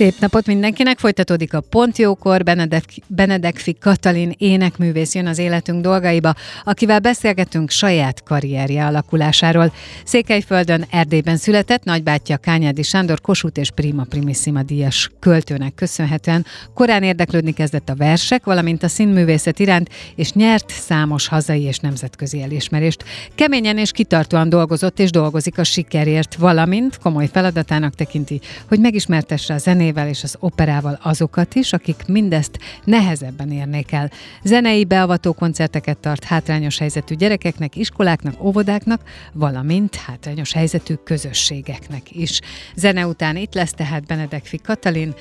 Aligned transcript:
Szép 0.00 0.14
napot 0.20 0.46
mindenkinek! 0.46 0.98
Folytatódik 0.98 1.54
a 1.54 1.60
Pont 1.60 1.98
Jókor, 1.98 2.42
Benedek, 2.42 2.84
Benedekfi 3.06 3.76
Katalin 3.80 4.34
énekművész 4.38 5.14
jön 5.14 5.26
az 5.26 5.38
életünk 5.38 5.82
dolgaiba, 5.82 6.34
akivel 6.64 7.00
beszélgetünk 7.00 7.70
saját 7.70 8.22
karrierje 8.22 8.86
alakulásáról. 8.86 9.72
Székelyföldön, 10.04 10.84
Erdélyben 10.90 11.36
született, 11.36 11.84
nagybátyja 11.84 12.36
Kányádi 12.36 12.82
Sándor 12.82 13.20
Kossuth 13.20 13.58
és 13.58 13.70
Prima 13.70 14.04
Primissima 14.04 14.62
díjas 14.62 15.10
költőnek 15.18 15.74
köszönhetően 15.74 16.46
korán 16.74 17.02
érdeklődni 17.02 17.52
kezdett 17.52 17.88
a 17.88 17.94
versek, 17.94 18.44
valamint 18.44 18.82
a 18.82 18.88
színművészet 18.88 19.58
iránt, 19.58 19.88
és 20.16 20.32
nyert 20.32 20.70
számos 20.70 21.28
hazai 21.28 21.62
és 21.62 21.78
nemzetközi 21.78 22.42
elismerést. 22.42 23.04
Keményen 23.34 23.78
és 23.78 23.90
kitartóan 23.90 24.48
dolgozott 24.48 24.98
és 24.98 25.10
dolgozik 25.10 25.58
a 25.58 25.64
sikerért, 25.64 26.34
valamint 26.34 26.98
komoly 26.98 27.28
feladatának 27.32 27.94
tekinti, 27.94 28.40
hogy 28.68 28.80
megismertesse 28.80 29.54
a 29.54 29.58
zenét, 29.58 29.88
zenével 29.90 30.08
és 30.08 30.22
az 30.22 30.36
operával 30.38 30.98
azokat 31.02 31.54
is, 31.54 31.72
akik 31.72 32.06
mindezt 32.06 32.58
nehezebben 32.84 33.50
érnék 33.50 33.92
el. 33.92 34.10
Zenei 34.42 34.84
beavató 34.84 35.32
koncerteket 35.32 35.98
tart 35.98 36.24
hátrányos 36.24 36.78
helyzetű 36.78 37.14
gyerekeknek, 37.14 37.76
iskoláknak, 37.76 38.42
óvodáknak, 38.42 39.00
valamint 39.32 39.94
hátrányos 39.94 40.52
helyzetű 40.52 40.94
közösségeknek 40.94 42.10
is. 42.10 42.40
Zene 42.74 43.06
után 43.06 43.36
itt 43.36 43.54
lesz 43.54 43.72
tehát 43.72 44.06
Benedekfi 44.06 44.58
Katalin, 44.58 45.14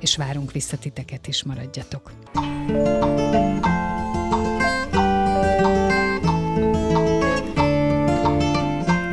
és 0.00 0.16
várunk 0.16 0.52
vissza 0.52 0.76
titeket 0.76 1.26
is, 1.26 1.42
maradjatok. 1.42 2.12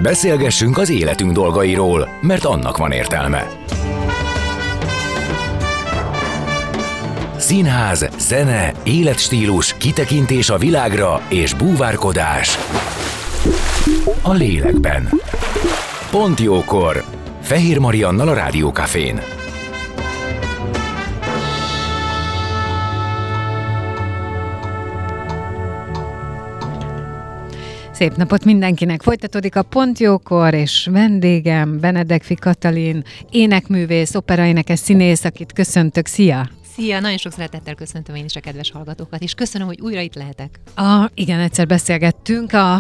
Beszélgessünk 0.02 0.78
az 0.78 0.90
életünk 0.90 1.32
dolgairól, 1.32 2.10
mert 2.22 2.46
annak 2.46 2.78
van 2.78 2.92
értelme. 2.92 3.48
Színház, 7.52 8.08
zene, 8.18 8.72
életstílus, 8.84 9.78
kitekintés 9.78 10.50
a 10.50 10.58
világra 10.58 11.22
és 11.30 11.54
búvárkodás. 11.54 12.58
A 14.22 14.34
lélekben. 14.34 15.10
Pont 16.12 16.40
jókor. 16.40 17.04
Fehér 17.42 17.78
Mariannal 17.78 18.28
a 18.28 18.34
Rádiókafén. 18.34 19.22
Szép 27.92 28.16
napot 28.16 28.46
mindenkinek! 28.46 29.02
Folytatódik 29.02 29.56
a 29.56 29.64
Pontjókor, 29.64 30.54
és 30.54 30.88
vendégem 30.92 31.80
Benedekfi 31.80 32.36
Katalin, 32.36 33.04
énekművész, 33.32 34.16
operaénekes 34.16 34.80
színész, 34.80 35.24
akit 35.24 35.54
köszöntök. 35.54 36.08
Szia! 36.08 36.50
Szia, 36.76 37.00
nagyon 37.00 37.18
sok 37.18 37.32
szeretettel 37.32 37.74
köszöntöm 37.74 38.16
én 38.16 38.26
is 38.26 38.36
a 38.36 38.40
kedves 38.40 38.72
hallgatókat, 38.72 39.22
és 39.22 39.34
köszönöm, 39.34 39.68
hogy 39.68 39.82
újra 39.82 40.00
itt 40.00 40.16
lehetek. 40.16 40.60
A, 40.76 41.10
igen, 41.14 41.40
egyszer 41.40 41.68
beszélgettünk 41.68 42.54
a, 42.54 42.74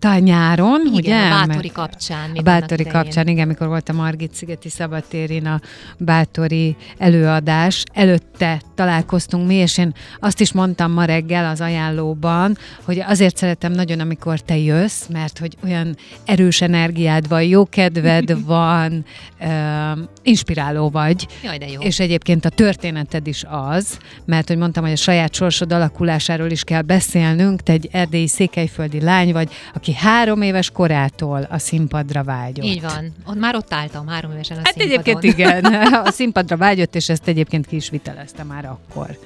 a 0.00 0.18
nyáron, 0.18 0.80
igen, 0.80 0.92
ugye? 0.92 1.16
a 1.16 1.46
Bátori 1.46 1.70
kapcsán. 1.70 2.30
A 2.34 2.42
Bátori 2.42 2.84
kapcsán, 2.84 3.28
igen, 3.28 3.46
mikor 3.46 3.66
volt 3.66 3.88
a 3.88 3.92
Margit 3.92 4.34
szigeti 4.34 4.68
szabadtérin 4.68 5.46
a 5.46 5.60
Bátori 5.98 6.76
előadás. 6.98 7.84
Előtte 7.92 8.60
találkoztunk 8.74 9.46
mi, 9.46 9.54
és 9.54 9.78
én 9.78 9.94
azt 10.20 10.40
is 10.40 10.52
mondtam 10.52 10.92
ma 10.92 11.04
reggel 11.04 11.50
az 11.50 11.60
ajánlóban, 11.60 12.56
hogy 12.84 13.00
azért 13.00 13.36
szeretem 13.36 13.72
nagyon, 13.72 14.00
amikor 14.00 14.40
te 14.40 14.56
jössz, 14.56 15.06
mert 15.06 15.38
hogy 15.38 15.56
olyan 15.64 15.96
erős 16.24 16.60
energiád 16.60 17.28
van, 17.28 17.42
jó 17.42 17.66
kedved 17.66 18.44
van, 18.46 19.04
uh, 19.40 19.98
inspiráló 20.22 20.90
vagy. 20.90 21.26
Jaj, 21.42 21.58
de 21.58 21.68
jó. 21.68 21.80
És 21.80 22.00
egyébként 22.00 22.44
a 22.44 22.48
történeted 22.48 23.17
életed 23.18 23.26
is 23.26 23.44
az, 23.48 23.98
mert 24.24 24.48
hogy 24.48 24.56
mondtam, 24.56 24.82
hogy 24.82 24.92
a 24.92 24.96
saját 24.96 25.34
sorsod 25.34 25.72
alakulásáról 25.72 26.50
is 26.50 26.64
kell 26.64 26.82
beszélnünk, 26.82 27.62
te 27.62 27.72
egy 27.72 27.88
erdélyi 27.92 28.28
székelyföldi 28.28 29.00
lány 29.00 29.32
vagy, 29.32 29.52
aki 29.74 29.94
három 29.94 30.42
éves 30.42 30.70
korától 30.70 31.46
a 31.50 31.58
színpadra 31.58 32.22
vágyott. 32.22 32.64
Így 32.64 32.80
van. 32.80 33.12
Ott 33.26 33.38
már 33.38 33.54
ott 33.54 33.72
álltam 33.72 34.06
három 34.06 34.30
évesen 34.32 34.56
a 34.56 34.60
hát 34.64 34.78
színpadon. 34.78 34.92
egyébként 34.92 35.22
igen, 35.22 35.64
a 36.06 36.10
színpadra 36.10 36.56
vágyott, 36.56 36.94
és 36.94 37.08
ezt 37.08 37.28
egyébként 37.28 37.66
ki 37.66 37.76
is 37.76 37.90
vitelezte 37.90 38.42
már 38.42 38.64
akkor. 38.64 39.18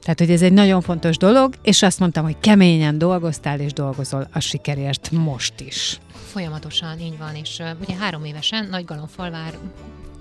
Tehát, 0.00 0.18
hogy 0.18 0.30
ez 0.30 0.42
egy 0.42 0.52
nagyon 0.52 0.80
fontos 0.80 1.16
dolog, 1.16 1.54
és 1.62 1.82
azt 1.82 1.98
mondtam, 1.98 2.24
hogy 2.24 2.36
keményen 2.40 2.98
dolgoztál 2.98 3.60
és 3.60 3.72
dolgozol 3.72 4.28
a 4.32 4.40
sikerért 4.40 5.10
most 5.10 5.60
is. 5.60 5.98
Folyamatosan, 6.32 7.00
így 7.00 7.18
van, 7.18 7.34
és 7.34 7.58
uh, 7.58 7.66
ugye 7.80 7.94
három 7.94 8.24
évesen 8.24 8.68
Nagygalomfalvár 8.70 9.52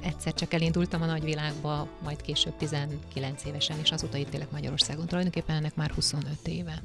egyszer 0.01 0.33
csak 0.33 0.53
elindultam 0.53 1.01
a 1.01 1.05
nagyvilágba, 1.05 1.87
majd 2.03 2.21
később 2.21 2.53
19 2.57 3.45
évesen, 3.45 3.77
és 3.81 3.91
azóta 3.91 4.17
itt 4.17 4.33
élek 4.33 4.51
Magyarországon. 4.51 5.05
Tulajdonképpen 5.05 5.55
ennek 5.55 5.75
már 5.75 5.91
25 5.91 6.33
éve. 6.43 6.81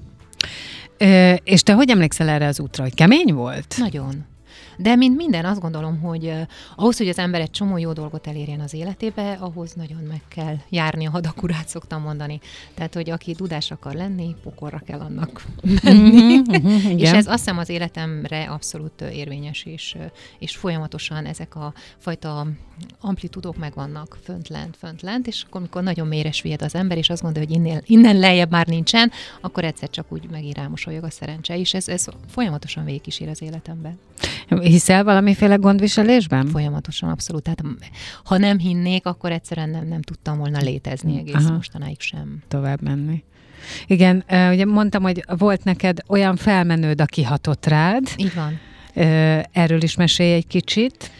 Ö, 0.99 1.35
és 1.45 1.63
te 1.63 1.73
hogy 1.73 1.91
emlékszel 1.91 2.29
erre 2.29 2.47
az 2.47 2.61
útra, 2.61 2.83
hogy 2.83 2.95
kemény 2.95 3.35
volt? 3.35 3.75
Nagyon. 3.79 4.25
De 4.77 4.97
mint 4.97 5.17
minden, 5.17 5.45
azt 5.45 5.61
gondolom, 5.61 6.01
hogy 6.01 6.25
uh, 6.25 6.41
ahhoz, 6.77 6.97
hogy 6.97 7.09
az 7.09 7.19
ember 7.19 7.41
egy 7.41 7.51
csomó 7.51 7.77
jó 7.77 7.93
dolgot 7.93 8.27
elérjen 8.27 8.61
az 8.61 8.75
életébe, 8.75 9.33
ahhoz 9.33 9.73
nagyon 9.73 10.03
meg 10.09 10.23
kell 10.29 10.57
járni 10.69 11.07
a 11.07 11.11
hadakurát, 11.11 11.69
szoktam 11.69 12.03
mondani. 12.03 12.41
Tehát, 12.75 12.95
hogy 12.95 13.11
aki 13.11 13.33
dudás 13.33 13.71
akar 13.71 13.95
lenni, 13.95 14.35
pokorra 14.43 14.83
kell 14.87 15.01
annak 15.01 15.45
menni. 15.83 16.39
Mm-hmm, 16.39 16.99
és 17.05 17.11
ez 17.11 17.27
azt 17.27 17.39
hiszem 17.39 17.59
az 17.59 17.69
életemre 17.69 18.43
abszolút 18.43 19.01
érvényes, 19.01 19.65
és, 19.65 19.97
és 20.39 20.57
folyamatosan 20.57 21.27
ezek 21.27 21.57
a 21.57 21.73
fajta 21.99 22.47
amplitudók 23.01 23.57
megvannak 23.57 24.19
fönt 24.23 24.49
lent, 24.49 24.77
fönt 24.77 25.03
lent, 25.03 25.27
és 25.27 25.43
akkor, 25.47 25.61
amikor 25.61 25.83
nagyon 25.83 26.07
mélyre 26.07 26.33
süllyed 26.33 26.63
az 26.63 26.75
ember, 26.75 26.99
és 26.99 27.11
azt 27.11 27.23
gondolja, 27.23 27.49
hogy 27.49 27.57
innen, 27.57 27.83
innen 27.87 28.19
lejjebb 28.19 28.51
már 28.51 28.67
nincsen, 28.67 29.11
akkor 29.41 29.65
egyszer 29.65 29.91
csak 29.91 30.13
úgy 30.13 30.31
megint 30.31 30.57
rámosolyog 30.57 31.05
a 31.05 31.11
szerencse, 31.11 31.59
és 31.59 31.75
ez, 31.75 31.89
ez 31.89 32.07
folyamatosan 32.29 32.85
végigkísér 32.85 33.29
az 33.29 33.43
életemben. 33.43 33.99
Hiszel 34.49 35.05
valamiféle 35.05 35.55
gondviselésben? 35.55 36.47
Folyamatosan, 36.47 37.09
abszolút. 37.09 37.43
Tehát 37.43 37.65
ha 38.25 38.39
nem 38.39 38.59
hinnék, 38.59 39.07
akkor 39.07 39.33
egyszerűen 39.33 39.71
nem, 39.71 39.87
nem 39.87 40.03
tudtam 40.03 40.39
volna 40.39 40.59
létezni 40.59 41.19
egész 41.19 41.35
Aha. 41.35 41.53
mostanáig 41.53 42.01
sem. 42.01 42.43
Tovább 42.49 42.83
menni. 42.83 43.25
Igen, 43.87 44.25
ugye 44.29 44.65
mondtam, 44.65 45.03
hogy 45.03 45.25
volt 45.39 45.65
neked 45.65 45.99
olyan 46.07 46.37
felmenőd, 46.37 47.01
aki 47.01 47.23
hatott 47.23 47.67
rád. 47.67 48.09
Így 48.17 48.35
van. 48.35 48.59
Erről 49.53 49.83
is 49.83 49.97
mesélj 49.97 50.33
egy 50.33 50.47
kicsit. 50.47 51.11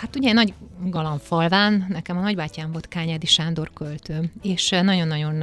Hát 0.00 0.16
ugye 0.16 0.32
nagy 0.32 0.54
Galamfalván, 0.90 1.86
nekem 1.88 2.16
a 2.16 2.20
nagybátyám 2.20 2.72
volt 2.72 2.88
Kányádi 2.88 3.26
Sándor 3.26 3.70
költő, 3.74 4.30
és 4.42 4.70
nagyon-nagyon, 4.70 5.40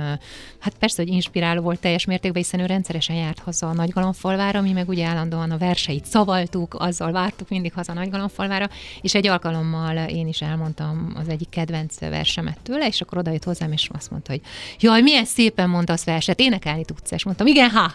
hát 0.59 0.73
persze, 0.79 1.03
hogy 1.03 1.11
inspiráló 1.11 1.61
volt 1.61 1.79
teljes 1.79 2.05
mértékben, 2.05 2.41
hiszen 2.41 2.59
ő 2.59 2.65
rendszeresen 2.65 3.15
járt 3.15 3.39
haza 3.39 3.69
a 3.69 3.73
Nagygalamfalvára, 3.73 4.61
mi 4.61 4.71
meg 4.71 4.89
ugye 4.89 5.05
állandóan 5.05 5.51
a 5.51 5.57
verseit 5.57 6.05
szavaltuk, 6.05 6.75
azzal 6.79 7.11
vártuk 7.11 7.49
mindig 7.49 7.73
haza 7.73 7.91
a 7.91 7.95
Nagygalamfalvára, 7.95 8.69
és 9.01 9.15
egy 9.15 9.27
alkalommal 9.27 9.97
én 9.97 10.27
is 10.27 10.41
elmondtam 10.41 11.13
az 11.15 11.27
egyik 11.27 11.49
kedvenc 11.49 11.99
versemet 11.99 12.59
tőle, 12.63 12.87
és 12.87 13.01
akkor 13.01 13.17
odajött 13.17 13.43
hozzám, 13.43 13.71
és 13.71 13.89
azt 13.93 14.11
mondta, 14.11 14.31
hogy 14.31 14.41
jaj, 14.79 15.01
milyen 15.01 15.25
szépen 15.25 15.69
mondasz 15.69 16.03
verset, 16.03 16.39
énekelni 16.39 16.85
tudsz, 16.85 17.11
és 17.11 17.23
mondtam, 17.23 17.47
igen, 17.47 17.69
ha, 17.69 17.93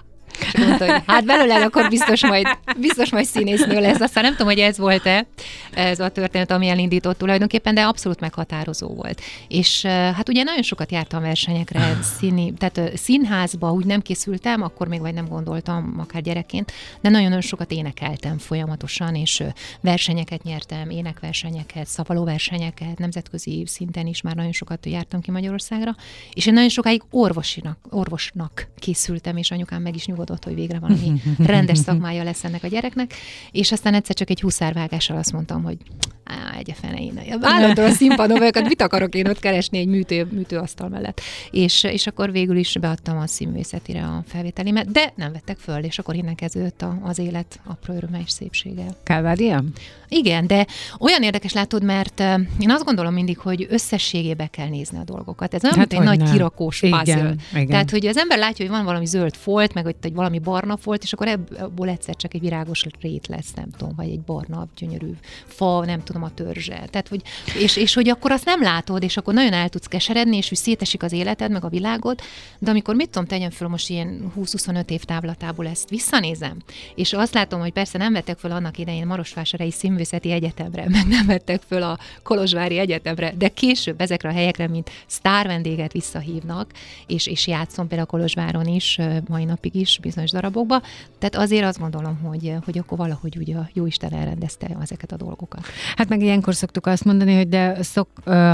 mondta, 0.56 0.93
hogy 0.93 1.02
hát 1.06 1.25
belőle 1.25 1.64
akkor 1.64 1.88
biztos 1.88 2.26
majd, 2.26 2.46
biztos 2.76 3.11
majd 3.11 3.25
színésznő 3.25 3.81
lesz. 3.81 4.00
Aztán 4.00 4.23
nem 4.23 4.32
tudom, 4.32 4.46
hogy 4.46 4.58
ez 4.58 4.78
volt-e 4.78 5.26
ez 5.75 6.00
a 6.00 6.08
történet, 6.08 6.50
ami 6.50 6.69
elindított 6.69 7.19
tulajdonképpen, 7.19 7.75
de 7.75 7.82
abszolút 7.82 8.20
meghatározó 8.20 8.88
volt. 8.88 9.20
És 9.49 9.84
hát 9.84 10.28
ugye 10.28 10.43
nagyon 10.43 10.62
sokat 10.62 10.93
jártam 10.93 11.23
versenyekre, 11.23 11.99
színi, 12.19 12.52
tehát 12.52 12.96
színházba 12.96 13.73
úgy 13.73 13.87
nem 13.87 14.00
készültem, 14.00 14.62
akkor 14.62 14.88
még 14.88 15.00
vagy 15.00 15.14
nem 15.14 15.28
gondoltam, 15.28 15.94
akár 15.99 16.23
gyerekként, 16.23 16.72
de 17.00 17.08
nagyon-nagyon 17.08 17.40
sokat 17.40 17.70
énekeltem 17.70 18.38
folyamatosan, 18.38 19.14
és 19.14 19.43
versenyeket 19.81 20.43
nyertem, 20.43 20.90
énekversenyeket, 20.90 21.87
szavalóversenyeket, 21.87 22.99
nemzetközi 22.99 23.64
szinten 23.67 24.06
is 24.06 24.20
már 24.22 24.34
nagyon 24.34 24.52
sokat 24.52 24.87
jártam 24.87 25.20
ki 25.20 25.31
Magyarországra, 25.31 25.96
és 26.32 26.46
én 26.46 26.52
nagyon 26.52 26.69
sokáig 26.69 27.02
orvosinak, 27.11 27.79
orvosnak 27.90 28.69
készültem, 28.79 29.37
és 29.37 29.50
anyukám 29.50 29.82
meg 29.82 29.94
is 29.94 30.06
megnyugodott, 30.16 30.44
hogy 30.44 30.54
végre 30.54 30.78
valami 30.78 31.20
rendes 31.52 31.78
szakmája 31.78 32.22
lesz 32.22 32.44
ennek 32.44 32.62
a 32.62 32.68
gyereknek, 32.68 33.14
és 33.50 33.72
aztán 33.72 33.94
egyszer 33.94 34.14
csak 34.14 34.30
egy 34.30 34.40
huszárvágással 34.40 35.16
azt 35.16 35.32
mondtam, 35.32 35.62
hogy 35.62 35.76
á, 36.24 36.56
egy 36.58 36.70
a 36.70 36.74
fene, 36.74 37.00
én 37.00 37.38
állandóan 37.40 37.90
a 37.90 37.94
színpadon 38.00 38.38
vagyok, 38.38 38.56
hát 38.56 38.68
mit 38.68 38.82
akarok 38.82 39.14
én 39.14 39.28
ott 39.28 39.38
keresni 39.38 39.78
egy 39.78 39.86
műtő, 39.86 40.28
műtőasztal 40.30 40.88
mellett. 40.88 41.20
És, 41.50 41.84
és 41.84 42.06
akkor 42.06 42.32
végül 42.32 42.56
is 42.56 42.76
beadtam 42.80 43.18
a 43.18 43.26
színművészetire 43.26 44.02
a 44.02 44.22
felvételimet, 44.26 44.90
de 44.90 45.12
nem 45.16 45.32
vettek 45.32 45.58
föl, 45.58 45.84
és 45.84 45.98
akkor 45.98 46.14
innen 46.14 46.34
kezdődött 46.34 46.82
a, 46.82 46.98
az 47.02 47.19
élet 47.19 47.60
apró 47.64 47.94
öröme 47.94 48.20
és 48.24 48.30
szépsége. 48.30 48.86
Kálvária? 49.02 49.64
Igen, 50.08 50.46
de 50.46 50.66
olyan 50.98 51.22
érdekes 51.22 51.52
látod, 51.52 51.82
mert 51.82 52.20
én 52.58 52.70
azt 52.70 52.84
gondolom 52.84 53.12
mindig, 53.12 53.38
hogy 53.38 53.66
összességébe 53.70 54.46
kell 54.46 54.69
nézni 54.69 54.98
a 54.98 55.04
dolgokat. 55.04 55.54
Ez 55.54 55.64
olyan, 55.64 55.76
hát, 55.76 55.92
egy 55.92 56.00
nagy 56.00 56.19
nem. 56.19 56.32
kirakós 56.32 56.80
puzzle. 56.80 57.00
Igen, 57.02 57.40
igen. 57.52 57.66
Tehát, 57.66 57.90
hogy 57.90 58.06
az 58.06 58.16
ember 58.16 58.38
látja, 58.38 58.66
hogy 58.66 58.74
van 58.74 58.84
valami 58.84 59.06
zöld 59.06 59.34
folt, 59.34 59.74
meg 59.74 59.84
hogy 59.84 59.96
valami 60.14 60.38
barna 60.38 60.76
folt, 60.76 61.03
és 61.03 61.12
akkor 61.12 61.29
ebből 61.29 61.88
egyszer 61.88 62.17
csak 62.17 62.35
egy 62.35 62.41
virágos 62.41 62.87
rét 63.00 63.26
lesz, 63.26 63.53
nem 63.55 63.70
tudom, 63.70 63.94
vagy 63.97 64.11
egy 64.11 64.20
barna, 64.20 64.67
gyönyörű 64.76 65.11
fa, 65.47 65.85
nem 65.85 66.03
tudom, 66.03 66.23
a 66.23 66.35
törzse. 66.35 66.87
Tehát, 66.91 67.08
hogy, 67.08 67.23
és, 67.58 67.76
és 67.76 67.94
hogy 67.94 68.08
akkor 68.08 68.31
azt 68.31 68.44
nem 68.44 68.62
látod, 68.62 69.03
és 69.03 69.17
akkor 69.17 69.35
nagyon 69.35 69.53
el 69.53 69.69
tudsz 69.69 69.87
keseredni, 69.87 70.37
és 70.37 70.49
hogy 70.49 70.58
szétesik 70.58 71.03
az 71.03 71.12
életed, 71.12 71.50
meg 71.50 71.64
a 71.64 71.69
világod, 71.69 72.20
de 72.58 72.70
amikor 72.70 72.94
mit 72.94 73.11
tudom, 73.11 73.29
tegyem 73.29 73.50
föl 73.50 73.69
most 73.69 73.91
ilyen 73.91 74.32
20-25 74.37 74.91
év 74.91 75.05
távlatából 75.05 75.67
ezt 75.67 75.88
visszanézem, 75.88 76.56
és 76.94 77.12
azt 77.12 77.35
látom, 77.35 77.61
hogy 77.61 77.73
persze 77.73 77.99
nem 77.99 78.12
vettek 78.12 78.38
föl 78.38 78.50
annak 78.50 78.79
idején 78.79 79.06
Marosvásárhelyi 79.06 79.70
Színművészeti 79.70 80.31
Egyetemre, 80.31 80.88
meg 80.97 81.06
nem 81.06 81.26
vettek 81.26 81.62
föl 81.69 81.82
a 81.82 81.99
Kolozsvári 82.23 82.79
Egyetemre, 82.79 83.35
de 83.38 83.49
később 83.49 84.00
ezekre 84.00 84.29
a 84.29 84.32
helyekre, 84.32 84.69
mint 84.69 84.91
sztár 85.06 85.47
vendéget 85.47 85.93
visszahívnak, 85.93 86.70
és, 87.06 87.26
és 87.26 87.47
játszom 87.47 87.88
például 87.88 88.08
Kolozsváron 88.08 88.67
is, 88.67 88.99
mai 89.29 89.44
napig 89.44 89.75
is 89.75 89.95
bizonyos 89.98 90.31
darabokba. 90.31 90.82
Tehát 91.19 91.37
azért 91.37 91.64
azt 91.64 91.78
gondolom, 91.78 92.19
hogy, 92.22 92.54
hogy 92.64 92.78
akkor 92.78 92.98
valahogy 92.98 93.37
ugye 93.37 93.56
a 93.56 93.69
Jóisten 93.72 94.12
elrendezte 94.12 94.76
ezeket 94.81 95.12
a 95.12 95.16
dolgokat. 95.16 95.66
Hát 95.96 96.08
meg 96.08 96.22
ilyenkor 96.22 96.54
szoktuk 96.54 96.87
azt 96.87 97.04
mondani, 97.04 97.37
hogy 97.37 97.48
de 97.48 97.82
szok, 97.82 98.08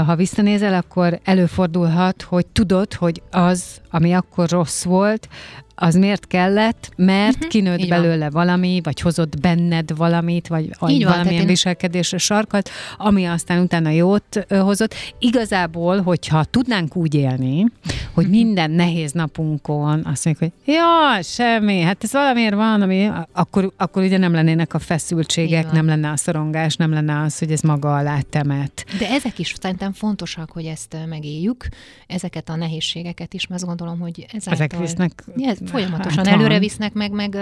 ha 0.05 0.15
visszanézel, 0.15 0.73
akkor 0.73 1.19
előfordulhat, 1.23 2.21
hogy 2.21 2.47
tudod, 2.47 2.93
hogy 2.93 3.21
az, 3.31 3.81
ami 3.89 4.13
akkor 4.13 4.49
rossz 4.49 4.83
volt, 4.83 5.27
az 5.75 5.95
miért 5.95 6.27
kellett, 6.27 6.91
mert 6.95 7.35
uh-huh, 7.35 7.49
kinőtt 7.49 7.87
belőle 7.87 8.29
van. 8.29 8.45
valami, 8.45 8.79
vagy 8.83 8.99
hozott 8.99 9.39
benned 9.39 9.97
valamit, 9.97 10.47
vagy 10.47 10.63
így 10.87 11.03
valamilyen 11.03 11.37
van, 11.37 11.45
viselkedésre 11.45 12.17
sarkalt, 12.17 12.69
ami 12.97 13.25
aztán 13.25 13.61
utána 13.61 13.89
jót 13.89 14.45
hozott. 14.49 14.95
Igazából, 15.19 16.01
hogyha 16.01 16.43
tudnánk 16.43 16.95
úgy 16.95 17.13
élni, 17.13 17.65
hogy 18.13 18.25
uh-huh. 18.25 18.39
minden 18.39 18.71
nehéz 18.71 19.11
napunkon 19.11 20.05
azt 20.05 20.25
mondjuk, 20.25 20.51
hogy 20.65 20.73
ja, 20.73 21.21
semmi, 21.21 21.81
hát 21.81 22.03
ez 22.03 22.11
valamiért 22.11 22.55
van, 22.55 22.81
ami, 22.81 23.09
akkor, 23.31 23.71
akkor 23.77 24.03
ugye 24.03 24.17
nem 24.17 24.33
lennének 24.33 24.73
a 24.73 24.79
feszültségek, 24.79 25.71
nem 25.71 25.85
lenne 25.85 26.09
a 26.09 26.17
szorongás, 26.17 26.75
nem 26.75 26.91
lenne 26.91 27.21
az, 27.21 27.39
hogy 27.39 27.51
ez 27.51 27.61
maga 27.61 27.95
alá 27.95 28.19
temet. 28.29 28.85
De 28.99 29.09
ezek 29.09 29.39
is 29.39 29.53
szerintem 29.61 29.93
fontosak, 29.93 30.51
hogy 30.51 30.65
ezt 30.65 30.97
megéljük, 31.09 31.67
ezeket 32.07 32.49
a 32.49 32.55
nehézségeket 32.55 33.33
is, 33.33 33.47
mert 33.47 33.61
azt 33.61 33.69
gondolom, 33.69 33.99
hogy 33.99 34.25
ezáltal... 34.31 34.53
Ezek 34.53 34.79
visznek 34.79 35.23
ez 35.37 35.57
folyamatosan 35.65 36.25
hát 36.25 36.33
előre 36.33 36.59
visznek 36.59 36.93
meg, 36.93 37.11
meg 37.11 37.37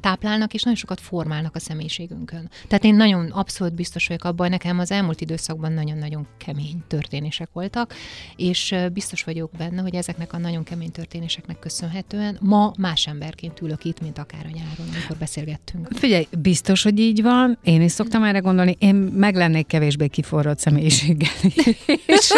táplálnak, 0.00 0.54
és 0.54 0.62
nagyon 0.62 0.78
sokat 0.78 1.00
formálnak 1.00 1.54
a 1.54 1.58
személyiségünkön. 1.58 2.50
Tehát 2.68 2.84
én 2.84 2.94
nagyon 2.94 3.30
abszolút 3.30 3.74
biztos 3.74 4.06
vagyok 4.06 4.24
abban, 4.24 4.50
nekem 4.50 4.78
az 4.78 4.90
elmúlt 4.90 5.20
időszakban 5.20 5.72
nagyon-nagyon 5.72 6.26
kemény 6.38 6.82
történések 6.86 7.48
voltak, 7.52 7.94
és 8.36 8.74
biztos 8.92 9.24
vagyok 9.24 9.50
benne, 9.58 9.82
hogy 9.82 9.94
ezeknek 9.94 10.32
a 10.32 10.38
nagyon 10.38 10.64
kemény 10.64 10.90
történéseknek 10.90 11.58
köszönhetően 11.58 12.38
ma 12.40 12.72
más 12.78 13.06
emberként 13.06 13.60
ülök 13.60 13.84
itt, 13.84 14.00
mint 14.00 14.18
akár 14.18 14.46
a 14.46 14.48
nyáron, 14.54 14.94
amikor 14.94 15.16
beszélgettünk. 15.16 15.88
Figyelj, 15.92 16.26
biztos, 16.38 16.82
hogy 16.82 16.98
így 16.98 17.22
van. 17.22 17.58
Én 17.62 17.82
is 17.82 17.92
szoktam 17.92 18.22
erre 18.22 18.38
gondolni. 18.38 18.76
Én 18.78 18.94
meg 18.94 19.34
lennék 19.34 19.66
kevésbé 19.66 20.06
kiforrott 20.06 20.58
személyiséggel. 20.58 21.30
és 22.16 22.32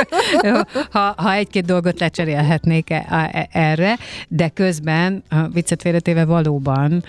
ha, 0.91 1.15
ha 1.17 1.33
egy-két 1.33 1.65
dolgot 1.65 2.01
lecserélhetnék 2.01 2.91
e, 2.91 3.49
erre, 3.53 3.99
de 4.29 4.49
közben 4.49 5.23
a 5.29 5.49
viccet 5.49 5.83
félretéve 5.83 6.25
valóban 6.25 7.05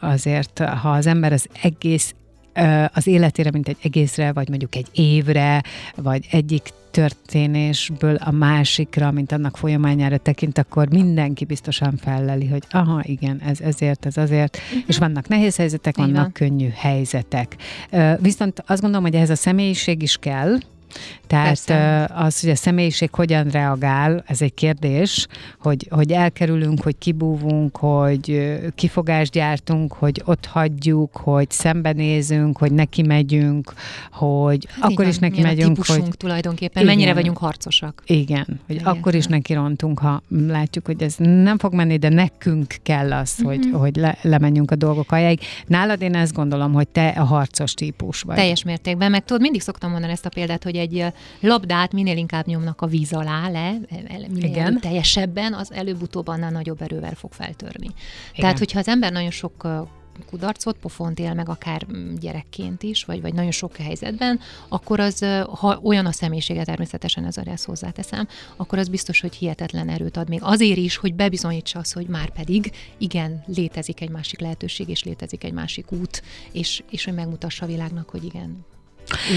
azért, 0.00 0.58
ha 0.58 0.90
az 0.90 1.06
ember 1.06 1.32
az 1.32 1.48
egész 1.62 2.14
az 2.92 3.06
életére, 3.06 3.50
mint 3.50 3.68
egy 3.68 3.76
egészre, 3.82 4.32
vagy 4.32 4.48
mondjuk 4.48 4.74
egy 4.74 4.88
évre, 4.92 5.62
vagy 5.96 6.26
egyik 6.30 6.68
történésből 6.90 8.14
a 8.14 8.30
másikra, 8.30 9.10
mint 9.10 9.32
annak 9.32 9.56
folyamányára 9.56 10.16
tekint, 10.16 10.58
akkor 10.58 10.88
mindenki 10.88 11.44
biztosan 11.44 11.96
felleli, 11.96 12.46
hogy 12.46 12.62
aha, 12.70 13.00
igen, 13.02 13.40
ez 13.46 13.60
ezért, 13.60 14.06
ez 14.06 14.16
azért, 14.16 14.56
uh-huh. 14.56 14.82
és 14.86 14.98
vannak 14.98 15.28
nehéz 15.28 15.56
helyzetek, 15.56 15.96
vannak 15.96 16.22
van. 16.22 16.32
könnyű 16.32 16.68
helyzetek. 16.74 17.56
Viszont 18.20 18.62
azt 18.66 18.80
gondolom, 18.80 19.04
hogy 19.04 19.14
ehhez 19.14 19.30
a 19.30 19.36
személyiség 19.36 20.02
is 20.02 20.16
kell, 20.16 20.58
tehát 21.26 21.46
Persze. 21.46 22.10
az, 22.14 22.40
hogy 22.40 22.50
a 22.50 22.56
személyiség 22.56 23.14
hogyan 23.14 23.48
reagál, 23.48 24.22
ez 24.26 24.42
egy 24.42 24.54
kérdés, 24.54 25.26
hogy, 25.60 25.86
hogy 25.90 26.12
elkerülünk, 26.12 26.82
hogy 26.82 26.98
kibúvunk, 26.98 27.76
hogy 27.76 28.58
kifogást 28.74 29.32
gyártunk, 29.32 29.92
hogy 29.92 30.22
ott 30.24 30.46
hagyjuk, 30.46 31.16
hogy 31.16 31.50
szembenézünk, 31.50 32.58
hogy 32.58 32.72
neki 32.72 33.02
megyünk, 33.02 33.72
hogy 34.12 34.66
hát 34.68 34.78
akkor 34.78 34.92
igen, 34.92 35.08
is 35.08 35.18
neki 35.18 35.40
megyünk. 35.40 35.86
hogy 35.86 36.02
tulajdonképpen, 36.16 36.82
igen, 36.82 36.94
mennyire 36.94 37.14
vagyunk 37.14 37.38
harcosak. 37.38 38.02
Igen, 38.06 38.60
hogy 38.66 38.76
igen. 38.76 38.86
akkor 38.86 39.14
is 39.14 39.26
neki 39.26 39.52
rontunk, 39.54 39.98
ha 39.98 40.22
látjuk, 40.46 40.86
hogy 40.86 41.02
ez 41.02 41.14
nem 41.18 41.58
fog 41.58 41.74
menni, 41.74 41.96
de 41.96 42.08
nekünk 42.08 42.74
kell 42.82 43.12
az, 43.12 43.34
mm-hmm. 43.40 43.48
hogy, 43.48 43.70
hogy 43.72 43.96
le, 43.96 44.18
lemenjünk 44.22 44.70
a 44.70 44.76
dolgok 44.76 45.12
aljáig. 45.12 45.40
Nálad 45.66 46.02
én 46.02 46.14
ezt 46.14 46.32
gondolom, 46.32 46.72
hogy 46.72 46.88
te 46.88 47.08
a 47.08 47.24
harcos 47.24 47.74
típus 47.74 48.22
vagy. 48.22 48.36
Teljes 48.36 48.62
mértékben, 48.62 49.10
meg 49.10 49.24
tudod, 49.24 49.42
mindig 49.42 49.60
szoktam 49.60 49.90
mondani 49.90 50.12
ezt 50.12 50.26
a 50.26 50.28
példát, 50.28 50.64
hogy 50.64 50.76
egy 50.78 51.04
labdát 51.40 51.92
minél 51.92 52.16
inkább 52.16 52.46
nyomnak 52.46 52.80
a 52.80 52.86
víz 52.86 53.12
alá 53.12 53.48
le, 53.48 53.78
minél 54.08 54.44
Igen. 54.44 54.80
teljesebben, 54.80 55.54
az 55.54 55.72
előbb-utóbb 55.72 56.28
annál 56.28 56.50
nagyobb 56.50 56.82
erővel 56.82 57.14
fog 57.14 57.32
feltörni. 57.32 57.86
Igen. 57.86 57.94
Tehát, 58.34 58.58
hogyha 58.58 58.78
az 58.78 58.88
ember 58.88 59.12
nagyon 59.12 59.30
sok 59.30 59.66
kudarcot, 60.26 60.76
pofont 60.78 61.18
él 61.18 61.34
meg 61.34 61.48
akár 61.48 61.86
mm, 61.92 62.14
gyerekként 62.14 62.82
is, 62.82 63.04
vagy, 63.04 63.20
vagy 63.20 63.34
nagyon 63.34 63.50
sok 63.50 63.76
helyzetben, 63.76 64.40
akkor 64.68 65.00
az, 65.00 65.24
ha 65.44 65.78
olyan 65.82 66.06
a 66.06 66.12
személyisége 66.12 66.64
természetesen 66.64 67.24
ez 67.24 67.36
ezt 67.36 67.64
hozzáteszem, 67.64 68.28
akkor 68.56 68.78
az 68.78 68.88
biztos, 68.88 69.20
hogy 69.20 69.34
hihetetlen 69.34 69.88
erőt 69.88 70.16
ad 70.16 70.28
még 70.28 70.40
azért 70.42 70.78
is, 70.78 70.96
hogy 70.96 71.14
bebizonyítsa 71.14 71.78
azt, 71.78 71.92
hogy 71.92 72.06
már 72.06 72.30
pedig 72.30 72.72
igen, 72.98 73.42
létezik 73.46 74.00
egy 74.00 74.10
másik 74.10 74.40
lehetőség, 74.40 74.88
és 74.88 75.04
létezik 75.04 75.44
egy 75.44 75.52
másik 75.52 75.92
út, 75.92 76.22
és, 76.52 76.82
és 76.90 77.04
hogy 77.04 77.14
megmutassa 77.14 77.64
a 77.64 77.68
világnak, 77.68 78.10
hogy 78.10 78.24
igen, 78.24 78.64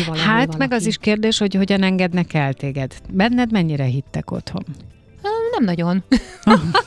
valami, 0.06 0.24
hát 0.24 0.46
valaki. 0.46 0.58
meg 0.58 0.72
az 0.72 0.86
is 0.86 0.98
kérdés, 0.98 1.38
hogy 1.38 1.56
hogyan 1.56 1.84
engednek 1.84 2.34
el 2.34 2.54
téged. 2.54 2.94
Benned 3.10 3.52
mennyire 3.52 3.84
hittek 3.84 4.32
otthon? 4.32 4.64
Nem 5.52 5.64
nagyon. 5.64 6.04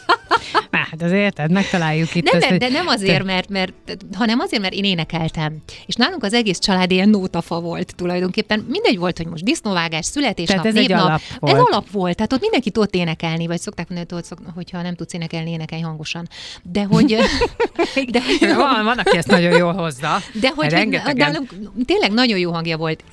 Hát 0.94 1.02
azért, 1.02 1.22
érted, 1.22 1.50
megtaláljuk 1.50 2.14
itt. 2.14 2.32
Nem, 2.32 2.42
ezt, 2.42 2.58
de 2.58 2.68
nem 2.68 2.86
azért, 2.86 3.24
mert, 3.24 3.48
mert, 3.48 3.72
hanem 4.14 4.38
azért, 4.38 4.62
mert 4.62 4.74
én 4.74 4.84
énekeltem. 4.84 5.56
És 5.86 5.94
nálunk 5.94 6.22
az 6.22 6.32
egész 6.32 6.58
család 6.58 6.90
ilyen 6.90 7.08
nótafa 7.08 7.60
volt 7.60 7.94
tulajdonképpen. 7.96 8.66
Mindegy 8.68 8.98
volt, 8.98 9.16
hogy 9.16 9.26
most 9.26 9.44
disznóvágás, 9.44 10.06
születésnap, 10.06 10.62
tehát 10.62 10.76
ez 10.76 10.82
névnap. 10.82 10.98
Egy 10.98 11.06
alap 11.06 11.20
volt. 11.38 11.54
Ez 11.54 11.60
alap 11.60 11.90
volt. 11.90 12.16
Tehát 12.16 12.32
ott 12.32 12.40
mindenki 12.40 12.70
tudott 12.70 12.94
énekelni, 12.94 13.46
vagy 13.46 13.60
szokták 13.60 13.88
mondani, 13.88 14.22
hogy 14.26 14.38
hogyha 14.54 14.82
nem 14.82 14.94
tudsz 14.94 15.14
énekelni, 15.14 15.50
énekelj 15.50 15.82
hangosan. 15.82 16.28
De 16.62 16.84
hogy... 16.84 17.16
de, 18.10 18.20
van, 18.54 18.84
van, 18.84 18.98
aki 18.98 19.16
ezt 19.16 19.28
nagyon 19.28 19.56
jól 19.56 19.72
hozza. 19.72 20.18
De 20.40 20.52
hogy, 20.54 20.88
nálunk 21.14 21.54
tényleg 21.84 22.12
nagyon 22.12 22.38
jó 22.38 22.52
hangja 22.52 22.76
volt 22.76 23.04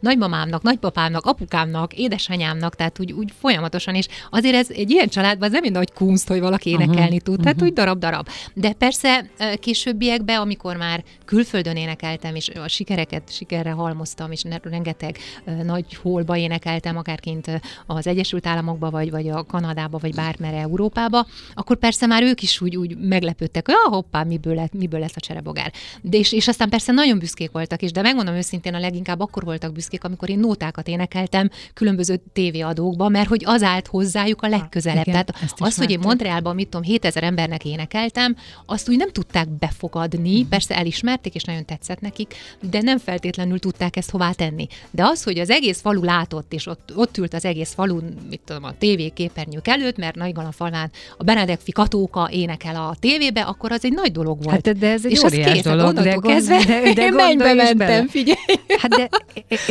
nagymamámnak, 0.00 0.62
nagypapámnak, 0.62 1.26
apukámnak, 1.26 1.92
édesanyámnak, 1.94 2.74
tehát 2.74 3.00
úgy, 3.00 3.12
úgy 3.12 3.32
folyamatosan, 3.40 3.94
és 3.94 4.06
azért 4.30 4.54
ez 4.54 4.70
egy 4.80 4.90
ilyen 4.90 5.08
családban 5.08 5.46
ez 5.46 5.52
nem 5.52 5.62
minden 5.62 5.80
nagy 5.80 5.92
kunst, 5.92 6.28
hogy 6.28 6.40
valaki 6.40 6.68
énekel 6.70 6.88
énekelni 6.90 7.16
uh-huh. 7.16 7.34
tud, 7.34 7.38
uh-huh. 7.38 7.54
tehát 7.54 7.62
úgy 7.62 7.72
darab-darab. 7.72 8.28
De 8.54 8.72
persze 8.72 9.30
későbbiekben, 9.60 10.40
amikor 10.40 10.76
már 10.76 11.04
külföldön 11.24 11.76
énekeltem, 11.76 12.34
és 12.34 12.48
a 12.48 12.68
sikereket 12.68 13.32
sikerre 13.32 13.70
halmoztam, 13.70 14.32
és 14.32 14.42
rengeteg 14.62 15.18
nagy 15.62 15.94
holba 15.94 16.36
énekeltem, 16.36 16.96
akárként 16.96 17.60
az 17.86 18.06
Egyesült 18.06 18.46
Államokba, 18.46 18.90
vagy, 18.90 19.10
vagy 19.10 19.28
a 19.28 19.44
Kanadába, 19.44 19.98
vagy 19.98 20.14
bármere 20.14 20.58
Európába, 20.58 21.26
akkor 21.54 21.76
persze 21.76 22.06
már 22.06 22.22
ők 22.22 22.42
is 22.42 22.60
úgy, 22.60 22.76
úgy 22.76 22.96
meglepődtek, 22.98 23.66
hogy 23.66 23.74
ah, 23.84 23.92
hoppá, 23.92 24.22
miből, 24.22 24.54
lett, 24.54 24.72
miből 24.72 25.00
lesz 25.00 25.16
a 25.16 25.20
cserebogár. 25.20 25.72
De 26.02 26.18
és, 26.18 26.32
és 26.32 26.48
aztán 26.48 26.68
persze 26.68 26.92
nagyon 26.92 27.18
büszkék 27.18 27.50
voltak 27.50 27.82
is, 27.82 27.92
de 27.92 28.02
megmondom 28.02 28.34
őszintén, 28.34 28.74
a 28.74 28.78
leginkább 28.78 29.20
akkor 29.20 29.44
voltak 29.44 29.72
büszkék, 29.72 30.04
amikor 30.04 30.30
én 30.30 30.38
nótákat 30.38 30.88
énekeltem 30.88 31.50
különböző 31.74 32.22
tévéadókba, 32.32 33.08
mert 33.08 33.28
hogy 33.28 33.42
az 33.46 33.62
állt 33.62 33.86
hozzájuk 33.86 34.42
a 34.42 34.48
legközelebb. 34.70 35.06
Igen, 35.06 35.24
Tehát 35.24 35.54
az, 35.58 35.76
hogy 35.76 35.90
én 35.90 35.98
Montrealban 35.98 36.54
mit 36.54 36.68
tudom, 36.68 36.80
tudom, 36.80 36.96
7000 36.96 37.22
embernek 37.22 37.64
énekeltem, 37.64 38.36
azt 38.66 38.88
úgy 38.88 38.96
nem 38.96 39.10
tudták 39.12 39.48
befogadni, 39.48 40.46
persze 40.46 40.76
elismerték, 40.76 41.34
és 41.34 41.42
nagyon 41.42 41.64
tetszett 41.64 42.00
nekik, 42.00 42.34
de 42.70 42.80
nem 42.82 42.98
feltétlenül 42.98 43.58
tudták 43.58 43.96
ezt 43.96 44.10
hová 44.10 44.30
tenni. 44.30 44.66
De 44.90 45.04
az, 45.04 45.22
hogy 45.22 45.38
az 45.38 45.50
egész 45.50 45.80
falu 45.80 46.02
látott, 46.02 46.52
és 46.52 46.66
ott, 46.66 46.92
ott 46.94 47.18
ült 47.18 47.34
az 47.34 47.44
egész 47.44 47.72
falu, 47.74 47.98
mit 48.30 48.40
tudom, 48.44 48.64
a 48.64 48.72
TV 48.78 49.14
képernyők 49.14 49.68
előtt, 49.68 49.96
mert 49.96 50.14
Nagygalamfalván 50.14 50.90
a 51.18 51.24
Benedek 51.24 51.60
Katóka 51.72 52.28
énekel 52.32 52.76
a 52.76 52.94
tévébe, 53.00 53.40
akkor 53.40 53.72
az 53.72 53.84
egy 53.84 53.92
nagy 53.92 54.12
dolog 54.12 54.42
volt. 54.42 54.66
Hát 54.66 54.78
de 54.78 54.90
ez 54.90 55.04
egy 55.04 55.10
és 55.10 55.22
óriás 55.22 55.52
kész, 55.52 55.62
dolog, 55.62 55.94
de, 55.94 56.12
gond, 56.12 56.34
kezdve, 56.34 56.64
de, 56.64 56.92
de 56.92 57.02
én 57.02 57.12
mennybe 57.12 57.54
mentem, 57.54 57.76
bele. 57.76 58.04
figyelj. 58.08 58.36
Hát 58.80 58.90
de 58.90 59.08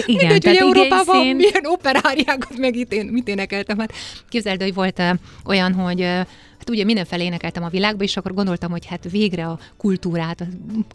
igen, 0.06 0.28
Mindegy, 0.28 0.46
hogy 0.46 0.56
Európában 0.56 1.16
igényszín, 1.16 1.36
milyen 1.36 1.66
operáriákat 1.66 2.58
meg 2.58 2.76
itt 2.76 2.94
én, 2.94 3.06
mit 3.06 3.28
énekeltem. 3.28 3.80
Hát 3.80 3.94
képzeld, 4.30 4.62
hogy 4.62 4.74
volt 4.74 4.89
uh, 4.98 5.10
olyan, 5.46 5.74
hogy 5.74 6.02
hát 6.60 6.70
ugye 6.70 6.84
mindenfelé 6.84 7.24
énekeltem 7.24 7.64
a 7.64 7.70
világba, 7.70 8.04
és 8.04 8.18
akkor 8.18 8.34
gondoltam, 8.34 8.72
hogy 8.72 8.86
hát 8.86 9.10
végre 9.12 9.48
a 9.48 9.60
kultúrát 9.78 10.48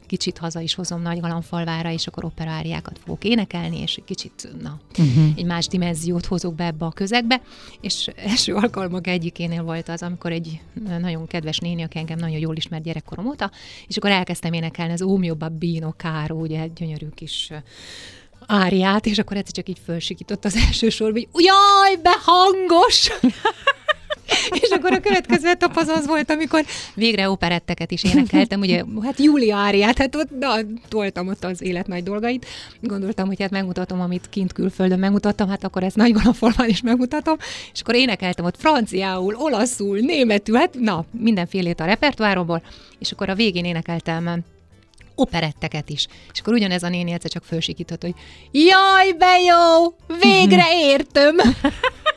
kicsit 0.06 0.38
haza 0.38 0.60
is 0.60 0.74
hozom 0.74 1.02
Nagygalamfalvára, 1.02 1.90
és 1.90 2.06
akkor 2.06 2.24
operáriákat 2.24 2.98
fogok 3.04 3.24
énekelni, 3.24 3.80
és 3.80 3.96
egy 3.96 4.04
kicsit, 4.04 4.48
na, 4.62 4.80
uh-huh. 4.98 5.24
egy 5.36 5.44
más 5.44 5.66
dimenziót 5.66 6.26
hozok 6.26 6.54
be 6.54 6.64
ebbe 6.64 6.84
a 6.84 6.90
közegbe, 6.90 7.40
és 7.80 8.10
első 8.16 8.54
alkalmak 8.54 9.06
egyikénél 9.06 9.62
volt 9.62 9.88
az, 9.88 10.02
amikor 10.02 10.32
egy 10.32 10.60
nagyon 11.00 11.26
kedves 11.26 11.58
néni, 11.58 11.82
aki 11.82 11.98
engem 11.98 12.18
nagyon 12.18 12.38
jól 12.38 12.56
ismert 12.56 12.82
gyerekkorom 12.82 13.26
óta, 13.26 13.50
és 13.86 13.96
akkor 13.96 14.10
elkezdtem 14.10 14.52
énekelni 14.52 14.92
az 14.92 15.02
Ómio 15.02 15.34
Babbino 15.34 15.90
Caro, 15.90 16.34
ugye 16.34 16.60
egy 16.60 16.72
gyönyörű 16.72 17.08
kis 17.14 17.52
áriát, 18.46 19.06
és 19.06 19.18
akkor 19.18 19.36
egyszer 19.36 19.54
csak 19.54 19.68
így 19.68 19.80
fölsikított 19.84 20.44
az 20.44 20.56
első 20.56 20.88
sorba, 20.88 21.20
hogy 21.32 21.44
jaj, 21.44 21.96
be 22.02 22.16
hangos! 22.24 23.10
és 24.62 24.70
akkor 24.70 24.92
a 24.92 25.00
következő 25.00 25.48
etap 25.48 25.76
az 25.76 25.88
az 25.88 26.06
volt, 26.06 26.30
amikor 26.30 26.64
végre 26.94 27.30
operetteket 27.30 27.90
is 27.90 28.04
énekeltem, 28.04 28.60
ugye, 28.60 28.84
hát 29.02 29.18
Júlia 29.18 29.56
áriát, 29.56 29.98
hát 29.98 30.16
ott 30.16 30.38
na, 30.38 30.54
toltam 30.88 31.28
ott 31.28 31.44
az 31.44 31.62
élet 31.62 31.86
nagy 31.86 32.02
dolgait. 32.02 32.46
Gondoltam, 32.80 33.26
hogy 33.26 33.40
hát 33.40 33.50
megmutatom, 33.50 34.00
amit 34.00 34.28
kint 34.30 34.52
külföldön 34.52 34.98
megmutattam, 34.98 35.48
hát 35.48 35.64
akkor 35.64 35.82
ezt 35.82 35.96
nagy 35.96 36.14
formán 36.32 36.68
is 36.68 36.82
megmutatom, 36.82 37.36
és 37.72 37.80
akkor 37.80 37.94
énekeltem 37.94 38.44
ott 38.44 38.56
franciául, 38.58 39.34
olaszul, 39.38 39.98
németül, 39.98 40.56
hát 40.56 40.74
na, 40.78 41.04
mindenfélét 41.10 41.80
a 41.80 41.84
repertoáromból, 41.84 42.62
és 42.98 43.12
akkor 43.12 43.28
a 43.28 43.34
végén 43.34 43.64
énekeltem 43.64 44.44
operetteket 45.14 45.90
is. 45.90 46.06
És 46.32 46.40
akkor 46.40 46.52
ugyanez 46.52 46.82
a 46.82 46.88
néni 46.88 47.12
egyszer 47.12 47.30
csak 47.30 47.44
fölsikított, 47.44 48.02
hogy 48.02 48.14
jaj, 48.50 49.12
be 49.12 49.38
jó, 49.40 49.94
végre 50.20 50.66
értem! 50.72 51.36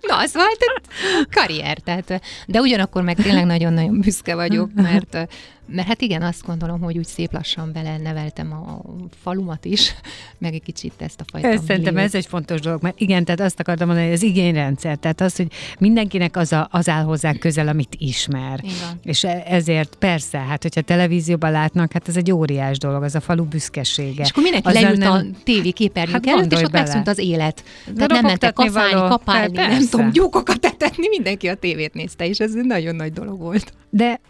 Na, 0.00 0.26
szóval 0.26 0.48
tehát 0.58 1.28
karrier, 1.30 1.78
tehát, 1.78 2.20
de 2.46 2.60
ugyanakkor 2.60 3.02
meg 3.02 3.16
tényleg 3.16 3.44
nagyon-nagyon 3.46 4.00
büszke 4.00 4.34
vagyok, 4.34 4.70
mert, 4.74 5.28
mert 5.66 5.88
hát 5.88 6.00
igen, 6.00 6.22
azt 6.22 6.46
gondolom, 6.46 6.80
hogy 6.80 6.98
úgy 6.98 7.06
szép 7.06 7.32
lassan 7.32 7.72
bele 7.72 7.96
neveltem 7.98 8.52
a 8.52 8.80
falumat 9.22 9.64
is, 9.64 9.94
meg 10.38 10.54
egy 10.54 10.62
kicsit 10.62 10.92
ezt 10.98 11.20
a 11.20 11.24
fajta 11.32 11.48
Ez, 11.48 11.60
szerintem 11.66 11.96
ez 11.96 12.14
egy 12.14 12.26
fontos 12.26 12.60
dolog, 12.60 12.82
mert 12.82 13.00
igen, 13.00 13.24
tehát 13.24 13.40
azt 13.40 13.60
akartam 13.60 13.86
mondani, 13.86 14.06
hogy 14.08 14.16
az 14.16 14.22
igényrendszer, 14.22 14.96
tehát 14.96 15.20
az, 15.20 15.36
hogy 15.36 15.46
mindenkinek 15.78 16.36
az, 16.36 16.52
a, 16.52 16.68
az 16.70 16.88
áll 16.88 17.02
hozzá 17.02 17.32
közel, 17.32 17.68
amit 17.68 17.94
ismer. 17.98 18.60
Igen. 18.62 19.00
És 19.04 19.24
e- 19.24 19.42
ezért 19.46 19.94
persze, 19.98 20.38
hát 20.38 20.62
hogyha 20.62 20.80
televízióban 20.80 21.50
látnak, 21.50 21.92
hát 21.92 22.08
ez 22.08 22.16
egy 22.16 22.32
óriás 22.32 22.78
dolog, 22.78 23.02
az 23.02 23.14
a 23.14 23.20
falu 23.20 23.44
büszkesége. 23.44 24.22
És 24.22 24.30
akkor 24.30 24.42
mindenki 24.42 24.68
Azzal 24.68 24.82
leült 24.82 24.98
nem- 24.98 25.12
a 25.12 25.22
tévé 25.44 25.70
képernyők 25.70 26.14
Hát 26.14 26.26
előtt, 26.26 26.52
és 26.52 26.62
ott 26.62 26.70
bele. 26.70 26.84
megszűnt 26.84 27.08
az 27.08 27.18
élet. 27.18 27.64
Tehát 27.94 28.10
nem 28.10 28.24
mentek 28.24 28.56
való. 28.56 29.08
kapálni, 29.08 29.56
Hát 29.68 29.78
nem 29.78 29.88
persze. 29.88 29.96
tudom, 29.96 30.10
gyúkokat 30.10 30.64
etetni, 30.64 31.08
mindenki 31.08 31.48
a 31.48 31.54
tévét 31.54 31.94
nézte, 31.94 32.26
és 32.26 32.40
ez 32.40 32.54
egy 32.54 32.64
nagyon 32.64 32.94
nagy 32.94 33.12
dolog 33.12 33.38
volt. 33.38 33.72
De 33.90 34.20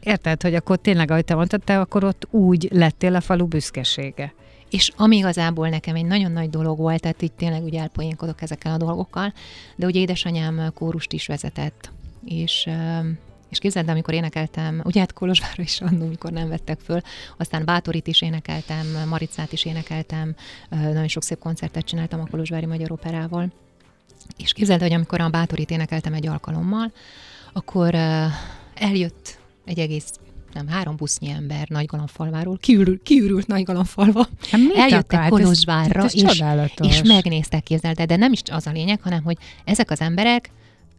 érted, 0.00 0.42
hogy 0.42 0.54
akkor 0.54 0.76
tényleg, 0.76 1.10
ahogy 1.10 1.24
te 1.24 1.34
mondtad, 1.34 1.60
te 1.64 1.80
akkor 1.80 2.04
ott 2.04 2.26
úgy 2.30 2.68
lettél 2.72 3.14
a 3.14 3.20
falu 3.20 3.46
büszkesége. 3.46 4.34
És 4.70 4.92
ami 4.96 5.16
igazából 5.16 5.68
nekem 5.68 5.94
egy 5.94 6.04
nagyon 6.04 6.32
nagy 6.32 6.50
dolog 6.50 6.78
volt, 6.78 7.00
tehát 7.00 7.22
itt 7.22 7.36
tényleg 7.36 7.62
ugye 7.62 7.80
elpoénkodok 7.80 8.42
ezekkel 8.42 8.72
a 8.72 8.76
dolgokkal, 8.76 9.32
de 9.76 9.86
ugye 9.86 10.00
édesanyám 10.00 10.72
kórust 10.74 11.12
is 11.12 11.26
vezetett, 11.26 11.92
és 12.24 12.68
és 13.48 13.58
képzeld, 13.58 13.86
el, 13.86 13.92
amikor 13.92 14.14
énekeltem, 14.14 14.80
ugye 14.84 15.00
hát 15.00 15.12
Kolozsvárra 15.12 15.62
is 15.62 15.80
annó, 15.80 16.04
amikor 16.04 16.30
nem 16.32 16.48
vettek 16.48 16.80
föl, 16.80 17.00
aztán 17.36 17.64
Bátorit 17.64 18.06
is 18.06 18.22
énekeltem, 18.22 18.86
Maricát 19.08 19.52
is 19.52 19.64
énekeltem, 19.64 20.34
nagyon 20.70 21.08
sok 21.08 21.22
szép 21.22 21.38
koncertet 21.38 21.84
csináltam 21.84 22.20
a 22.20 22.26
Kolozsvári 22.30 22.66
Magyar 22.66 22.92
Operával, 22.92 23.52
és 24.36 24.52
képzeld, 24.52 24.80
el, 24.82 24.86
hogy 24.88 24.96
amikor 24.96 25.20
a 25.20 25.28
Bátorit 25.28 25.70
énekeltem 25.70 26.12
egy 26.14 26.26
alkalommal, 26.26 26.92
akkor 27.52 27.94
eljött 28.74 29.38
egy 29.64 29.78
egész 29.78 30.12
nem, 30.52 30.68
három 30.68 30.96
busznyi 30.96 31.30
ember 31.30 31.68
Nagygalamfalváról, 31.68 32.58
kiürült, 32.58 33.02
kiürült 33.02 33.46
Nagygalamfalva, 33.46 34.26
Hát 34.50 34.60
eljöttek? 34.74 35.20
Hát 35.20 35.24
ez- 35.24 35.30
Kolozsvárra, 35.30 36.04
ez 36.04 36.14
és, 36.14 36.22
és 36.80 37.02
megnéztek, 37.02 37.62
képzeld 37.62 38.00
el, 38.00 38.06
de 38.06 38.16
nem 38.16 38.32
is 38.32 38.42
az 38.50 38.66
a 38.66 38.70
lényeg, 38.70 39.00
hanem, 39.02 39.22
hogy 39.22 39.36
ezek 39.64 39.90
az 39.90 40.00
emberek, 40.00 40.50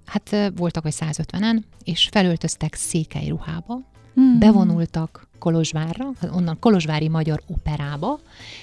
hát 0.05 0.51
voltak 0.55 0.83
vagy 0.83 0.93
150-en, 0.99 1.57
és 1.83 2.07
felöltöztek 2.11 2.73
székely 2.75 3.27
ruhába, 3.27 3.81
Hmm. 4.15 4.39
bevonultak 4.39 5.27
Kolozsvárra, 5.39 6.05
onnan 6.31 6.59
Kolozsvári 6.59 7.07
Magyar 7.07 7.41
Operába, 7.47 8.19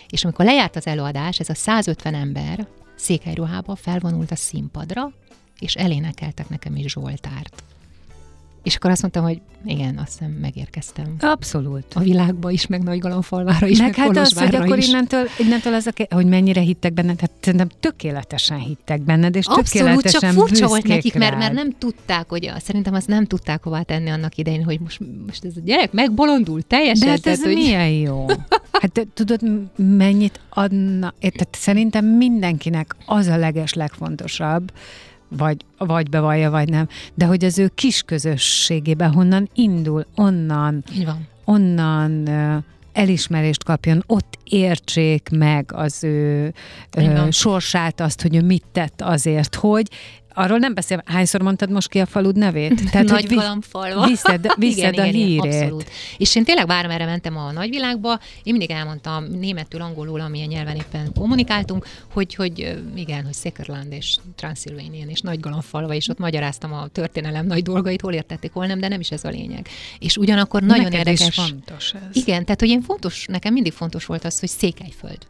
és 0.08 0.24
amikor 0.24 0.44
lejárt 0.44 0.76
az 0.76 0.86
előadás, 0.86 1.38
ez 1.38 1.48
a 1.48 1.54
150 1.54 2.14
ember 2.14 2.66
székely 3.00 3.34
ruhába 3.34 3.76
felvonult 3.76 4.30
a 4.30 4.36
színpadra, 4.36 5.12
és 5.58 5.74
elénekeltek 5.74 6.48
nekem 6.48 6.76
is 6.76 6.92
Zsoltárt. 6.92 7.62
És 8.62 8.74
akkor 8.74 8.90
azt 8.90 9.02
mondtam, 9.02 9.22
hogy 9.22 9.40
igen, 9.64 9.98
azt 9.98 10.18
hiszem 10.18 10.30
megérkeztem 10.30 11.14
Abszolút. 11.20 11.84
a 11.94 12.00
világba 12.00 12.50
is, 12.50 12.66
meg 12.66 12.82
Nagygalamfalvára 12.82 13.66
is, 13.66 13.78
meg, 13.78 13.86
meg 13.86 13.96
hát 13.96 14.16
az, 14.16 14.38
hogy 14.38 14.54
akkor 14.54 14.78
is. 14.78 14.88
innentől, 14.88 15.26
innentől 15.38 15.74
az, 15.74 15.90
hogy 16.10 16.26
mennyire 16.26 16.60
hittek 16.60 16.92
benned, 16.92 17.20
hát 17.20 17.30
szerintem 17.40 17.68
tökéletesen 17.80 18.58
hittek 18.58 19.02
benned, 19.02 19.36
és 19.36 19.46
Abszolút, 19.46 19.70
tökéletesen 19.70 20.20
csak 20.20 20.32
furcsa 20.32 20.66
volt 20.66 20.86
nekik, 20.86 21.14
mert, 21.14 21.30
rád. 21.30 21.40
mert 21.40 21.52
nem 21.52 21.70
tudták, 21.78 22.28
hogy 22.28 22.52
szerintem 22.58 22.94
azt 22.94 23.06
nem 23.06 23.26
tudták 23.26 23.62
hová 23.62 23.82
tenni 23.82 24.10
annak 24.10 24.36
idején, 24.36 24.64
hogy 24.64 24.80
most, 24.80 25.00
most 25.26 25.44
ez 25.44 25.52
a 25.56 25.60
gyerek 25.64 25.92
megbolondul 25.92 26.62
teljesen. 26.62 27.06
De 27.06 27.10
hát 27.10 27.26
ez 27.26 27.38
tehát, 27.38 27.54
hogy... 27.54 27.64
milyen 27.64 27.90
jó. 27.90 28.26
Hát 28.80 29.06
tudod, 29.14 29.40
mennyit 29.76 30.40
adna, 30.50 31.14
tehát 31.20 31.48
szerintem 31.50 32.04
mindenkinek 32.04 32.96
az 33.06 33.26
a 33.26 33.36
leges 33.36 33.72
legfontosabb, 33.72 34.72
vagy, 35.36 35.56
vagy 35.78 36.08
bevallja, 36.08 36.50
vagy 36.50 36.68
nem, 36.68 36.88
de 37.14 37.24
hogy 37.24 37.44
az 37.44 37.58
ő 37.58 37.70
kis 37.74 38.02
közösségében 38.02 39.12
honnan 39.12 39.48
indul, 39.54 40.06
onnan, 40.14 40.84
Így 40.94 41.04
van. 41.04 41.28
onnan 41.44 42.28
elismerést 42.92 43.64
kapjon, 43.64 44.02
ott 44.06 44.38
értsék 44.44 45.28
meg 45.32 45.72
az 45.74 46.04
ő 46.04 46.52
ö, 46.96 47.26
sorsát, 47.30 48.00
azt, 48.00 48.22
hogy 48.22 48.36
ő 48.36 48.42
mit 48.42 48.64
tett 48.72 49.00
azért, 49.02 49.54
hogy 49.54 49.88
Arról 50.34 50.58
nem 50.58 50.74
beszél, 50.74 51.02
hányszor 51.06 51.42
mondtad 51.42 51.70
most 51.70 51.88
ki 51.88 51.98
a 51.98 52.06
falud 52.06 52.36
nevét? 52.36 52.82
Tehát, 52.90 53.08
Nagy 53.08 53.34
Galamfalva. 53.34 54.06
Viszed, 54.06 54.46
viszed 54.56 54.92
igen, 54.92 55.04
a 55.04 55.06
igen, 55.06 55.26
hírét. 55.26 55.62
Abszolút. 55.62 55.90
És 56.16 56.36
én 56.36 56.44
tényleg 56.44 56.66
bármerre 56.66 57.04
mentem 57.04 57.36
a 57.36 57.52
nagyvilágba, 57.52 58.18
én 58.42 58.54
mindig 58.56 58.70
elmondtam 58.70 59.24
németül, 59.24 59.80
angolul, 59.80 60.20
amilyen 60.20 60.48
nyelven 60.48 60.76
éppen 60.76 61.12
kommunikáltunk, 61.14 61.86
hogy, 62.12 62.34
hogy 62.34 62.78
igen, 62.94 63.24
hogy 63.24 63.32
Székerland 63.32 63.92
és 63.92 64.16
Transylvanian 64.36 65.08
és 65.08 65.20
Nagy 65.20 65.40
Galamfalva, 65.40 65.94
és 65.94 66.08
ott 66.08 66.18
magyaráztam 66.18 66.72
a 66.72 66.86
történelem 66.86 67.46
nagy 67.46 67.62
dolgait, 67.62 68.00
hol 68.00 68.12
értették, 68.12 68.52
hol 68.52 68.66
nem, 68.66 68.80
de 68.80 68.88
nem 68.88 69.00
is 69.00 69.10
ez 69.10 69.24
a 69.24 69.28
lényeg. 69.28 69.68
És 69.98 70.16
ugyanakkor 70.16 70.62
nagyon 70.62 70.84
Neked 70.84 70.98
érdekes. 70.98 71.28
is 71.28 71.34
fontos 71.34 71.92
ez. 71.92 72.16
Igen, 72.16 72.44
tehát 72.44 72.60
hogy 72.60 72.68
én 72.68 72.82
fontos, 72.82 73.26
nekem 73.26 73.52
mindig 73.52 73.72
fontos 73.72 74.04
volt 74.04 74.24
az, 74.24 74.40
hogy 74.40 74.48
Székelyföld 74.48 75.26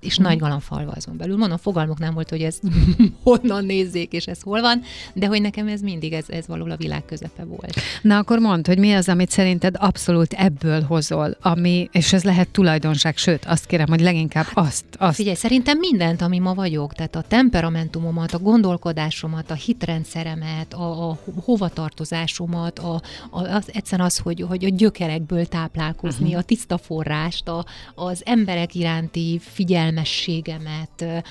és 0.00 0.16
Mhm. 0.16 0.26
mm. 0.26 0.30
nagy 0.30 0.38
galamfalva 0.38 0.92
azon 0.92 1.16
belül. 1.16 1.36
Mondom, 1.36 1.58
fogalmuk 1.58 1.98
nem 1.98 2.14
volt, 2.14 2.30
hogy 2.30 2.42
ez 2.42 2.58
honnan 3.22 3.64
nézzék, 3.64 4.12
és 4.12 4.26
ez 4.26 4.40
hol 4.42 4.60
van, 4.60 4.82
de 5.14 5.26
hogy 5.26 5.40
nekem 5.40 5.68
ez 5.68 5.80
mindig, 5.80 6.12
ez, 6.12 6.24
ez 6.28 6.46
való 6.46 6.66
a 6.70 6.76
világ 6.76 7.04
közepe 7.04 7.44
volt. 7.44 7.80
Na 8.02 8.18
akkor 8.18 8.38
mondd, 8.38 8.66
hogy 8.66 8.78
mi 8.78 8.92
az, 8.92 9.08
amit 9.08 9.30
szerinted 9.30 9.74
abszolút 9.78 10.32
ebből 10.32 10.82
hozol, 10.82 11.36
ami, 11.40 11.88
és 11.92 12.12
ez 12.12 12.24
lehet 12.24 12.48
tulajdonság, 12.48 13.16
sőt, 13.16 13.44
azt 13.44 13.66
kérem, 13.66 13.88
hogy 13.88 14.00
leginkább 14.00 14.46
azt, 14.54 14.84
azt 14.98 15.14
Figyelj, 15.14 15.36
szerintem 15.36 15.78
mindent, 15.78 16.22
ami 16.22 16.38
ma 16.38 16.54
vagyok, 16.54 16.94
tehát 16.94 17.16
a 17.16 17.22
temperamentumomat, 17.28 18.32
a 18.32 18.38
gondolkodásomat, 18.38 19.50
a 19.50 19.54
hitrendszeremet, 19.54 20.74
a, 20.74 21.10
a 21.10 21.18
hovatartozásomat, 21.44 22.78
a, 22.78 23.02
a, 23.30 23.42
az, 23.42 23.70
egyszerűen 23.72 24.06
az, 24.06 24.18
hogy, 24.18 24.44
hogy 24.48 24.64
a 24.64 24.68
gyökerekből 24.68 25.46
táplálkozni, 25.46 26.24
uh-huh. 26.24 26.38
a 26.38 26.42
tiszta 26.42 26.78
forrást, 26.78 27.48
a, 27.48 27.64
az 27.94 28.22
emberek 28.24 28.74
iránti 28.74 29.40
figyelmet, 29.42 29.86
figyelmességemet, 29.88 31.24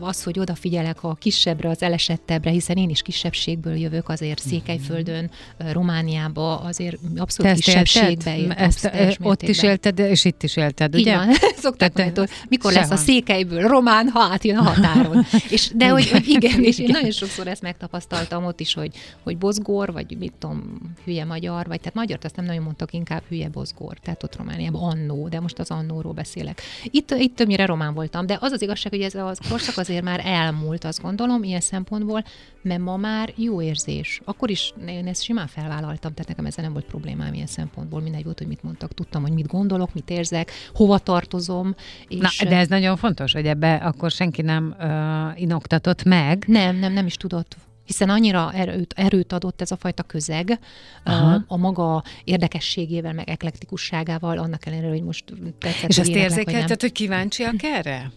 az, 0.00 0.22
hogy 0.22 0.38
odafigyelek 0.38 1.02
a 1.02 1.14
kisebbre, 1.14 1.68
az 1.68 1.82
elesettebbre, 1.82 2.50
hiszen 2.50 2.76
én 2.76 2.90
is 2.90 3.02
kisebbségből 3.02 3.76
jövök, 3.76 4.08
azért 4.08 4.44
Mhm. 4.44 4.54
Székelyföldön, 4.54 5.30
Romániába, 5.72 6.56
azért 6.58 6.96
abszolút 7.16 7.54
kisebbségbe. 7.54 8.36
Élted? 8.36 8.58
Ezt, 8.58 8.84
ezt 8.84 9.18
ott 9.22 9.42
is 9.42 9.62
élted, 9.62 9.98
és 9.98 10.24
itt 10.24 10.42
is 10.42 10.56
élted, 10.56 10.94
ugye? 10.94 11.16
Van. 11.16 11.28
Szokták 11.66 11.92
Tehát, 11.92 12.16
mondani, 12.16 12.36
hogy 12.38 12.46
mikor 12.48 12.72
lesz 12.72 12.84
a 12.84 12.96
sehol. 12.96 13.04
székelyből 13.04 13.68
román, 13.68 14.08
ha 14.08 14.20
átjön 14.20 14.56
a 14.56 14.62
határon. 14.62 15.24
és, 15.50 15.70
de 15.74 15.88
hogy, 15.88 16.10
hogy 16.10 16.28
igen, 16.28 16.64
és 16.64 16.78
én 16.78 16.84
Igen. 16.84 16.96
nagyon 16.96 17.10
sokszor 17.10 17.46
ezt 17.46 17.62
megtapasztaltam 17.62 18.44
ott 18.44 18.60
is, 18.60 18.74
hogy, 18.74 18.90
hogy 19.22 19.36
bozgor, 19.38 19.92
vagy 19.92 20.16
mit 20.18 20.32
tudom, 20.38 20.80
hülye 21.04 21.24
magyar, 21.24 21.66
vagy 21.66 21.78
tehát 21.78 21.94
magyart 21.94 22.24
azt 22.24 22.36
nem 22.36 22.44
nagyon 22.44 22.62
mondtak, 22.62 22.92
inkább 22.92 23.22
hülye 23.28 23.48
bozgor, 23.48 23.98
tehát 23.98 24.22
ott 24.22 24.36
Romániában 24.36 24.82
annó, 24.90 25.28
de 25.28 25.40
most 25.40 25.58
az 25.58 25.70
annóról 25.70 26.12
beszélek. 26.12 26.60
Itt, 26.84 27.10
itt 27.18 27.36
többnyire 27.36 27.66
román 27.66 27.94
voltam, 27.96 28.26
de 28.26 28.38
az 28.40 28.52
az 28.52 28.62
igazság, 28.62 28.92
hogy 28.92 29.02
ez 29.02 29.14
az 29.14 29.38
korszak 29.48 29.76
azért 29.76 30.02
már 30.02 30.20
elmúlt, 30.24 30.84
azt 30.84 31.02
gondolom, 31.02 31.42
ilyen 31.42 31.60
szempontból, 31.60 32.24
mert 32.62 32.80
ma 32.80 32.96
már 32.96 33.32
jó 33.36 33.62
érzés. 33.62 34.20
Akkor 34.24 34.50
is 34.50 34.72
én 34.86 35.06
ezt 35.06 35.22
simán 35.22 35.46
felvállaltam, 35.46 36.12
tehát 36.12 36.28
nekem 36.28 36.46
ezzel 36.46 36.64
nem 36.64 36.72
volt 36.72 36.84
problémám 36.84 37.34
ilyen 37.34 37.46
szempontból, 37.46 38.00
mindegy 38.00 38.24
volt, 38.24 38.38
hogy 38.38 38.48
mit 38.48 38.62
mondtak, 38.62 38.94
tudtam, 38.94 39.22
hogy 39.22 39.32
mit 39.32 39.46
gondolok, 39.46 39.94
mit 39.94 40.10
érzek, 40.10 40.50
hova 40.74 40.98
tartozom. 40.98 41.74
És 42.08 42.38
Na, 42.38 42.48
de 42.48 42.56
ez 42.56 42.68
nagyon 42.68 42.96
fontos, 42.96 43.32
hogy 43.32 43.46
ebbe 43.46 43.74
akkor 43.74 44.10
senki 44.10 44.42
nem 44.42 44.74
uh, 44.78 45.40
inoktatott 45.40 46.04
meg. 46.04 46.44
Nem, 46.46 46.76
nem, 46.76 46.92
nem 46.92 47.06
is 47.06 47.16
tudott 47.16 47.56
hiszen 47.86 48.08
annyira 48.10 48.52
erőt, 48.52 48.92
erőt 48.96 49.32
adott 49.32 49.60
ez 49.60 49.70
a 49.70 49.76
fajta 49.76 50.02
közeg 50.02 50.58
Aha. 51.04 51.34
a, 51.34 51.44
a 51.46 51.56
maga 51.56 52.02
érdekességével, 52.24 53.12
meg 53.12 53.28
eklektikusságával, 53.28 54.38
annak 54.38 54.66
ellenére, 54.66 54.88
hogy 54.88 55.02
most 55.02 55.24
tetszett, 55.58 55.88
És 55.88 55.96
nem. 55.96 56.06
érzékelted, 56.08 56.80
hogy 56.80 56.92
kíváncsiak 56.92 57.62
erre? 57.62 58.10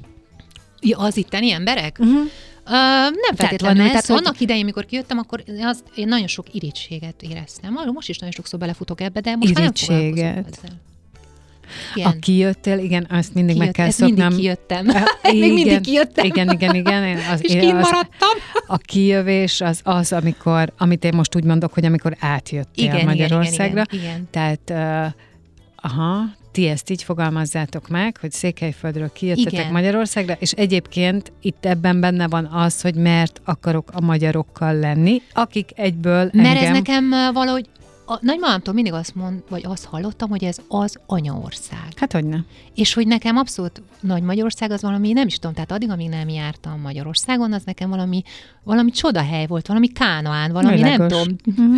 Ja, 0.82 0.98
az 0.98 1.18
itteni 1.18 1.52
emberek? 1.52 1.98
Uh-huh. 2.00 2.16
Uh, 2.66 2.76
nem 3.02 3.36
feltétlenül. 3.36 3.82
ez, 3.84 3.90
Tehát 3.90 4.06
hogy- 4.06 4.18
annak 4.18 4.40
idején, 4.40 4.66
mikor 4.66 4.86
kijöttem, 4.86 5.18
akkor 5.18 5.44
az, 5.62 5.84
én 5.96 6.08
nagyon 6.08 6.28
sok 6.28 6.54
irítséget 6.54 7.22
éreztem. 7.22 7.74
Most 7.94 8.10
is 8.10 8.18
nagyon 8.18 8.34
sokszor 8.36 8.60
belefutok 8.60 9.02
ebbe, 9.02 9.20
de 9.20 9.36
most 9.36 9.54
már 9.54 9.64
nem 9.64 9.64
Irítséget? 9.64 10.06
foglalkozom 10.16 10.54
ezzel. 10.64 10.80
Igen. 11.96 12.12
A 12.12 12.20
kijöttél, 12.20 12.78
igen, 12.78 13.08
azt 13.10 13.34
mindig 13.34 13.58
meg 13.58 13.62
Kijött, 13.72 13.76
kell 13.76 13.86
ezt 13.88 13.98
szoknom. 13.98 14.18
mindig 14.28 14.40
kijöttem. 14.40 14.88
Uh, 14.88 15.02
Még 15.40 15.54
mindig 15.54 15.82
kijöttem. 15.82 16.26
Igen, 16.26 16.50
igen, 16.50 16.76
igen. 16.76 17.04
Én 17.04 17.18
Az, 17.32 17.44
És 17.44 17.54
én 17.54 17.60
kint 17.60 17.74
az, 17.74 17.82
maradtam. 17.82 18.30
a 18.68 18.78
kijövés 18.78 19.62
az 19.62 19.80
az, 19.84 20.14
amikor, 20.14 20.74
amit 20.78 21.04
én 21.04 21.14
most 21.16 21.36
úgy 21.36 21.44
mondok, 21.44 21.74
hogy 21.74 21.86
amikor 21.86 22.16
átjöttél 22.20 22.84
Igen, 22.84 22.96
igen, 22.96 23.06
Magyarországra. 23.08 23.84
igen, 23.92 24.02
igen, 24.02 24.28
igen. 24.28 24.28
Tehát, 24.32 24.62
uh, 25.06 25.14
aha, 25.76 26.38
ti 26.52 26.68
ezt 26.68 26.90
így 26.90 27.04
fogalmazzátok 27.04 27.88
meg, 27.88 28.18
hogy 28.18 28.32
Székelyföldről 28.32 29.12
kijöttetek 29.14 29.54
Igen. 29.54 29.72
Magyarországra, 29.72 30.36
és 30.40 30.52
egyébként 30.52 31.32
itt 31.42 31.66
ebben 31.66 32.00
benne 32.00 32.28
van 32.28 32.46
az, 32.46 32.82
hogy 32.82 32.96
mert 32.96 33.42
akarok 33.46 33.90
a 33.94 34.02
magyarokkal 34.02 34.76
lenni, 34.80 35.22
akik 35.34 35.70
egyből 35.76 36.30
Mert 36.34 36.48
engem... 36.58 36.64
ez 36.64 36.70
nekem 36.70 37.10
valahogy 37.34 37.66
a 38.10 38.18
nagymamámtól 38.22 38.74
mindig 38.74 38.94
azt 38.94 39.16
mond, 39.16 39.44
vagy 39.50 39.66
azt 39.66 39.86
hallottam, 39.86 40.30
hogy 40.30 40.44
ez 40.44 40.58
az 40.68 41.00
anyaország. 41.06 41.88
Hát 41.96 42.14
hogy 42.14 42.26
ne. 42.26 42.38
És 42.76 42.94
hogy 42.94 43.08
nekem 43.08 43.38
abszolút 43.38 43.82
Nagy 44.02 44.22
Magyarország 44.22 44.72
az 44.72 44.82
valami, 44.82 45.12
nem 45.12 45.28
is 45.28 45.36
tudom, 45.36 45.54
tehát 45.54 45.72
addig, 45.72 45.90
amíg 45.90 46.10
nem 46.10 46.30
jártam 46.30 46.82
Magyarországon, 46.82 47.54
az 47.54 47.64
nekem 47.64 47.90
valami, 47.90 48.22
valami 48.64 48.92
csodahely 48.92 49.46
volt, 49.48 49.68
valami 49.68 49.88
kánoán, 49.92 50.52
valami 50.52 50.80
nem 50.80 50.92
Világos. 50.92 51.18
tudom, 51.22 51.36
Mhm. 51.56 51.74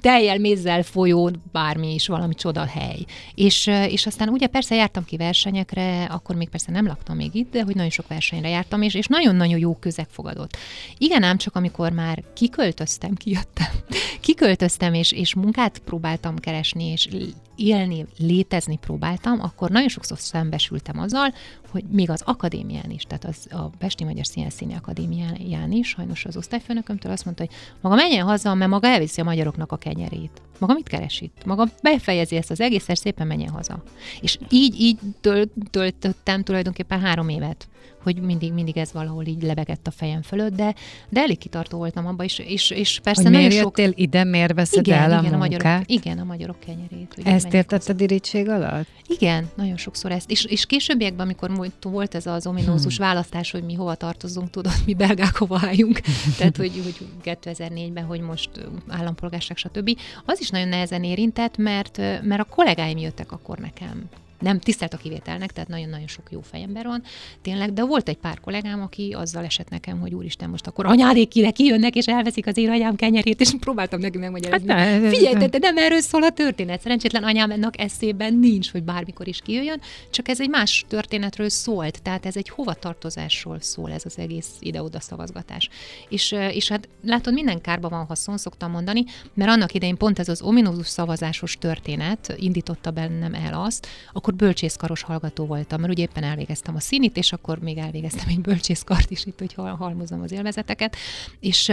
teljel 0.00 0.38
mézzel 0.38 0.82
folyó, 0.82 1.30
bármi 1.52 1.94
is, 1.94 2.06
valami 2.06 2.34
csodahely. 2.34 3.04
És, 3.34 3.66
és 3.66 4.06
aztán 4.06 4.28
ugye 4.28 4.46
persze 4.46 4.74
jártam 4.74 5.04
ki 5.04 5.16
versenyekre, 5.16 6.04
akkor 6.04 6.36
még 6.36 6.48
persze 6.48 6.72
nem 6.72 6.86
laktam 6.86 7.16
még 7.16 7.34
itt, 7.34 7.50
de 7.52 7.62
hogy 7.62 7.74
nagyon 7.74 7.90
sok 7.90 8.08
versenyre 8.08 8.48
jártam, 8.48 8.82
és, 8.82 8.94
és 8.94 9.06
nagyon-nagyon 9.06 9.58
jó 9.58 9.74
közeg 9.74 10.06
fogadott. 10.10 10.56
Igen, 10.98 11.22
ám 11.22 11.36
csak 11.36 11.56
amikor 11.56 11.92
már 11.92 12.22
kiköltöztem, 12.34 13.14
kijöttem, 13.14 13.66
kiköltöztem, 14.20 14.94
és, 14.94 15.12
és 15.12 15.34
munkát 15.34 15.78
próbáltam 15.78 16.36
keresni, 16.36 16.84
és 16.84 17.08
élni, 17.56 18.06
létezni 18.18 18.76
próbáltam, 18.76 19.40
akkor 19.40 19.70
nagyon 19.70 19.88
sokszor 19.88 20.18
szembesültem 20.18 20.98
azzal, 20.98 21.34
hogy 21.70 21.84
még 21.90 22.10
az 22.10 22.22
akadémián 22.24 22.90
is, 22.90 23.02
tehát 23.02 23.24
az 23.24 23.46
a 23.50 23.68
Pesti 23.78 24.04
Magyar 24.04 24.26
Színszíni 24.26 24.74
Akadémián 24.74 25.72
is, 25.72 25.88
sajnos 25.88 26.24
az 26.24 26.36
osztályfőnökömtől 26.36 27.12
azt 27.12 27.24
mondta, 27.24 27.44
hogy 27.46 27.54
maga 27.80 27.94
menjen 27.94 28.26
haza, 28.26 28.54
mert 28.54 28.70
maga 28.70 28.88
elviszi 28.88 29.20
a 29.20 29.24
magyaroknak 29.24 29.72
a 29.72 29.76
kenyerét. 29.76 30.42
Maga 30.58 30.72
mit 30.72 30.88
keres 30.88 31.20
itt? 31.20 31.44
Maga 31.44 31.68
befejezi 31.82 32.36
ezt 32.36 32.50
az 32.50 32.60
egészet, 32.60 32.96
szépen 32.96 33.26
menjen 33.26 33.50
haza. 33.50 33.82
És 34.20 34.38
így, 34.50 34.80
így 34.80 34.98
töl, 35.20 35.44
töltöttem 35.70 36.42
tulajdonképpen 36.42 37.00
három 37.00 37.28
évet 37.28 37.68
hogy 38.12 38.22
mindig, 38.22 38.52
mindig 38.52 38.76
ez 38.76 38.92
valahol 38.92 39.24
így 39.24 39.42
lebegett 39.42 39.86
a 39.86 39.90
fejem 39.90 40.22
fölött, 40.22 40.54
de, 40.54 40.74
de 41.08 41.20
elég 41.20 41.38
kitartó 41.38 41.78
voltam 41.78 42.06
abban, 42.06 42.24
és, 42.24 42.38
és, 42.38 42.70
és 42.70 43.00
persze 43.02 43.22
Hogy 43.22 43.30
nagyon 43.30 43.46
miért 43.48 43.62
sok... 43.62 43.78
jöttél 43.78 43.92
ide, 44.02 44.24
miért 44.24 44.54
veszed 44.54 44.86
Igen, 44.86 44.98
el 44.98 45.12
a 45.18 45.20
igen, 45.20 45.34
a 45.34 45.36
magyarok, 45.36 45.82
igen, 45.86 46.18
a 46.18 46.24
magyarok 46.24 46.60
kenyerét. 46.60 47.12
hogy 47.14 47.26
Ezt 47.26 47.42
menjek 47.42 47.52
értetted 47.52 48.00
irítség 48.00 48.48
alatt? 48.48 48.86
igen, 49.08 49.50
nagyon 49.54 49.76
sokszor 49.76 50.10
ezt. 50.10 50.30
És, 50.30 50.44
és 50.44 50.66
későbbiekben, 50.66 51.26
amikor 51.26 51.70
volt 51.82 52.14
ez 52.14 52.26
az 52.26 52.46
ominózus 52.46 52.96
választás, 52.98 53.50
hogy 53.50 53.64
mi 53.64 53.74
hova 53.74 53.94
tartozunk, 53.94 54.50
tudod, 54.50 54.72
mi 54.86 54.94
belgák 54.94 55.36
hova 55.36 55.60
álljunk, 55.62 56.00
tehát 56.38 56.56
hogy, 56.56 56.72
hogy 56.82 56.96
2004-ben, 57.24 58.04
hogy 58.04 58.20
most 58.20 58.50
állampolgárság, 58.88 59.56
stb. 59.56 59.98
Az 60.24 60.40
is 60.40 60.50
nagyon 60.50 60.68
nehezen 60.68 61.04
érintett, 61.04 61.56
mert, 61.56 61.98
mert 62.22 62.40
a 62.40 62.44
kollégáim 62.44 62.98
jöttek 62.98 63.32
akkor 63.32 63.58
nekem 63.58 64.08
nem 64.38 64.58
tisztelt 64.58 64.94
a 64.94 64.96
kivételnek, 64.96 65.52
tehát 65.52 65.68
nagyon-nagyon 65.68 66.06
sok 66.06 66.28
jó 66.30 66.40
fejember 66.40 66.86
van, 66.86 67.02
tényleg, 67.42 67.72
de 67.72 67.84
volt 67.84 68.08
egy 68.08 68.16
pár 68.16 68.40
kollégám, 68.40 68.82
aki 68.82 69.12
azzal 69.12 69.44
esett 69.44 69.68
nekem, 69.68 70.00
hogy 70.00 70.14
úristen, 70.14 70.50
most 70.50 70.66
akkor 70.66 70.86
anyádék 70.86 71.28
kire 71.28 71.50
kijönnek, 71.50 71.94
és 71.94 72.06
elveszik 72.06 72.46
az 72.46 72.56
én 72.56 72.70
anyám 72.70 72.96
kenyerét, 72.96 73.40
és 73.40 73.50
próbáltam 73.60 74.00
neki 74.00 74.18
megmagyarázni. 74.18 74.72
Hát 74.72 75.00
ne, 75.00 75.08
Figyelj, 75.08 75.34
te, 75.34 75.48
te 75.48 75.58
nem 75.58 75.76
erről 75.76 76.00
szól 76.00 76.22
a 76.22 76.30
történet. 76.30 76.80
Szerencsétlen 76.80 77.22
anyámnak 77.22 77.80
eszében 77.80 78.34
nincs, 78.34 78.70
hogy 78.70 78.82
bármikor 78.82 79.28
is 79.28 79.40
kijöjjön, 79.40 79.80
csak 80.10 80.28
ez 80.28 80.40
egy 80.40 80.48
más 80.48 80.84
történetről 80.88 81.48
szólt, 81.48 82.02
tehát 82.02 82.26
ez 82.26 82.36
egy 82.36 82.48
hovatartozásról 82.48 83.60
szól 83.60 83.92
ez 83.92 84.02
az 84.04 84.18
egész 84.18 84.48
ide-oda 84.60 85.00
szavazgatás. 85.00 85.68
És, 86.08 86.32
és 86.32 86.68
hát 86.68 86.88
látod, 87.04 87.32
minden 87.32 87.60
kárba 87.60 87.88
van 87.88 88.04
haszon, 88.04 88.36
szoktam 88.36 88.70
mondani, 88.70 89.04
mert 89.34 89.50
annak 89.50 89.74
idején 89.74 89.96
pont 89.96 90.18
ez 90.18 90.28
az 90.28 90.42
ominózus 90.42 90.86
szavazásos 90.86 91.56
történet 91.58 92.34
indította 92.36 92.90
bennem 92.90 93.34
el 93.34 93.62
azt, 93.62 93.86
akkor 94.26 94.38
bölcsészkaros 94.38 95.02
hallgató 95.02 95.46
voltam, 95.46 95.80
mert 95.80 95.92
ugye 95.92 96.02
éppen 96.02 96.22
elvégeztem 96.22 96.76
a 96.76 96.80
színit, 96.80 97.16
és 97.16 97.32
akkor 97.32 97.58
még 97.58 97.78
elvégeztem 97.78 98.28
egy 98.28 98.40
bölcsészkart 98.40 99.10
is 99.10 99.24
itt, 99.24 99.38
hogy 99.38 99.54
hal- 99.54 99.76
halmozom 99.76 100.20
az 100.22 100.32
élvezeteket, 100.32 100.96
és 101.40 101.72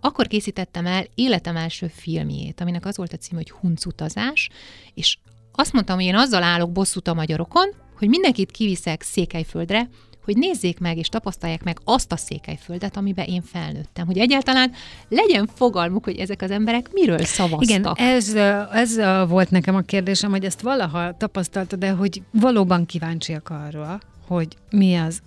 akkor 0.00 0.26
készítettem 0.26 0.86
el 0.86 1.06
életem 1.14 1.56
első 1.56 1.86
filmjét, 1.86 2.60
aminek 2.60 2.86
az 2.86 2.96
volt 2.96 3.12
a 3.12 3.16
címe, 3.16 3.36
hogy 3.36 3.50
Huncutazás, 3.50 4.48
és 4.94 5.18
azt 5.52 5.72
mondtam, 5.72 5.96
hogy 5.96 6.04
én 6.04 6.14
azzal 6.14 6.42
állok 6.42 6.72
bosszút 6.72 7.08
a 7.08 7.14
magyarokon, 7.14 7.68
hogy 7.98 8.08
mindenkit 8.08 8.50
kiviszek 8.50 9.02
Székelyföldre, 9.02 9.88
hogy 10.24 10.36
nézzék 10.36 10.78
meg 10.78 10.96
és 10.96 11.08
tapasztalják 11.08 11.62
meg 11.62 11.78
azt 11.84 12.12
a 12.12 12.16
székelyföldet, 12.16 12.96
amiben 12.96 13.26
én 13.26 13.42
felnőttem. 13.42 14.06
Hogy 14.06 14.18
egyáltalán 14.18 14.72
legyen 15.08 15.48
fogalmuk, 15.54 16.04
hogy 16.04 16.16
ezek 16.16 16.42
az 16.42 16.50
emberek 16.50 16.88
miről 16.92 17.24
szavaztak. 17.24 17.62
Igen, 17.62 17.94
ez, 17.96 18.34
ez 18.72 18.96
volt 19.28 19.50
nekem 19.50 19.74
a 19.74 19.80
kérdésem, 19.80 20.30
hogy 20.30 20.44
ezt 20.44 20.60
valaha 20.60 21.16
tapasztaltad, 21.16 21.78
de 21.78 21.90
hogy 21.90 22.22
valóban 22.30 22.86
kíváncsiak 22.86 23.50
arra, 23.50 24.00
hogy 24.26 24.56
mi 24.70 24.94
az, 24.94 25.22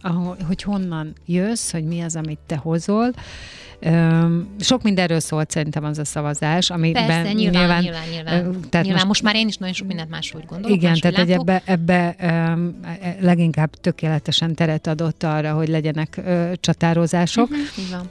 hogy 0.48 0.62
honnan 0.62 1.14
jössz, 1.26 1.72
hogy 1.72 1.84
mi 1.84 2.02
az, 2.02 2.16
amit 2.16 2.40
te 2.46 2.56
hozol. 2.56 3.12
Sok 4.60 4.82
mindenről 4.84 5.20
szólt 5.20 5.52
szerintem 5.52 5.84
az 5.84 5.98
a 6.00 6.06
szavazás, 6.06 6.70
amiben 6.70 7.06
Persze, 7.08 7.32
nyilván, 7.34 7.62
nyilván, 7.62 7.82
nyilván. 7.82 8.04
nyilván. 8.12 8.60
tehát 8.70 8.86
most, 8.86 8.96
most- 8.98 9.06
most 9.08 9.24
már 9.24 9.36
én 9.36 9.48
is 9.48 9.58
nagyon 9.58 9.74
sok 9.76 9.88
mindent 9.88 10.10
máshogy 10.10 10.44
gondolok. 10.46 10.78
Igen, 10.78 10.94
tehát 11.00 11.18
látok. 11.18 11.32
ebbe, 11.50 11.62
ebbe 11.66 12.16
um, 12.54 12.80
leginkább 13.20 13.70
tökéletesen 13.76 14.56
teret 14.56 14.88
adott 14.88 15.24
arra, 15.24 15.54
hogy 15.54 15.68
legyenek 15.68 16.22
csatározások. 16.60 17.50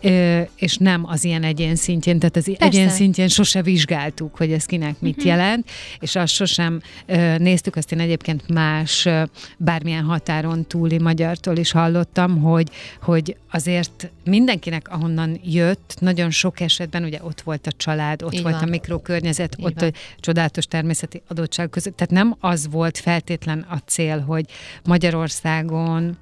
Ö, 0.02 0.40
és 0.56 0.76
nem 0.76 1.04
az 1.06 1.24
ilyen 1.24 1.42
egyén 1.42 1.76
szintjén, 1.76 2.18
tehát 2.18 2.36
az 2.36 2.44
Persze. 2.44 2.64
egyén 2.64 2.88
szintjén 2.88 3.28
sose 3.28 3.62
vizsgáltuk, 3.62 4.36
hogy 4.36 4.52
ez 4.52 4.64
kinek 4.64 5.00
mit 5.00 5.16
Mhm. 5.16 5.26
jelent, 5.26 5.70
és 6.00 6.16
azt 6.16 6.32
sosem 6.32 6.80
néztük, 7.38 7.76
azt 7.76 7.92
én 7.92 8.00
egyébként 8.00 8.48
más 8.48 9.08
bármilyen 9.58 10.04
határon 10.04 10.66
túli 10.66 10.98
magyartól 10.98 11.56
is 11.56 11.70
hallottam, 11.72 12.40
hogy, 12.40 12.70
hogy 13.02 13.36
azért 13.50 14.10
mindenkinek, 14.24 14.88
ahonnan 14.90 15.38
jött, 15.54 15.96
nagyon 16.00 16.30
sok 16.30 16.60
esetben 16.60 17.04
ugye 17.04 17.18
ott 17.22 17.40
volt 17.40 17.66
a 17.66 17.72
család, 17.72 18.22
ott 18.22 18.32
Így 18.34 18.42
volt 18.42 18.54
van. 18.54 18.62
a 18.62 18.70
mikrokörnyezet, 18.70 19.56
Így 19.58 19.64
ott 19.64 19.80
van. 19.80 19.90
a 19.94 20.18
csodálatos 20.20 20.66
természeti 20.66 21.22
adottság 21.28 21.70
között, 21.70 21.96
tehát 21.96 22.12
nem 22.12 22.36
az 22.40 22.68
volt 22.70 22.98
feltétlen 22.98 23.66
a 23.68 23.76
cél, 23.76 24.20
hogy 24.20 24.46
Magyarországon 24.84 26.16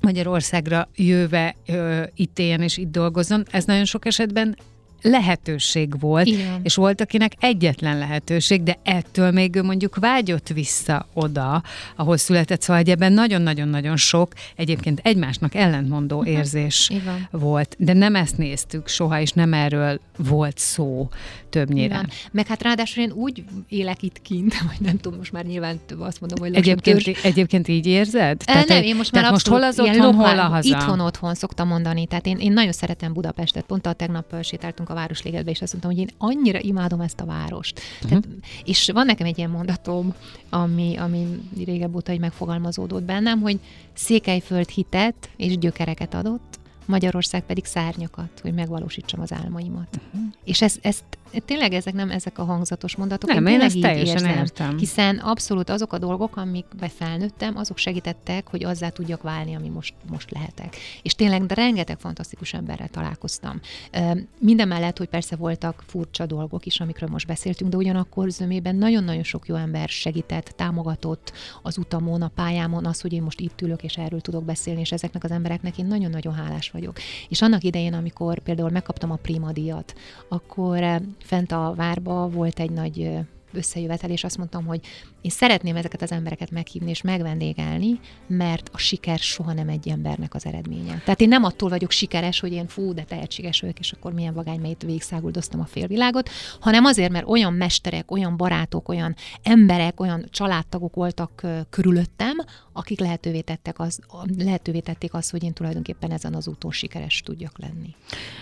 Magyarországra 0.00 0.88
jöve 0.94 1.54
ö, 1.66 2.02
itt 2.14 2.38
éljen 2.38 2.62
és 2.62 2.76
itt 2.76 2.90
dolgozzon. 2.90 3.44
Ez 3.50 3.64
nagyon 3.64 3.84
sok 3.84 4.06
esetben 4.06 4.56
lehetőség 5.02 6.00
volt, 6.00 6.26
Igen. 6.26 6.60
és 6.62 6.74
volt, 6.74 7.00
akinek 7.00 7.32
egyetlen 7.40 7.98
lehetőség, 7.98 8.62
de 8.62 8.78
ettől 8.82 9.30
még 9.30 9.56
ő 9.56 9.62
mondjuk 9.62 9.96
vágyott 9.96 10.48
vissza 10.48 11.06
oda, 11.12 11.62
ahol 11.96 12.16
született, 12.16 12.60
szóval 12.60 12.82
hogy 12.82 12.90
ebben 12.90 13.12
nagyon-nagyon-nagyon 13.12 13.96
sok 13.96 14.32
egyébként 14.56 15.00
egymásnak 15.02 15.54
ellentmondó 15.54 16.24
érzés 16.24 16.88
Így 16.92 17.04
van. 17.04 17.28
volt, 17.30 17.76
de 17.78 17.92
nem 17.92 18.14
ezt 18.14 18.38
néztük 18.38 18.88
soha, 18.88 19.20
és 19.20 19.30
nem 19.30 19.52
erről 19.52 20.00
volt 20.16 20.58
szó 20.58 21.08
többnyire. 21.50 21.84
Igen. 21.94 22.10
Meg 22.32 22.46
hát 22.46 22.62
ráadásul 22.62 23.02
én 23.02 23.10
úgy 23.12 23.44
élek 23.68 24.02
itt 24.02 24.22
kint, 24.22 24.54
vagy 24.68 24.80
nem 24.86 24.96
tudom, 24.98 25.18
most 25.18 25.32
már 25.32 25.44
nyilván 25.44 25.80
azt 25.98 26.20
mondom, 26.20 26.38
hogy 26.38 26.54
Egyébként, 26.54 27.04
törzs. 27.04 27.24
egyébként 27.24 27.68
így 27.68 27.86
érzed? 27.86 28.36
Tehát, 28.44 28.68
nem, 28.68 28.82
én 28.82 28.96
most 28.96 29.12
már 29.12 29.22
tehát 29.22 29.30
most 29.32 29.48
hol 29.48 29.62
az 29.62 29.80
otthon, 29.80 30.14
hol 30.14 30.24
a 30.24 30.28
lokál- 30.30 30.50
haza? 30.50 30.68
Itthon 30.76 31.00
otthon 31.00 31.34
szoktam 31.34 31.68
mondani. 31.68 32.06
Tehát 32.06 32.26
én, 32.26 32.38
én 32.38 32.52
nagyon 32.52 32.72
szeretem 32.72 33.12
Budapestet. 33.12 33.64
Pont 33.64 33.86
a 33.86 33.92
tegnap 33.92 34.32
ö, 34.32 34.42
sétáltunk 34.88 34.90
a 34.90 34.94
Városligetbe, 34.94 35.50
és 35.50 35.62
azt 35.62 35.72
mondtam, 35.72 35.92
hogy 35.92 36.00
én 36.00 36.14
annyira 36.18 36.58
imádom 36.60 37.00
ezt 37.00 37.20
a 37.20 37.24
várost. 37.24 37.80
Mhm. 38.00 38.08
Tehát, 38.08 38.28
és 38.64 38.90
van 38.92 39.06
nekem 39.06 39.26
egy 39.26 39.38
ilyen 39.38 39.50
mondatom, 39.50 40.14
ami, 40.50 40.96
ami 40.96 41.40
régebb 41.64 41.94
óta 41.94 42.12
így 42.12 42.20
megfogalmazódott 42.20 43.02
bennem, 43.02 43.40
hogy 43.40 43.60
Székelyföld 43.94 44.68
hitet 44.68 45.30
és 45.36 45.58
gyökereket 45.58 46.14
adott, 46.14 46.58
Magyarország 46.86 47.42
pedig 47.42 47.64
szárnyakat, 47.64 48.40
hogy 48.42 48.54
megvalósítsam 48.54 49.20
az 49.20 49.32
álmaimat. 49.32 49.88
Uh-huh. 49.96 50.32
És 50.44 50.62
ez, 50.62 50.76
ezt 50.82 51.04
tényleg 51.44 51.72
ezek 51.72 51.94
nem 51.94 52.10
ezek 52.10 52.38
a 52.38 52.44
hangzatos 52.44 52.96
mondatok. 52.96 53.28
Nem, 53.32 53.38
én 53.38 53.44
tényleg 53.44 53.66
ezt 53.66 53.80
teljesen 53.80 54.16
érzem, 54.16 54.38
értem. 54.38 54.78
Hiszen 54.78 55.16
abszolút 55.16 55.70
azok 55.70 55.92
a 55.92 55.98
dolgok, 55.98 56.36
amikbe 56.36 56.88
felnőttem, 56.88 57.56
azok 57.56 57.78
segítettek, 57.78 58.48
hogy 58.48 58.64
azzá 58.64 58.88
tudjak 58.88 59.22
válni, 59.22 59.54
ami 59.54 59.68
most, 59.68 59.94
most 60.10 60.30
lehetek. 60.30 60.76
És 61.02 61.14
tényleg 61.14 61.46
de 61.46 61.54
rengeteg 61.54 61.98
fantasztikus 61.98 62.52
emberrel 62.52 62.88
találkoztam. 62.88 63.60
Ö, 63.92 64.10
Minden 64.38 64.68
mellett, 64.68 64.98
hogy 64.98 65.08
persze 65.08 65.36
voltak 65.36 65.84
furcsa 65.86 66.26
dolgok 66.26 66.66
is, 66.66 66.80
amikről 66.80 67.08
most 67.08 67.26
beszéltünk, 67.26 67.70
de 67.70 67.76
ugyanakkor 67.76 68.30
zömében 68.30 68.76
nagyon-nagyon 68.76 69.22
sok 69.22 69.46
jó 69.46 69.54
ember 69.54 69.88
segített, 69.88 70.52
támogatott 70.56 71.32
az 71.62 71.78
utamon, 71.78 72.22
a 72.22 72.28
pályámon, 72.28 72.86
az, 72.86 73.00
hogy 73.00 73.12
én 73.12 73.22
most 73.22 73.40
itt 73.40 73.60
ülök, 73.60 73.82
és 73.82 73.96
erről 73.96 74.20
tudok 74.20 74.44
beszélni, 74.44 74.80
és 74.80 74.92
ezeknek 74.92 75.24
az 75.24 75.30
embereknek 75.30 75.78
én 75.78 75.86
nagyon-nagyon 75.86 76.34
hálás 76.34 76.70
vagyok. 76.70 76.96
És 77.28 77.42
annak 77.42 77.62
idején, 77.62 77.94
amikor 77.94 78.38
például 78.38 78.70
megkaptam 78.70 79.10
a 79.10 79.16
Prima 79.16 79.52
díjat, 79.52 79.94
akkor 80.28 81.00
fent 81.20 81.52
a 81.52 81.72
várba 81.76 82.28
volt 82.28 82.60
egy 82.60 82.70
nagy 82.70 83.18
összejövetel, 83.52 84.10
és 84.10 84.24
azt 84.24 84.38
mondtam, 84.38 84.64
hogy 84.64 84.80
én 85.20 85.30
szeretném 85.30 85.76
ezeket 85.76 86.02
az 86.02 86.12
embereket 86.12 86.50
meghívni 86.50 86.90
és 86.90 87.02
megvendégelni, 87.02 88.00
mert 88.26 88.70
a 88.72 88.78
siker 88.78 89.18
soha 89.18 89.52
nem 89.52 89.68
egy 89.68 89.88
embernek 89.88 90.34
az 90.34 90.46
eredménye. 90.46 91.02
Tehát 91.04 91.20
én 91.20 91.28
nem 91.28 91.44
attól 91.44 91.68
vagyok 91.68 91.90
sikeres, 91.90 92.40
hogy 92.40 92.52
én 92.52 92.66
fú, 92.66 92.94
de 92.94 93.02
tehetséges 93.02 93.60
vagyok, 93.60 93.78
és 93.78 93.92
akkor 93.92 94.12
milyen 94.12 94.34
vagány, 94.34 94.60
melyet 94.60 94.82
végigszáguldoztam 94.82 95.60
a 95.60 95.64
félvilágot, 95.64 96.30
hanem 96.60 96.84
azért, 96.84 97.12
mert 97.12 97.28
olyan 97.28 97.52
mesterek, 97.52 98.10
olyan 98.10 98.36
barátok, 98.36 98.88
olyan 98.88 99.14
emberek, 99.42 100.00
olyan 100.00 100.26
családtagok 100.30 100.94
voltak 100.94 101.46
körülöttem, 101.70 102.36
akik 102.72 103.00
lehetővé, 103.00 103.40
tettek 103.40 103.78
az, 103.78 103.98
lehetővé 104.38 104.78
tették 104.78 105.14
azt, 105.14 105.30
hogy 105.30 105.42
én 105.42 105.52
tulajdonképpen 105.52 106.10
ezen 106.10 106.34
az 106.34 106.48
úton 106.48 106.70
sikeres 106.70 107.20
tudjak 107.20 107.58
lenni. 107.58 107.94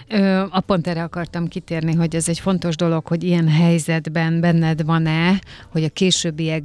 Ö, 0.08 0.44
a 0.50 0.60
pont 0.60 0.86
erre 0.86 1.02
akartam 1.02 1.48
kitérni, 1.48 1.94
hogy 1.94 2.16
ez 2.16 2.28
egy 2.28 2.38
fontos 2.38 2.76
dolog, 2.76 3.06
hogy 3.06 3.22
ilyen 3.24 3.48
helyzetben 3.48 4.40
benned 4.40 4.84
van-e, 4.84 5.40
hogy 5.70 5.84
a 5.84 5.88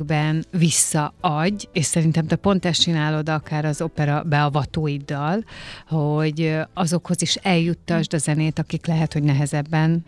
későbbiekben 0.01 0.45
visszaadj, 0.51 1.67
és 1.71 1.85
szerintem 1.85 2.27
te 2.27 2.35
pont 2.35 2.65
ezt 2.65 2.81
csinálod 2.81 3.29
akár 3.29 3.65
az 3.65 3.81
opera 3.81 4.23
beavatóiddal, 4.23 5.43
hogy 5.87 6.57
azokhoz 6.73 7.21
is 7.21 7.35
eljuttasd 7.35 8.13
a 8.13 8.17
zenét, 8.17 8.59
akik 8.59 8.85
lehet, 8.85 9.13
hogy 9.13 9.23
nehezebben 9.23 10.05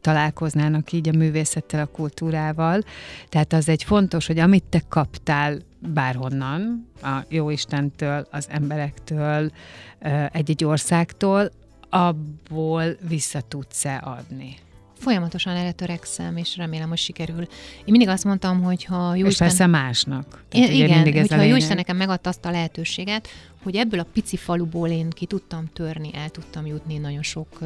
találkoznának 0.00 0.92
így 0.92 1.08
a 1.08 1.16
művészettel, 1.16 1.80
a 1.80 1.86
kultúrával. 1.86 2.80
Tehát 3.28 3.52
az 3.52 3.68
egy 3.68 3.84
fontos, 3.84 4.26
hogy 4.26 4.38
amit 4.38 4.64
te 4.64 4.82
kaptál 4.88 5.58
bárhonnan, 5.78 6.86
a 7.02 7.16
Jóistentől, 7.28 8.26
az 8.30 8.46
emberektől, 8.50 9.50
ö, 10.00 10.24
egy-egy 10.32 10.64
országtól, 10.64 11.50
abból 11.90 12.84
vissza 13.08 13.40
tudsz-e 13.48 14.00
adni. 14.04 14.56
Folyamatosan 15.02 15.56
erre 15.56 15.72
törekszem, 15.72 16.36
és 16.36 16.56
remélem, 16.56 16.88
hogy 16.88 16.98
sikerül. 16.98 17.40
Én 17.40 17.84
mindig 17.84 18.08
azt 18.08 18.24
mondtam, 18.24 18.62
hogy 18.62 18.84
ha 18.84 19.14
jó 19.14 19.26
és 19.26 19.32
Isten... 19.32 19.46
persze 19.46 19.66
másnak. 19.66 20.44
Igen, 20.52 20.68
ugye 20.68 20.84
igen 20.84 20.94
mindig 20.94 21.16
ez 21.16 21.28
hogyha 21.28 21.44
jó. 21.44 21.56
Isten 21.56 21.76
nekem 21.76 21.96
megadta 21.96 22.28
azt 22.28 22.44
a 22.44 22.50
lehetőséget, 22.50 23.28
hogy 23.62 23.76
ebből 23.76 24.00
a 24.00 24.06
pici 24.12 24.36
faluból 24.36 24.88
én 24.88 25.10
ki 25.10 25.26
tudtam 25.26 25.66
törni, 25.72 26.10
el 26.14 26.28
tudtam 26.28 26.66
jutni 26.66 26.98
nagyon 26.98 27.22
sok 27.22 27.58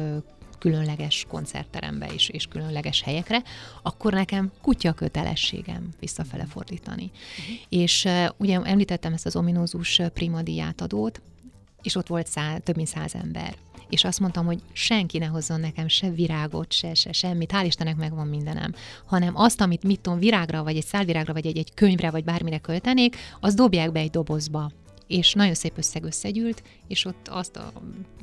különleges 0.59 1.25
koncertterembe 1.27 2.07
és, 2.13 2.29
és 2.29 2.45
különleges 2.45 3.01
helyekre, 3.01 3.41
akkor 3.81 4.13
nekem 4.13 4.51
kutya 4.61 4.93
kötelességem 4.93 5.89
visszafele 5.99 6.45
fordítani. 6.45 7.11
Uh-huh. 7.11 7.55
És 7.69 8.05
uh, 8.05 8.25
ugye 8.37 8.59
említettem 8.63 9.13
ezt 9.13 9.25
az 9.25 9.35
ominózus 9.35 10.01
Prima 10.13 10.41
átadót, 10.61 11.21
és 11.81 11.95
ott 11.95 12.07
volt 12.07 12.27
szá, 12.27 12.57
több 12.57 12.75
mint 12.75 12.87
száz 12.87 13.15
ember. 13.15 13.55
És 13.89 14.03
azt 14.03 14.19
mondtam, 14.19 14.45
hogy 14.45 14.59
senki 14.71 15.17
ne 15.17 15.25
hozzon 15.25 15.59
nekem 15.59 15.87
se 15.87 16.09
virágot, 16.09 16.73
se, 16.73 16.93
se 16.93 17.11
semmit, 17.11 17.51
hál' 17.53 17.65
Istennek 17.65 17.95
megvan 17.95 18.27
mindenem, 18.27 18.73
hanem 19.05 19.35
azt, 19.35 19.61
amit 19.61 19.83
mit 19.83 19.99
tudom, 19.99 20.19
virágra, 20.19 20.63
vagy 20.63 20.75
egy 20.75 20.85
szálvirágra, 20.85 21.33
vagy 21.33 21.45
egy, 21.45 21.57
egy 21.57 21.73
könyvre, 21.73 22.09
vagy 22.09 22.23
bármire 22.23 22.57
költenék, 22.57 23.15
azt 23.39 23.55
dobják 23.55 23.91
be 23.91 23.99
egy 23.99 24.09
dobozba 24.09 24.71
és 25.07 25.33
nagyon 25.33 25.53
szép 25.53 25.77
összeg 25.77 26.03
összegyűlt, 26.03 26.63
és 26.87 27.05
ott 27.05 27.27
azt 27.27 27.55
a 27.55 27.71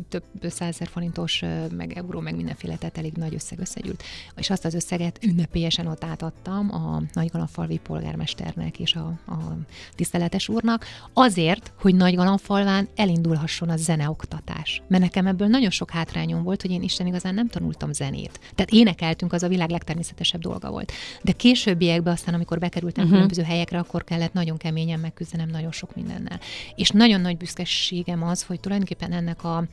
több 0.08 0.24
százezer 0.42 0.88
forintos, 0.88 1.42
meg 1.70 1.92
euró, 1.92 2.20
meg 2.20 2.36
mindenféle, 2.36 2.76
tehát 2.76 2.98
elég 2.98 3.12
nagy 3.12 3.34
összeg 3.34 3.58
összegyűlt, 3.58 4.02
és 4.36 4.50
azt 4.50 4.64
az 4.64 4.74
összeget 4.74 5.18
ünnepélyesen 5.22 5.86
ott 5.86 6.04
átadtam 6.04 6.74
a 6.74 7.02
Nagygalamfalvi 7.12 7.78
polgármesternek 7.78 8.78
és 8.78 8.94
a, 8.94 9.06
a 9.26 9.56
tiszteletes 9.94 10.48
úrnak, 10.48 10.84
azért, 11.12 11.72
hogy 11.80 11.94
Nagygalamfalván 11.94 12.88
elindulhasson 12.96 13.68
a 13.68 13.76
zeneoktatás. 13.76 14.82
Mert 14.88 15.02
nekem 15.02 15.26
ebből 15.26 15.48
nagyon 15.48 15.70
sok 15.70 15.90
hátrányom 15.90 16.42
volt, 16.42 16.62
hogy 16.62 16.70
én 16.70 16.82
Isten 16.82 17.06
igazán 17.06 17.34
nem 17.34 17.48
tanultam 17.48 17.92
zenét. 17.92 18.40
Tehát 18.54 18.70
énekeltünk, 18.70 19.32
az 19.32 19.42
a 19.42 19.48
világ 19.48 19.70
legtermészetesebb 19.70 20.40
dolga 20.40 20.70
volt. 20.70 20.92
De 21.22 21.32
későbbiekben 21.32 22.12
aztán, 22.12 22.34
amikor 22.34 22.58
bekerültem 22.58 23.04
uh-huh. 23.04 23.12
különböző 23.12 23.42
helyekre, 23.42 23.78
akkor 23.78 24.04
kellett 24.04 24.32
nagyon 24.32 24.56
keményen 24.56 25.00
megküzdenem 25.00 25.48
nagyon 25.48 25.72
sok 25.72 25.94
mindennel. 25.94 26.40
És 26.74 26.88
nagyon 26.88 27.20
nagy 27.20 27.36
büszkeségem 27.36 28.22
az, 28.22 28.42
hogy 28.42 28.60
tulajdonképpen 28.60 29.12
ennek 29.12 29.44
a 29.44 29.64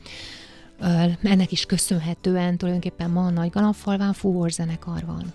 ennek 1.22 1.52
is 1.52 1.64
köszönhetően 1.64 2.56
tulajdonképpen 2.56 3.10
ma 3.10 3.26
a 3.26 3.30
Nagygalamfalván 3.30 4.12
fúvózenekar 4.12 5.04
van. 5.04 5.32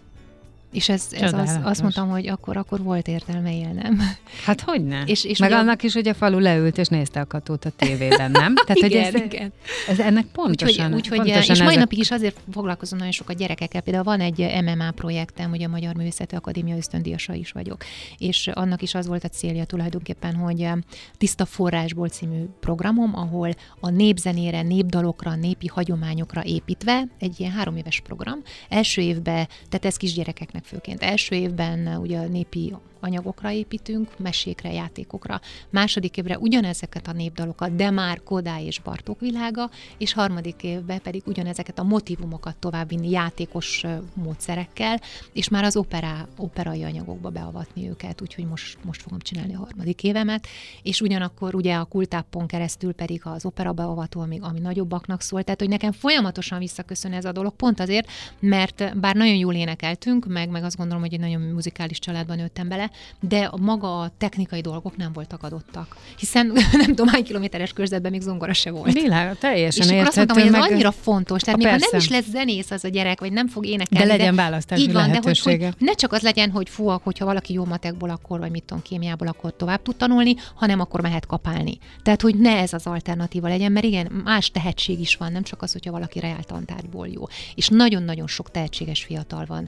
És 0.72 0.90
ez, 0.90 1.08
ez 1.12 1.34
az, 1.34 1.60
azt 1.64 1.82
mondtam, 1.82 2.10
hogy 2.10 2.28
akkor, 2.28 2.58
akkor 2.58 2.84
volt 2.84 3.08
értelme 3.08 3.56
élnem. 3.58 4.02
Hát 4.46 4.62
hogy 4.62 4.86
ne? 4.86 5.04
És- 5.04 5.24
és 5.24 5.40
Meg 5.40 5.50
ugye 5.50 5.58
a- 5.58 5.62
annak 5.62 5.84
is, 5.84 5.94
hogy 5.94 6.08
a 6.08 6.14
falu 6.14 6.40
leült 6.40 6.78
és 6.78 6.88
nézte 6.88 7.20
a 7.20 7.26
katót 7.26 7.66
a 7.66 7.70
tévében, 7.70 8.32
nem? 8.32 8.56
Tehát, 8.66 8.80
hogy 8.82 8.94
ez, 8.94 9.14
igen. 9.14 9.54
ez 9.88 10.00
ennek 10.00 10.26
pontosan, 10.26 10.86
Úgyhogy, 10.86 10.94
úgyhogy 10.94 11.18
pontosan 11.18 11.56
és 11.56 11.60
mai 11.60 11.68
ezek- 11.68 11.80
napig 11.80 11.98
is 12.00 12.12
azért 12.12 12.40
foglalkozom 12.52 12.98
nagyon 12.98 13.14
sokat 13.14 13.38
gyerekekkel. 13.38 13.82
Például 13.82 14.04
van 14.06 14.20
egy 14.20 14.40
MMA 14.64 14.92
projektem, 14.92 15.50
hogy 15.50 15.64
a 15.64 15.68
Magyar 15.68 15.96
Művészeti 15.96 16.36
Akadémia 16.36 16.76
ösztöndíjasa 16.76 17.34
is 17.34 17.52
vagyok. 17.52 17.84
És 18.18 18.48
annak 18.48 18.82
is 18.82 18.94
az 18.96 19.08
volt 19.08 19.24
a 19.24 19.28
célja 19.28 19.66
tulajdonképpen, 19.66 20.36
hogy 20.36 20.62
eh, 20.62 20.74
Tiszta 21.18 21.46
Forrásból 21.46 22.08
című 22.08 22.44
programom, 22.60 23.16
ahol 23.16 23.50
a 23.80 23.90
népzenére, 23.90 24.62
népdalokra, 24.62 25.36
népi 25.36 25.68
hagyományokra 25.68 26.44
építve, 26.44 27.04
egy 27.20 27.40
ilyen 27.40 27.52
három 27.52 27.76
éves 27.78 28.00
program. 28.00 28.42
Első 28.70 29.02
évben, 29.02 29.48
tehát 29.70 29.86
ez 29.86 29.98
kisgyerekeknek 29.98 30.57
főként, 30.66 31.04
első 31.04 31.36
évben 31.36 31.88
ugye 31.88 32.20
a 32.20 32.28
népi 32.28 32.76
anyagokra 33.04 33.52
építünk, 33.52 34.18
mesékre, 34.18 34.72
játékokra. 34.74 35.40
Második 35.70 36.18
évre 36.18 36.38
ugyanezeket 36.38 37.08
a 37.08 37.12
népdalokat, 37.12 37.76
de 37.76 37.90
már 37.90 38.24
Kodály 38.24 38.66
és 38.66 38.80
Bartók 38.80 39.20
világa, 39.20 39.70
és 39.98 40.14
harmadik 40.14 40.64
évben 40.64 41.02
pedig 41.02 41.22
ugyanezeket 41.26 41.80
a 41.80 41.84
motivumokat 41.84 42.56
továbbvinni 42.58 43.10
játékos 43.10 43.86
módszerekkel, 44.14 45.00
és 45.34 45.50
már 45.50 45.64
az 45.64 45.76
operá, 45.76 46.28
operai 46.38 46.84
anyagokba 46.84 47.30
beavatni 47.30 47.90
őket, 47.90 48.22
úgyhogy 48.22 48.46
most, 48.46 48.78
most 48.84 49.02
fogom 49.02 49.20
csinálni 49.20 49.56
a 49.56 49.60
harmadik 49.60 50.04
évemet, 50.04 50.48
és 50.82 51.02
ugyanakkor 51.02 51.56
ugye 51.56 51.76
a 51.76 51.84
kultáppon 51.84 52.48
keresztül 52.48 52.94
pedig 52.94 53.22
az 53.24 53.46
opera 53.46 53.72
beavató, 53.74 54.26
még 54.26 54.44
ami 54.44 54.60
nagyobbaknak 54.60 55.22
szól, 55.22 55.44
tehát 55.44 55.60
hogy 55.60 55.70
nekem 55.70 55.92
folyamatosan 55.92 56.60
visszaköszön 56.60 57.14
ez 57.14 57.26
a 57.26 57.32
dolog, 57.32 57.56
pont 57.56 57.80
azért, 57.80 58.10
mert 58.40 59.00
bár 59.00 59.16
nagyon 59.16 59.36
jól 59.36 59.54
énekeltünk, 59.54 60.26
meg, 60.26 60.50
meg 60.50 60.64
azt 60.64 60.78
gondolom, 60.78 61.02
hogy 61.02 61.14
egy 61.14 61.20
nagyon 61.20 61.42
muzikális 61.42 62.00
családban 62.00 62.38
nőttem 62.38 62.68
bele, 62.68 62.87
de 63.20 63.44
a 63.44 63.58
maga 63.58 64.00
a 64.00 64.12
technikai 64.18 64.62
dolgok 64.62 64.98
nem 64.98 65.14
voltak 65.14 65.44
adottak. 65.44 65.98
Hiszen 66.20 66.52
nem 66.72 66.86
tudom, 66.86 67.08
hány 67.08 67.24
kilométeres 67.24 67.74
körzetben 67.74 68.12
még 68.12 68.22
zongora 68.22 68.54
se 68.54 68.72
volt. 68.72 68.94
Világ, 68.94 69.38
teljesen 69.38 69.86
és 69.86 69.92
akkor 69.92 70.08
azt 70.08 70.16
mondtam, 70.16 70.38
hogy 70.38 70.48
ez 70.48 70.52
meg... 70.52 70.72
annyira 70.72 70.92
fontos. 70.92 71.42
Tehát 71.42 71.60
még 71.60 71.68
ha 71.68 71.78
nem 71.92 72.00
is 72.00 72.10
lesz 72.10 72.30
zenész 72.30 72.72
az 72.72 72.84
a 72.84 72.88
gyerek, 72.88 73.20
vagy 73.20 73.32
nem 73.32 73.48
fog 73.48 73.66
énekelni. 73.66 74.08
De 74.08 74.18
legyen 74.18 74.36
választási 74.36 74.82
így 74.82 74.94
van, 74.94 75.08
lehetősége. 75.08 75.58
De 75.58 75.66
hogy, 75.66 75.74
hogy 75.78 75.88
ne 75.88 75.94
csak 75.94 76.12
az 76.12 76.22
legyen, 76.22 76.52
hogy 76.52 76.70
fú, 76.70 76.88
hogyha 76.88 77.26
valaki 77.26 77.54
jó 77.54 77.66
matekból, 77.66 78.10
akkor, 78.10 78.40
vagy 78.40 78.52
mit 78.52 78.64
tudom, 78.64 78.84
kémiából, 78.84 79.28
akkor 79.28 79.56
tovább 79.56 79.82
tud 79.82 79.96
tanulni, 79.96 80.36
hanem 80.56 80.80
akkor 80.80 81.02
mehet 81.02 81.26
kapálni. 81.26 81.78
Tehát, 82.04 82.22
hogy 82.22 82.36
ne 82.36 82.58
ez 82.58 82.74
az 82.74 82.86
alternatíva 82.86 83.48
legyen, 83.48 83.72
mert 83.72 83.86
igen, 83.86 84.22
más 84.24 84.52
tehetség 84.52 85.00
is 85.00 85.16
van, 85.16 85.32
nem 85.32 85.44
csak 85.44 85.62
az, 85.62 85.72
hogyha 85.72 85.92
valaki 85.92 86.20
reáltantárból 86.20 87.08
jó. 87.08 87.24
És 87.56 87.68
nagyon-nagyon 87.68 88.28
sok 88.28 88.52
tehetséges 88.52 89.04
fiatal 89.04 89.46
van 89.46 89.68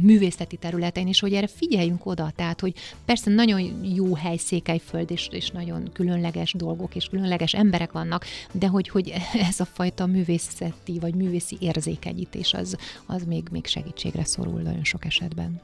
művészeti 0.00 0.56
területen 0.56 1.06
is, 1.06 1.20
hogy 1.20 1.32
erre 1.32 1.46
figyeljünk 1.46 2.06
oda. 2.06 2.32
Tehát, 2.36 2.49
hogy 2.58 2.74
persze 3.04 3.30
nagyon 3.30 3.84
jó 3.94 4.14
hely 4.14 4.36
Székelyföld, 4.36 5.10
és, 5.10 5.28
és 5.30 5.50
nagyon 5.50 5.90
különleges 5.92 6.52
dolgok, 6.52 6.94
és 6.94 7.06
különleges 7.06 7.54
emberek 7.54 7.92
vannak, 7.92 8.24
de 8.52 8.66
hogy, 8.66 8.88
hogy 8.88 9.12
ez 9.48 9.60
a 9.60 9.64
fajta 9.64 10.06
művészeti 10.06 10.98
vagy 10.98 11.14
művészi 11.14 11.56
érzékenyítés 11.60 12.54
az, 12.54 12.76
az 13.06 13.24
még, 13.24 13.48
még 13.50 13.66
segítségre 13.66 14.24
szorul 14.24 14.60
nagyon 14.60 14.84
sok 14.84 15.04
esetben. 15.04 15.60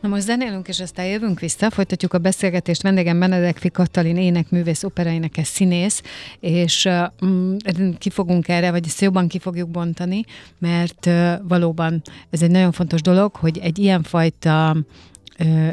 Na 0.00 0.08
most 0.08 0.22
zenélünk, 0.22 0.68
és 0.68 0.80
aztán 0.80 1.06
jövünk 1.06 1.40
vissza, 1.40 1.70
folytatjuk 1.70 2.12
a 2.12 2.18
beszélgetést. 2.18 2.82
Vendégem 2.82 3.18
Benedek 3.18 3.70
Katalin, 3.72 4.16
énekművész, 4.16 4.82
operaénekes 4.82 5.46
színész, 5.46 6.02
és 6.40 6.88
uh, 7.20 7.98
ki 7.98 8.10
fogunk 8.10 8.48
erre, 8.48 8.70
vagy 8.70 8.86
ezt 8.86 9.00
jobban 9.00 9.28
ki 9.28 9.38
fogjuk 9.38 9.68
bontani, 9.68 10.24
mert 10.58 11.06
uh, 11.06 11.32
valóban 11.42 12.02
ez 12.30 12.42
egy 12.42 12.50
nagyon 12.50 12.72
fontos 12.72 13.02
dolog, 13.02 13.34
hogy 13.36 13.58
egy 13.58 13.78
ilyenfajta 13.78 14.76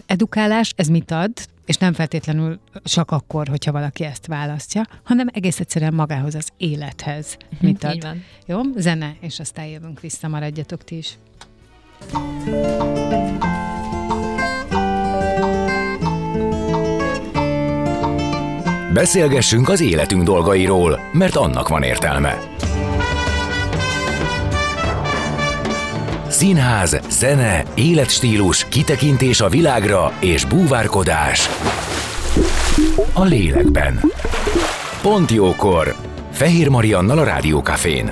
edukálás, 0.06 0.74
ez 0.76 0.88
mit 0.88 1.12
ad, 1.12 1.32
és 1.66 1.78
nem 1.78 1.94
feltétlenül 1.94 2.60
csak 2.84 3.12
akkor, 3.12 3.48
hogyha 3.48 3.72
valaki 3.72 4.04
ezt 4.04 4.28
választja, 4.28 4.88
hanem 5.04 5.28
egész 5.34 5.60
egyszerűen 5.60 5.94
magához, 5.94 6.36
az 6.36 6.50
élethez 6.58 7.38
mhm, 7.50 7.66
mit 7.66 7.84
ad. 7.84 7.96
Így 7.96 8.02
van. 8.02 8.24
Jó? 8.46 8.60
Zene, 8.76 9.16
és 9.20 9.40
aztán 9.40 9.66
jövünk 9.66 10.00
vissza, 10.00 10.28
maradjatok 10.28 10.84
ti 10.84 10.98
is. 10.98 11.18
Beszélgessünk 18.94 19.70
az 19.70 19.82
életünk 19.82 20.24
dolgairól, 20.24 21.00
mert 21.14 21.36
annak 21.36 21.68
van 21.68 21.84
értelme. 21.84 22.38
Színház, 26.28 27.00
zene, 27.18 27.64
életstílus, 27.76 28.66
kitekintés 28.66 29.42
a 29.42 29.50
világra 29.50 30.14
és 30.20 30.46
búvárkodás. 30.46 31.50
A 33.14 33.24
lélekben. 33.24 34.00
Pont 35.02 35.32
jókor. 35.32 35.96
Fehér 36.32 36.70
Mariannal 36.70 37.18
a 37.18 37.24
Rádiókafén. 37.24 38.12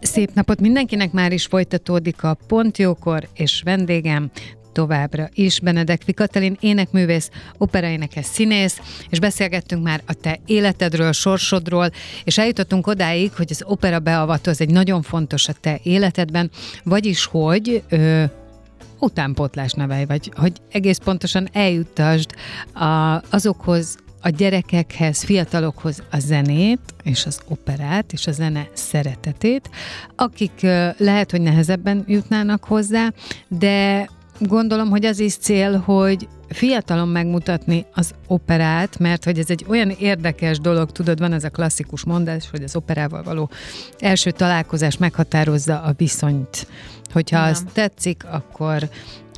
Szép 0.00 0.30
napot 0.34 0.60
mindenkinek, 0.60 1.12
már 1.12 1.32
is 1.32 1.46
folytatódik 1.46 2.22
a 2.22 2.36
Pontjókor, 2.46 3.28
és 3.34 3.62
vendégem 3.64 4.30
továbbra 4.74 5.28
is. 5.34 5.60
Benedek 5.60 6.02
Katalin, 6.14 6.56
énekművész, 6.60 7.30
operaénekes 7.58 8.24
színész, 8.24 8.80
és 9.08 9.18
beszélgettünk 9.18 9.82
már 9.82 10.02
a 10.06 10.14
te 10.14 10.38
életedről, 10.46 11.12
sorsodról, 11.12 11.90
és 12.24 12.38
eljutottunk 12.38 12.86
odáig, 12.86 13.32
hogy 13.32 13.48
az 13.50 13.62
opera 13.66 13.98
beavató 13.98 14.50
az 14.50 14.60
egy 14.60 14.70
nagyon 14.70 15.02
fontos 15.02 15.48
a 15.48 15.52
te 15.60 15.78
életedben, 15.82 16.50
vagyis 16.84 17.24
hogy 17.24 17.82
ö, 17.88 18.24
utánpótlás 18.98 19.72
nevelj, 19.72 20.04
vagy 20.04 20.32
hogy 20.36 20.52
egész 20.70 20.98
pontosan 20.98 21.48
eljutasd 21.52 22.30
a, 22.72 23.22
azokhoz 23.30 23.96
a 24.24 24.28
gyerekekhez, 24.28 25.24
fiatalokhoz 25.24 26.02
a 26.10 26.18
zenét 26.18 26.80
és 27.02 27.26
az 27.26 27.40
operát 27.48 28.12
és 28.12 28.26
a 28.26 28.32
zene 28.32 28.68
szeretetét, 28.72 29.70
akik 30.16 30.60
lehet, 30.96 31.30
hogy 31.30 31.40
nehezebben 31.40 32.04
jutnának 32.06 32.64
hozzá, 32.64 33.12
de 33.48 34.08
gondolom, 34.38 34.90
hogy 34.90 35.04
az 35.04 35.18
is 35.18 35.36
cél, 35.36 35.78
hogy 35.78 36.28
fiatalon 36.48 37.08
megmutatni 37.08 37.86
az 37.94 38.14
operát, 38.26 38.98
mert 38.98 39.24
hogy 39.24 39.38
ez 39.38 39.50
egy 39.50 39.64
olyan 39.68 39.90
érdekes 39.90 40.58
dolog, 40.58 40.92
tudod, 40.92 41.18
van 41.18 41.32
ez 41.32 41.44
a 41.44 41.48
klasszikus 41.48 42.04
mondás, 42.04 42.50
hogy 42.50 42.62
az 42.62 42.76
operával 42.76 43.22
való 43.22 43.50
első 43.98 44.30
találkozás 44.30 44.96
meghatározza 44.96 45.80
a 45.80 45.94
viszonyt. 45.96 46.66
Hogyha 47.12 47.38
Igen. 47.38 47.50
az 47.50 47.64
tetszik, 47.72 48.24
akkor 48.30 48.88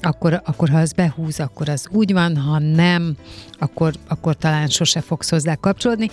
akkor, 0.01 0.43
akkor 0.45 0.69
ha 0.69 0.79
az 0.79 0.93
behúz, 0.93 1.41
akkor 1.41 1.69
az 1.69 1.89
úgy 1.91 2.13
van, 2.13 2.37
ha 2.37 2.59
nem, 2.59 3.17
akkor, 3.59 3.93
akkor 4.09 4.37
talán 4.37 4.69
sose 4.69 5.01
fogsz 5.01 5.31
hozzá 5.31 5.55
kapcsolódni. 5.55 6.11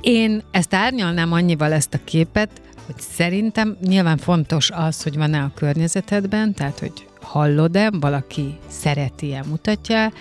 Én 0.00 0.42
ezt 0.50 0.74
árnyalnám 0.74 1.32
annyival 1.32 1.72
ezt 1.72 1.94
a 1.94 1.98
képet, 2.04 2.50
hogy 2.86 2.94
szerintem 2.98 3.76
nyilván 3.80 4.16
fontos 4.16 4.70
az, 4.70 5.02
hogy 5.02 5.16
van-e 5.16 5.42
a 5.42 5.52
környezetedben, 5.54 6.54
tehát 6.54 6.78
hogy 6.78 7.06
hallod-e, 7.22 7.90
valaki 8.00 8.58
szereti-e, 8.68 9.44
mutatja 9.48 10.12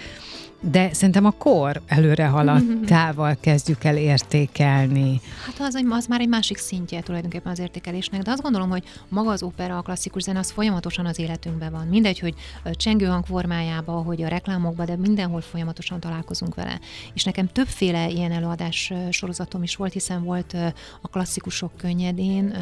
de 0.61 0.93
szerintem 0.93 1.25
a 1.25 1.31
kor 1.31 1.81
előre 1.87 2.25
haladtával 2.25 3.37
kezdjük 3.41 3.83
el 3.83 3.97
értékelni. 3.97 5.21
Hát 5.45 5.55
az, 5.59 5.83
az 5.89 6.05
már 6.05 6.19
egy 6.19 6.27
másik 6.27 6.57
szintje 6.57 7.01
tulajdonképpen 7.01 7.51
az 7.51 7.59
értékelésnek, 7.59 8.21
de 8.21 8.31
azt 8.31 8.41
gondolom, 8.41 8.69
hogy 8.69 8.83
maga 9.07 9.31
az 9.31 9.43
opera, 9.43 9.77
a 9.77 9.81
klasszikus 9.81 10.21
zene, 10.21 10.39
az 10.39 10.51
folyamatosan 10.51 11.05
az 11.05 11.19
életünkben 11.19 11.71
van. 11.71 11.87
Mindegy, 11.87 12.19
hogy 12.19 12.33
csengőhang 12.71 13.25
formájában, 13.25 14.03
hogy 14.03 14.21
a 14.21 14.27
reklámokban, 14.27 14.85
de 14.85 14.95
mindenhol 14.95 15.41
folyamatosan 15.41 15.99
találkozunk 15.99 16.55
vele. 16.55 16.79
És 17.13 17.23
nekem 17.23 17.47
többféle 17.47 18.09
ilyen 18.09 18.31
előadás 18.31 18.93
sorozatom 19.09 19.63
is 19.63 19.75
volt, 19.75 19.93
hiszen 19.93 20.23
volt 20.23 20.55
a 21.01 21.07
klasszikusok 21.07 21.71
könnyedén, 21.77 22.55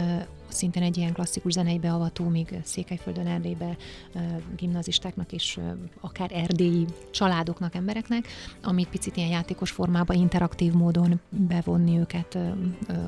szintén 0.49 0.83
egy 0.83 0.97
ilyen 0.97 1.13
klasszikus 1.13 1.51
zenei 1.51 1.79
beavató, 1.79 2.27
még 2.27 2.59
Székelyföldön, 2.63 3.27
Erdélybe 3.27 3.77
gimnazistáknak 4.55 5.31
és 5.31 5.59
akár 5.99 6.31
erdélyi 6.33 6.85
családoknak, 7.11 7.75
embereknek, 7.75 8.27
amit 8.63 8.89
picit 8.89 9.17
ilyen 9.17 9.29
játékos 9.29 9.71
formában, 9.71 10.15
interaktív 10.15 10.73
módon 10.73 11.19
bevonni 11.29 11.97
őket 11.97 12.35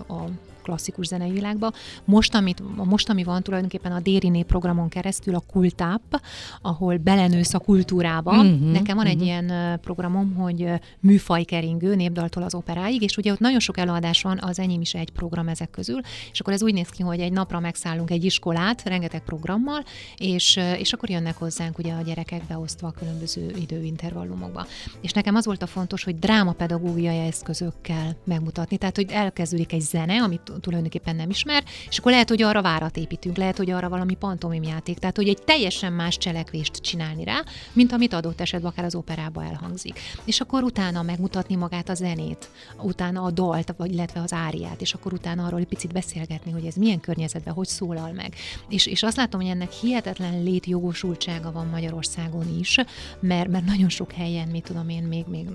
a 0.07 0.25
klasszikus 0.61 1.07
zenei 1.07 1.31
világba. 1.31 1.71
Most, 2.05 2.35
amit, 2.35 2.85
most, 2.85 3.09
ami 3.09 3.23
van 3.23 3.43
tulajdonképpen 3.43 3.91
a 3.91 3.99
Dériné 3.99 4.41
programon 4.41 4.89
keresztül 4.89 5.35
a 5.35 5.43
Kultáp, 5.51 6.21
ahol 6.61 6.97
belenősz 6.97 7.53
a 7.53 7.59
kultúrába. 7.59 8.43
Mm-hmm, 8.43 8.71
Nekem 8.71 8.95
van 8.95 9.05
mm-hmm. 9.05 9.19
egy 9.19 9.21
ilyen 9.21 9.79
programom, 9.79 10.33
hogy 10.33 10.67
műfajkeringő, 10.99 11.95
népdaltól 11.95 12.43
az 12.43 12.55
operáig, 12.55 13.01
és 13.01 13.17
ugye 13.17 13.31
ott 13.31 13.39
nagyon 13.39 13.59
sok 13.59 13.77
előadás 13.77 14.21
van, 14.21 14.39
az 14.41 14.59
enyém 14.59 14.81
is 14.81 14.93
egy 14.93 15.09
program 15.09 15.47
ezek 15.47 15.69
közül, 15.69 15.99
és 16.31 16.39
akkor 16.39 16.53
ez 16.53 16.63
úgy 16.63 16.73
néz 16.73 16.89
ki, 16.89 17.03
hogy 17.03 17.19
egy 17.19 17.31
napra 17.31 17.59
megszállunk 17.59 18.11
egy 18.11 18.25
iskolát, 18.25 18.83
rengeteg 18.83 19.23
programmal, 19.23 19.83
és, 20.17 20.59
és 20.77 20.93
akkor 20.93 21.09
jönnek 21.09 21.37
hozzánk 21.37 21.77
ugye 21.77 21.93
a 21.93 22.01
gyerekek 22.01 22.43
beosztva 22.47 22.87
a 22.87 22.91
különböző 22.91 23.51
időintervallumokba. 23.61 24.65
És 25.01 25.11
nekem 25.11 25.35
az 25.35 25.45
volt 25.45 25.61
a 25.61 25.67
fontos, 25.67 26.03
hogy 26.03 26.19
drámapedagógiai 26.19 27.17
eszközökkel 27.17 28.15
megmutatni, 28.23 28.77
tehát 28.77 28.95
hogy 28.95 29.11
elkezdődik 29.11 29.73
egy 29.73 29.81
zene, 29.81 30.21
amit 30.21 30.51
tulajdonképpen 30.61 31.15
nem 31.15 31.29
ismer, 31.29 31.63
és 31.89 31.97
akkor 31.97 32.11
lehet, 32.11 32.29
hogy 32.29 32.41
arra 32.41 32.61
várat 32.61 32.97
építünk, 32.97 33.37
lehet, 33.37 33.57
hogy 33.57 33.71
arra 33.71 33.89
valami 33.89 34.15
pantomim 34.15 34.63
játék, 34.63 34.97
tehát 34.99 35.15
hogy 35.15 35.27
egy 35.27 35.43
teljesen 35.43 35.93
más 35.93 36.17
cselekvést 36.17 36.75
csinálni 36.75 37.23
rá, 37.23 37.43
mint 37.73 37.91
amit 37.91 38.13
adott 38.13 38.41
esetben 38.41 38.71
akár 38.71 38.85
az 38.85 38.95
operába 38.95 39.43
elhangzik. 39.43 39.99
És 40.25 40.39
akkor 40.39 40.63
utána 40.63 41.01
megmutatni 41.01 41.55
magát 41.55 41.89
a 41.89 41.93
zenét, 41.93 42.49
utána 42.81 43.23
a 43.23 43.31
dalt, 43.31 43.73
vagy 43.77 43.91
illetve 43.93 44.21
az 44.21 44.33
áriát, 44.33 44.81
és 44.81 44.93
akkor 44.93 45.13
utána 45.13 45.45
arról 45.45 45.59
egy 45.59 45.67
picit 45.67 45.93
beszélgetni, 45.93 46.51
hogy 46.51 46.65
ez 46.65 46.75
milyen 46.75 46.99
környezetben, 46.99 47.53
hogy 47.53 47.67
szólal 47.67 48.11
meg. 48.11 48.35
És, 48.69 48.85
és 48.85 49.03
azt 49.03 49.17
látom, 49.17 49.41
hogy 49.41 49.49
ennek 49.49 49.71
hihetetlen 49.71 50.43
létjogosultsága 50.43 51.51
van 51.51 51.67
Magyarországon 51.67 52.57
is, 52.59 52.77
mert, 53.19 53.49
mert 53.49 53.65
nagyon 53.65 53.89
sok 53.89 54.11
helyen, 54.11 54.47
mit 54.47 54.63
tudom 54.63 54.89
én, 54.89 55.03
még, 55.03 55.25
még 55.27 55.47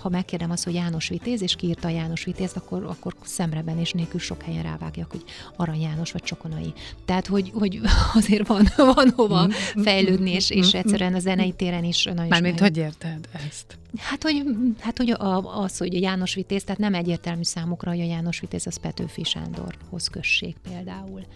ha 0.00 0.08
megkérdem 0.08 0.50
azt, 0.50 0.64
hogy 0.64 0.74
János 0.74 1.08
Vitéz, 1.08 1.42
és 1.42 1.56
kiírta 1.56 1.88
János 1.88 2.24
Vitézt, 2.24 2.56
akkor, 2.56 2.84
akkor 2.84 3.14
szemreben 3.24 3.78
és 3.78 3.92
nélkül 3.92 4.20
sok 4.22 4.42
helyen 4.42 4.62
rávágjak, 4.62 5.10
hogy 5.10 5.24
Arany 5.56 5.80
János 5.80 6.12
vagy 6.12 6.22
Csokonai. 6.22 6.72
Tehát, 7.04 7.26
hogy, 7.26 7.50
hogy 7.54 7.80
azért 8.14 8.46
van, 8.46 8.68
van 8.76 9.10
hova 9.16 9.42
mm-hmm. 9.42 9.82
fejlődni, 9.82 10.30
és, 10.30 10.50
és 10.50 10.66
mm-hmm. 10.66 10.78
egyszerűen 10.78 11.14
a 11.14 11.18
zenei 11.18 11.52
téren 11.52 11.84
is 11.84 12.04
nagyon 12.04 12.26
Mármint, 12.26 12.60
hogy 12.60 12.76
érted 12.76 13.28
ezt? 13.48 13.78
Hát, 13.96 14.22
hogy, 14.22 14.42
hát, 14.80 14.98
hogy 14.98 15.10
a, 15.10 15.60
az, 15.62 15.76
hogy 15.78 15.94
a 15.94 15.98
János 15.98 16.34
Vitéz, 16.34 16.64
tehát 16.64 16.80
nem 16.80 16.94
egyértelmű 16.94 17.42
számukra, 17.42 17.90
hogy 17.90 18.00
a 18.00 18.04
János 18.04 18.40
Vitéz 18.40 18.66
az 18.66 18.76
Petőfi 18.76 19.24
Sándorhoz 19.24 20.08
község 20.08 20.54
például. 20.68 21.26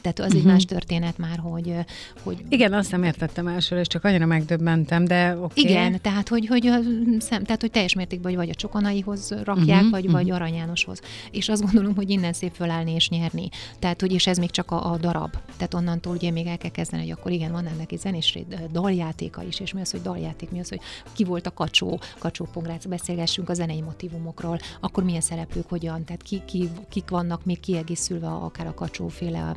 Tehát 0.00 0.18
az 0.18 0.26
uh-huh. 0.26 0.40
egy 0.40 0.46
más 0.46 0.64
történet 0.64 1.18
már, 1.18 1.38
hogy, 1.38 1.74
hogy... 2.22 2.44
Igen, 2.48 2.72
azt 2.72 2.90
nem 2.90 3.02
értettem 3.02 3.46
elsőre, 3.46 3.80
és 3.80 3.86
csak 3.86 4.04
annyira 4.04 4.26
megdöbbentem, 4.26 5.04
de 5.04 5.36
okay. 5.36 5.64
Igen, 5.64 6.00
tehát 6.00 6.28
hogy, 6.28 6.46
hogy, 6.46 6.66
a 6.66 6.78
szem, 7.18 7.44
tehát, 7.44 7.60
hogy 7.60 7.70
teljes 7.70 7.94
mértékben 7.94 8.32
vagy, 8.32 8.40
vagy 8.40 8.50
a 8.50 8.54
csokonaihoz 8.54 9.34
rakják, 9.44 9.76
uh-huh. 9.76 9.90
vagy, 9.90 10.04
uh-huh. 10.04 10.20
vagy 10.20 10.30
Arany 10.30 10.54
Jánoshoz. 10.54 11.00
És 11.30 11.48
azt 11.48 11.62
gondolom, 11.62 11.94
hogy 11.94 12.10
innen 12.10 12.32
szép 12.32 12.52
fölállni 12.54 12.94
és 12.94 13.08
nyerni. 13.08 13.48
Tehát, 13.78 14.00
hogy 14.00 14.12
és 14.12 14.26
ez 14.26 14.38
még 14.38 14.50
csak 14.50 14.70
a, 14.70 14.92
a 14.92 14.96
darab. 14.96 15.36
Tehát 15.56 15.74
onnantól 15.74 16.14
ugye 16.14 16.30
még 16.30 16.46
el 16.46 16.58
kell 16.58 16.70
kezdeni, 16.70 17.02
hogy 17.02 17.12
akkor 17.18 17.32
igen, 17.32 17.52
van 17.52 17.66
ennek 17.66 17.92
egy 17.92 17.98
zenés 17.98 18.38
daljátéka 18.72 19.42
is, 19.42 19.60
és 19.60 19.72
mi 19.72 19.80
az, 19.80 19.90
hogy 19.90 20.02
daljáték, 20.02 20.50
mi 20.50 20.60
az, 20.60 20.68
hogy 20.68 20.80
ki 21.12 21.24
volt 21.24 21.46
a 21.46 21.50
kacsó, 21.50 22.00
kacsó 22.18 22.48
pongrác, 22.52 22.86
beszélgessünk 22.86 23.48
a 23.48 23.54
zenei 23.54 23.80
motivumokról, 23.80 24.58
akkor 24.80 25.04
milyen 25.04 25.20
szereplők 25.20 25.68
hogyan, 25.68 26.04
tehát 26.04 26.22
ki, 26.22 26.42
ki, 26.44 26.68
kik 26.88 27.08
vannak 27.08 27.44
még 27.44 27.60
kiegészülve 27.60 28.28
akár 28.28 28.66
a 28.66 28.74
kacsóféle 28.74 29.54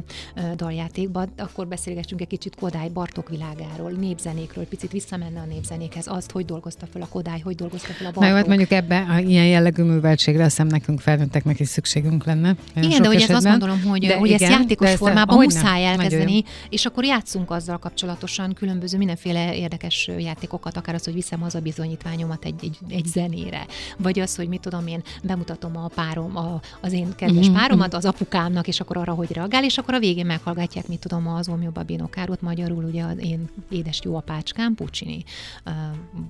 daljátékban, 0.55 1.29
akkor 1.37 1.67
beszélgessünk 1.67 2.21
egy 2.21 2.27
kicsit 2.27 2.55
Kodály 2.55 2.89
Bartok 2.89 3.29
világáról, 3.29 3.91
népzenékről, 3.91 4.65
picit 4.65 4.91
visszamenne 4.91 5.39
a 5.39 5.45
népzenékhez, 5.45 6.07
azt, 6.07 6.31
hogy 6.31 6.45
dolgozta 6.45 6.85
fel 6.93 7.01
a 7.01 7.07
Kodály, 7.07 7.39
hogy 7.39 7.55
dolgozta 7.55 7.93
fel 7.93 8.07
a 8.07 8.11
Bartok. 8.11 8.29
Na 8.31 8.35
hát 8.35 8.47
mondjuk 8.47 8.71
ebbe 8.71 9.05
a 9.09 9.17
ilyen 9.17 9.45
jellegű 9.45 9.83
műveltségre 9.83 10.43
azt 10.43 10.55
hiszem 10.55 10.67
nekünk 10.67 10.99
felnőtteknek 10.99 11.59
is 11.59 11.67
szükségünk 11.67 12.25
lenne. 12.25 12.55
Igen, 12.75 13.01
de 13.01 13.07
hogy 13.07 13.21
ezt 13.21 13.29
azt 13.29 13.45
gondolom, 13.45 13.81
hogy, 13.81 14.05
de 14.05 14.17
hogy 14.17 14.29
igen, 14.29 14.41
ezt 14.41 14.59
játékos 14.59 14.89
de 14.89 14.95
formában 14.95 15.43
ezt, 15.43 15.55
muszáj 15.55 15.85
elkezdeni, 15.85 16.43
és 16.69 16.85
akkor 16.85 17.03
játszunk 17.03 17.51
azzal 17.51 17.77
kapcsolatosan 17.77 18.53
különböző 18.53 18.97
mindenféle 18.97 19.55
érdekes 19.55 20.09
játékokat, 20.17 20.77
akár 20.77 20.95
az, 20.95 21.03
hogy 21.03 21.13
viszem 21.13 21.43
az 21.43 21.55
a 21.55 21.59
bizonyítványomat 21.59 22.45
egy, 22.45 22.59
egy, 22.61 22.77
egy 22.89 23.05
zenére, 23.05 23.65
vagy 23.97 24.19
az, 24.19 24.35
hogy 24.35 24.47
mit 24.47 24.61
tudom 24.61 24.87
én, 24.87 25.01
bemutatom 25.23 25.77
a 25.77 25.87
párom, 25.95 26.37
a, 26.37 26.59
az 26.81 26.91
én 26.91 27.15
kedves 27.15 27.45
mm-hmm. 27.45 27.55
páromat 27.55 27.93
az 27.93 28.05
apukámnak, 28.05 28.67
és 28.67 28.79
akkor 28.79 28.97
arra, 28.97 29.13
hogy 29.13 29.31
reagál, 29.31 29.63
és 29.63 29.77
akkor 29.77 29.93
a 29.93 29.99
végén 29.99 30.22
meghallgatják, 30.25 30.87
mit 30.87 30.99
tudom, 30.99 31.27
az 31.27 31.49
Omio 31.49 31.71
Babino 31.71 32.09
Károt, 32.09 32.41
magyarul 32.41 32.83
ugye 32.83 33.03
az 33.03 33.17
én 33.17 33.49
édes 33.69 33.99
jó 34.03 34.15
apácskám, 34.15 34.75
Puccini 34.75 35.23
uh, 35.65 35.73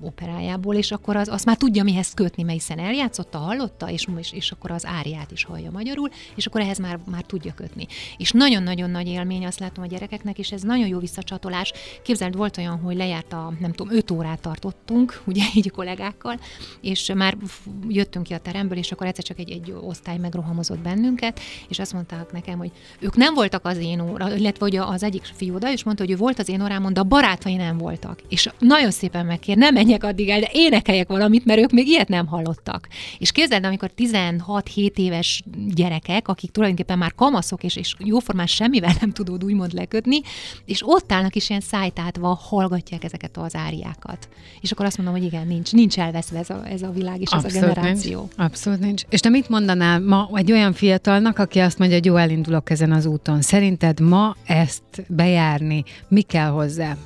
operájából, 0.00 0.74
és 0.74 0.92
akkor 0.92 1.16
az, 1.16 1.28
azt 1.28 1.44
már 1.44 1.56
tudja 1.56 1.82
mihez 1.82 2.14
kötni, 2.14 2.42
mert 2.42 2.58
hiszen 2.58 2.78
eljátszotta, 2.78 3.38
hallotta, 3.38 3.90
és, 3.90 4.06
és, 4.18 4.32
és 4.32 4.50
akkor 4.50 4.70
az 4.70 4.86
áriát 4.86 5.30
is 5.30 5.44
hallja 5.44 5.70
magyarul, 5.70 6.08
és 6.34 6.46
akkor 6.46 6.60
ehhez 6.60 6.78
már, 6.78 6.98
már 7.10 7.22
tudja 7.22 7.54
kötni. 7.54 7.86
És 8.16 8.30
nagyon-nagyon 8.30 8.90
nagy 8.90 9.06
élmény, 9.06 9.46
azt 9.46 9.58
látom 9.58 9.84
a 9.84 9.86
gyerekeknek, 9.86 10.38
és 10.38 10.52
ez 10.52 10.62
nagyon 10.62 10.86
jó 10.86 10.98
visszacsatolás. 10.98 11.72
Képzeld, 12.02 12.36
volt 12.36 12.58
olyan, 12.58 12.78
hogy 12.78 12.96
lejárt 12.96 13.32
a, 13.32 13.52
nem 13.60 13.72
tudom, 13.72 13.96
öt 13.96 14.10
órát 14.10 14.40
tartottunk, 14.40 15.20
ugye 15.26 15.42
így 15.54 15.70
kollégákkal, 15.70 16.38
és 16.80 17.12
már 17.14 17.36
jöttünk 17.88 18.24
ki 18.24 18.32
a 18.32 18.38
teremből, 18.38 18.78
és 18.78 18.92
akkor 18.92 19.06
egyszer 19.06 19.24
csak 19.24 19.38
egy, 19.38 19.50
egy 19.50 19.74
osztály 19.80 20.18
megrohamozott 20.18 20.78
bennünket, 20.78 21.40
és 21.68 21.78
azt 21.78 21.92
mondták 21.92 22.32
nekem, 22.32 22.58
hogy 22.58 22.72
ők 22.98 23.16
nem 23.16 23.34
voltak 23.34 23.64
az 23.64 23.78
én 23.84 24.00
óra, 24.00 24.36
illetve 24.36 24.64
hogy 24.64 24.76
az 24.76 25.02
egyik 25.02 25.22
fiú 25.34 25.54
oda, 25.54 25.72
és 25.72 25.84
mondta, 25.84 26.02
hogy 26.02 26.12
ő 26.12 26.16
volt 26.16 26.38
az 26.38 26.48
én 26.48 26.62
órámon, 26.62 26.92
de 26.92 27.00
a 27.00 27.04
barátai 27.04 27.54
nem 27.54 27.78
voltak. 27.78 28.20
És 28.28 28.48
nagyon 28.58 28.90
szépen 28.90 29.26
megkér, 29.26 29.56
nem 29.56 29.74
menjek 29.74 30.04
addig 30.04 30.28
el, 30.28 30.40
de 30.40 30.48
énekeljek 30.52 31.08
valamit, 31.08 31.44
mert 31.44 31.60
ők 31.60 31.70
még 31.70 31.86
ilyet 31.88 32.08
nem 32.08 32.26
hallottak. 32.26 32.88
És 33.18 33.32
képzeld, 33.32 33.64
amikor 33.64 33.90
16-7 33.96 34.96
éves 34.96 35.42
gyerekek, 35.74 36.28
akik 36.28 36.50
tulajdonképpen 36.50 36.98
már 36.98 37.14
kamaszok, 37.14 37.64
és, 37.64 37.76
és 37.76 37.94
jóformán 37.98 38.46
semmivel 38.46 38.92
nem 39.00 39.12
tudod 39.12 39.44
úgymond 39.44 39.72
lekötni, 39.72 40.20
és 40.64 40.82
ott 40.84 41.12
állnak 41.12 41.34
is 41.34 41.48
ilyen 41.48 41.60
szájtátva, 41.60 42.40
hallgatják 42.42 43.04
ezeket 43.04 43.36
az 43.36 43.54
áriákat. 43.54 44.28
És 44.60 44.72
akkor 44.72 44.86
azt 44.86 44.96
mondom, 44.96 45.14
hogy 45.14 45.24
igen, 45.24 45.46
nincs, 45.46 45.72
nincs 45.72 45.98
elveszve 45.98 46.38
ez 46.38 46.50
a, 46.50 46.62
ez 46.68 46.82
a 46.82 46.90
világ 46.90 47.20
és 47.20 47.30
Abszolút 47.30 47.56
ez 47.56 47.62
a 47.62 47.66
generáció. 47.66 48.18
Nincs. 48.18 48.32
Abszolút 48.36 48.80
nincs. 48.80 49.02
És 49.08 49.20
te 49.20 49.28
mit 49.28 49.48
mondanál 49.48 50.00
ma 50.00 50.30
egy 50.34 50.52
olyan 50.52 50.72
fiatalnak, 50.72 51.38
aki 51.38 51.58
azt 51.58 51.78
mondja, 51.78 51.96
hogy 51.96 52.06
jó, 52.06 52.16
elindulok 52.16 52.70
ezen 52.70 52.92
az 52.92 53.06
úton. 53.06 53.42
Szerinted 53.78 54.06
ma 54.06 54.36
ezt 54.44 55.04
bejárni, 55.08 55.84
mi 56.08 56.22
kell 56.22 56.48
hozzá? 56.48 56.96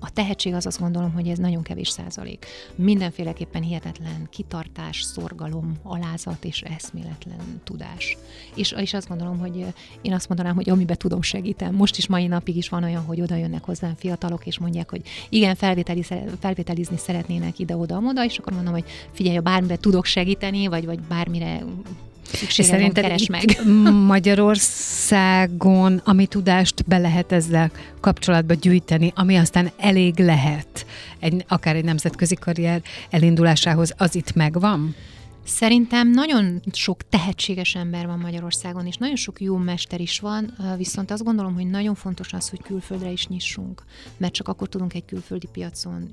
A 0.00 0.10
tehetség 0.12 0.54
az 0.54 0.66
azt 0.66 0.80
gondolom, 0.80 1.12
hogy 1.12 1.28
ez 1.28 1.38
nagyon 1.38 1.62
kevés 1.62 1.88
százalék. 1.88 2.46
Mindenféleképpen 2.74 3.62
hihetetlen 3.62 4.26
kitartás, 4.30 5.02
szorgalom, 5.02 5.72
alázat 5.82 6.44
és 6.44 6.60
eszméletlen 6.60 7.60
tudás. 7.64 8.16
És, 8.54 8.72
és 8.72 8.94
azt 8.94 9.08
gondolom, 9.08 9.38
hogy 9.38 9.64
én 10.02 10.12
azt 10.12 10.28
mondanám, 10.28 10.54
hogy 10.54 10.70
amiben 10.70 10.96
tudom 10.96 11.22
segítem. 11.22 11.74
Most 11.74 11.96
is 11.96 12.06
mai 12.06 12.26
napig 12.26 12.56
is 12.56 12.68
van 12.68 12.82
olyan, 12.82 13.04
hogy 13.04 13.20
oda 13.20 13.36
jönnek 13.36 13.64
hozzám 13.64 13.94
fiatalok, 13.96 14.46
és 14.46 14.58
mondják, 14.58 14.90
hogy 14.90 15.02
igen, 15.28 15.54
felvételi, 15.54 16.02
felvételizni 16.40 16.96
szeretnének 16.96 17.58
ide-oda-oda, 17.58 18.24
és 18.24 18.38
akkor 18.38 18.52
mondom, 18.52 18.72
hogy 18.72 18.84
figyelj, 19.12 19.38
bármire 19.38 19.76
tudok 19.76 20.04
segíteni, 20.04 20.66
vagy, 20.66 20.84
vagy 20.84 21.00
bármire 21.00 21.64
szüksége 22.32 22.80
van, 22.80 22.92
keres 22.92 23.26
meg. 23.26 23.44
Magyarországon, 24.14 26.02
ami 26.04 26.26
tudást 26.26 26.84
be 26.86 26.98
lehet 26.98 27.32
ezzel 27.32 27.70
kapcsolatba 28.00 28.54
gyűjteni, 28.54 29.12
ami 29.14 29.36
aztán 29.36 29.70
elég 29.78 30.18
lehet, 30.18 30.86
egy, 31.20 31.44
akár 31.48 31.76
egy 31.76 31.84
nemzetközi 31.84 32.34
karrier 32.34 32.82
elindulásához, 33.10 33.94
az 33.96 34.14
itt 34.14 34.34
megvan? 34.34 34.94
Szerintem 35.48 36.10
nagyon 36.10 36.60
sok 36.72 37.08
tehetséges 37.08 37.74
ember 37.74 38.06
van 38.06 38.18
Magyarországon, 38.18 38.86
és 38.86 38.96
nagyon 38.96 39.16
sok 39.16 39.40
jó 39.40 39.56
mester 39.56 40.00
is 40.00 40.20
van, 40.20 40.56
viszont 40.76 41.10
azt 41.10 41.24
gondolom, 41.24 41.54
hogy 41.54 41.66
nagyon 41.66 41.94
fontos 41.94 42.32
az, 42.32 42.48
hogy 42.48 42.62
külföldre 42.62 43.10
is 43.10 43.26
nyissunk, 43.26 43.84
mert 44.16 44.32
csak 44.32 44.48
akkor 44.48 44.68
tudunk 44.68 44.94
egy 44.94 45.04
külföldi 45.04 45.48
piacon 45.52 46.10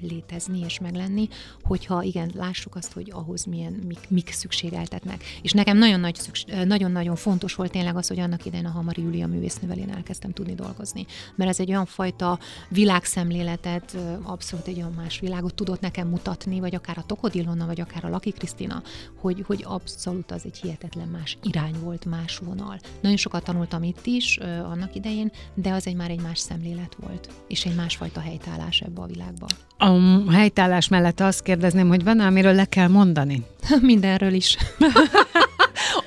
létezni 0.00 0.60
és 0.64 0.78
meglenni, 0.78 1.28
hogyha 1.62 2.02
igen, 2.02 2.30
lássuk 2.34 2.74
azt, 2.74 2.92
hogy 2.92 3.10
ahhoz 3.14 3.44
milyen, 3.44 3.72
mik, 3.72 3.98
mik 4.08 4.30
szükségeltetnek. 4.30 5.24
És 5.42 5.52
nekem 5.52 5.76
nagyon, 5.76 6.00
nagy 6.00 6.14
szükség, 6.14 6.54
nagyon-nagyon 6.54 7.16
fontos 7.16 7.54
volt 7.54 7.70
tényleg 7.70 7.96
az, 7.96 8.08
hogy 8.08 8.20
annak 8.20 8.44
idején 8.44 8.66
a 8.66 8.70
Hamari 8.70 9.02
Júlia 9.02 9.26
művésznövelén 9.26 9.90
elkezdtem 9.90 10.32
tudni 10.32 10.54
dolgozni. 10.54 11.06
Mert 11.34 11.50
ez 11.50 11.60
egy 11.60 11.70
olyan 11.70 11.86
fajta 11.86 12.38
világszemléletet, 12.68 13.96
abszolút 14.22 14.66
egy 14.66 14.76
olyan 14.76 14.92
más 14.92 15.20
világot 15.20 15.54
tudott 15.54 15.80
nekem 15.80 16.08
mutatni, 16.08 16.60
vagy 16.60 16.74
akár 16.74 16.98
a 16.98 17.04
Tokodilonna, 17.06 17.66
vagy 17.66 17.80
akár 17.80 18.04
a 18.04 18.08
Laki 18.08 18.30
Krisztina, 18.30 18.58
Krisztina, 18.60 18.82
hogy, 19.20 19.44
hogy 19.46 19.64
abszolút 19.66 20.30
az 20.30 20.42
egy 20.44 20.58
hihetetlen 20.62 21.08
más 21.08 21.38
irány 21.42 21.74
volt, 21.82 22.04
más 22.04 22.38
vonal. 22.38 22.78
Nagyon 23.00 23.16
sokat 23.16 23.44
tanultam 23.44 23.82
itt 23.82 24.06
is 24.06 24.38
annak 24.64 24.94
idején, 24.94 25.32
de 25.54 25.70
az 25.72 25.86
egy 25.86 25.94
már 25.94 26.10
egy 26.10 26.22
más 26.22 26.38
szemlélet 26.38 26.96
volt, 27.00 27.28
és 27.48 27.64
egy 27.64 27.74
másfajta 27.74 28.20
helytállás 28.20 28.80
ebbe 28.80 29.00
a 29.00 29.06
világba. 29.06 29.46
A 29.78 30.32
helytállás 30.32 30.88
mellett 30.88 31.20
azt 31.20 31.42
kérdezném, 31.42 31.88
hogy 31.88 32.04
van 32.04 32.20
amiről 32.20 32.54
le 32.54 32.64
kell 32.64 32.88
mondani? 32.88 33.46
Mindenről 33.80 34.32
is. 34.32 34.56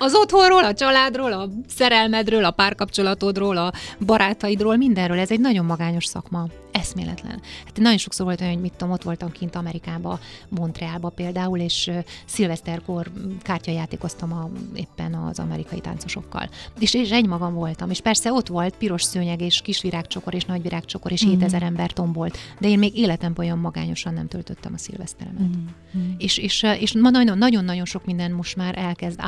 az 0.03 0.15
otthonról, 0.15 0.63
a 0.63 0.73
családról, 0.73 1.33
a 1.33 1.49
szerelmedről, 1.67 2.45
a 2.45 2.51
párkapcsolatodról, 2.51 3.57
a 3.57 3.71
barátaidról, 4.05 4.75
mindenről. 4.75 5.19
Ez 5.19 5.31
egy 5.31 5.39
nagyon 5.39 5.65
magányos 5.65 6.05
szakma 6.05 6.47
eszméletlen. 6.73 7.41
Hát 7.65 7.77
nagyon 7.77 7.97
sokszor 7.97 8.25
volt 8.25 8.41
olyan, 8.41 8.53
hogy 8.53 8.61
mit 8.61 8.71
tudom, 8.71 8.93
ott 8.93 9.03
voltam 9.03 9.31
kint 9.31 9.55
Amerikába, 9.55 10.19
Montrealba 10.49 11.09
például, 11.09 11.59
és 11.59 11.91
szilveszterkor 12.25 13.11
kártyajátékoztam 13.41 14.33
a, 14.33 14.49
éppen 14.75 15.13
az 15.13 15.39
amerikai 15.39 15.79
táncosokkal. 15.79 16.49
És, 16.79 16.93
és 16.93 17.11
egymagam 17.11 17.53
voltam, 17.53 17.89
és 17.89 18.01
persze 18.01 18.31
ott 18.31 18.47
volt 18.47 18.75
piros 18.75 19.03
szőnyeg, 19.03 19.41
és 19.41 19.61
kis 19.61 19.81
virágcsokor, 19.81 20.33
és 20.33 20.45
nagy 20.45 20.61
virágcsokor, 20.61 21.11
és 21.11 21.25
mm. 21.25 21.29
7000 21.29 21.63
ember 21.63 21.91
tombolt, 21.91 22.37
de 22.59 22.67
én 22.67 22.79
még 22.79 22.97
életemben 22.97 23.45
olyan 23.45 23.59
magányosan 23.59 24.13
nem 24.13 24.27
töltöttem 24.27 24.73
a 24.73 24.77
szilveszteremet. 24.77 25.41
Mm. 25.41 26.01
És, 26.17 26.37
és, 26.37 26.65
és 26.79 26.93
ma 26.93 27.09
nagyon-nagyon 27.09 27.85
sok 27.85 28.05
minden 28.05 28.31
most 28.31 28.55
már 28.55 28.77
elkezd 28.77 29.19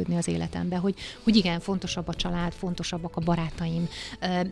átértékelődni 0.00 0.16
az 0.16 0.28
életembe, 0.28 0.76
hogy, 0.76 0.94
hogy 1.22 1.36
igen, 1.36 1.60
fontosabb 1.60 2.08
a 2.08 2.14
család, 2.14 2.52
fontosabbak 2.52 3.16
a 3.16 3.20
barátaim. 3.20 3.88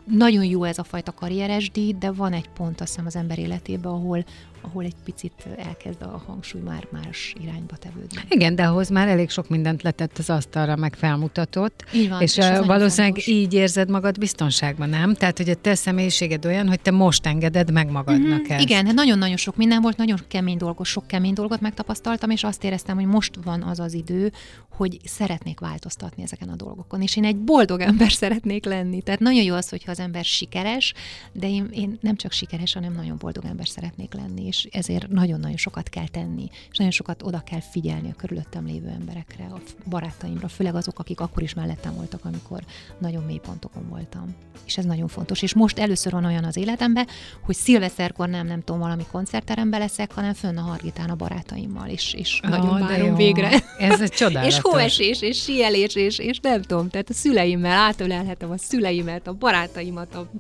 Nagyon 0.05 0.45
jó 0.45 0.65
ez 0.65 0.79
a 0.79 0.85
fajta 0.85 1.13
karrieres 1.13 1.71
de 1.99 2.11
van 2.11 2.33
egy 2.33 2.49
pont 2.49 2.81
azt 2.81 2.91
hiszem 2.91 3.07
az 3.07 3.17
ember 3.17 3.39
életében, 3.39 3.93
ahol, 3.93 4.25
ahol 4.61 4.85
egy 4.85 4.95
picit 5.05 5.47
elkezd 5.57 6.03
a 6.03 6.23
hangsúly 6.27 6.61
már 6.61 6.87
más 6.91 7.35
irányba 7.43 7.77
tevődni. 7.77 8.19
Igen, 8.29 8.55
de 8.55 8.65
ahhoz 8.65 8.89
már 8.89 9.09
elég 9.09 9.31
sok 9.31 9.49
mindent 9.49 9.83
letett 9.83 10.19
az 10.19 10.31
asztalra, 10.31 10.77
meg 10.77 10.95
felmutatott. 10.95 11.85
Így 11.95 12.09
van, 12.09 12.23
és, 12.23 12.37
és 12.37 12.47
valószínűleg 12.67 13.29
így 13.29 13.55
érzed 13.55 13.91
magad 13.91 14.19
biztonságban, 14.19 14.89
nem? 14.89 15.15
Tehát, 15.15 15.37
hogy 15.37 15.49
a 15.49 15.55
te 15.55 15.75
személyiséged 15.75 16.47
olyan, 16.47 16.69
hogy 16.69 16.81
te 16.81 16.91
most 16.91 17.27
engeded 17.27 17.73
meg 17.73 17.91
magadnak 17.91 18.41
mm-hmm. 18.41 18.53
ezt. 18.53 18.63
Igen, 18.63 18.87
hát 18.87 18.95
nagyon-nagyon 18.95 19.37
sok 19.37 19.57
minden 19.57 19.83
volt, 19.83 19.97
nagyon 19.97 20.19
kemény 20.29 20.57
dolgot, 20.57 20.87
sok 20.87 21.07
kemény 21.07 21.33
dolgot 21.33 21.61
megtapasztaltam, 21.61 22.31
és 22.31 22.45
azt 22.45 22.65
éreztem, 22.65 22.97
hogy 22.97 23.07
most 23.07 23.39
van 23.45 23.63
az 23.63 23.79
az 23.79 23.95
idő, 23.95 24.33
hogy 24.79 24.99
szeretnék 25.05 25.61
változtatni 25.61 26.23
ezeken 26.23 26.49
a 26.49 26.57
dolgokon, 26.57 27.03
és 27.03 27.17
én 27.17 27.25
egy 27.25 27.37
boldog 27.37 27.81
ember 27.81 28.13
szeretnék 28.13 28.65
lenni. 28.65 29.03
Tehát 29.03 29.21
nagyon 29.21 29.43
jó 29.43 29.55
az, 29.55 29.69
hogyha 29.69 29.91
az 29.91 30.01
ember 30.01 30.25
sikeres, 30.25 30.95
de 31.33 31.49
én, 31.49 31.69
én 31.73 31.99
nem 32.01 32.17
csak 32.17 32.33
sikeres, 32.33 32.73
hanem 32.73 32.93
nagyon 32.93 33.17
boldog 33.19 33.45
ember 33.45 33.69
szeretnék 33.69 34.15
lenni, 34.15 34.47
és 34.49 34.69
ezért 34.71 35.09
nagyon-nagyon 35.09 35.57
sokat 35.57 35.89
kell 35.89 36.09
tenni, 36.09 36.49
és 36.71 36.77
nagyon 36.77 36.93
sokat 36.93 37.23
oda 37.23 37.41
kell 37.41 37.61
figyelni 37.61 38.11
a 38.11 38.17
körülöttem 38.17 38.67
lévő 38.67 38.89
emberekre, 38.89 39.45
a 39.45 39.61
barátaimra, 39.89 40.49
főleg 40.49 40.75
azok, 40.75 40.99
akik 40.99 41.21
akkor 41.21 41.43
is 41.43 41.55
mellettem 41.55 41.95
voltak, 41.95 42.25
amikor 42.25 42.63
nagyon 42.99 43.25
mély 43.25 43.39
pontokon 43.39 43.89
voltam. 43.89 44.35
És 44.65 44.79
ez 44.79 44.85
nagyon 44.85 45.09
fontos. 45.09 45.43
És 45.43 45.55
most 45.55 45.79
először 45.79 46.13
van 46.13 46.25
olyan 46.25 46.45
az 46.45 46.57
életemben, 46.57 47.07
hogy 47.43 47.55
szilveszterkor 47.55 48.29
nem, 48.29 48.47
nem 48.47 48.63
tudom, 48.65 48.81
valami 48.81 49.07
koncertterembe 49.11 49.79
leszek, 49.79 50.13
hanem 50.13 50.35
fönn 50.35 50.57
a 50.57 50.61
Hargitán 50.61 51.11
a 51.11 51.15
barátaimmal, 51.15 51.89
és, 51.89 52.15
és 52.15 52.41
oh, 52.45 52.51
nagyon 52.51 52.79
várom 52.81 53.15
végre. 53.15 53.51
Ez 53.79 54.01
egy 54.01 54.13
csodálatos. 54.21 54.55
és 54.55 54.61
hóesés, 54.63 55.23
és 55.23 55.43
síelés, 55.43 55.95
és, 55.95 56.19
és 56.19 56.39
nem 56.43 56.63
tudom, 56.63 56.89
tehát 56.89 57.11
a 57.11 57.13
szüleimmel 57.13 57.79
átölelhetem 57.79 58.51
a 58.51 58.59
szüleimet, 58.59 59.27
a 59.27 59.33
barátaimat, 59.33 60.15
a 60.15 60.31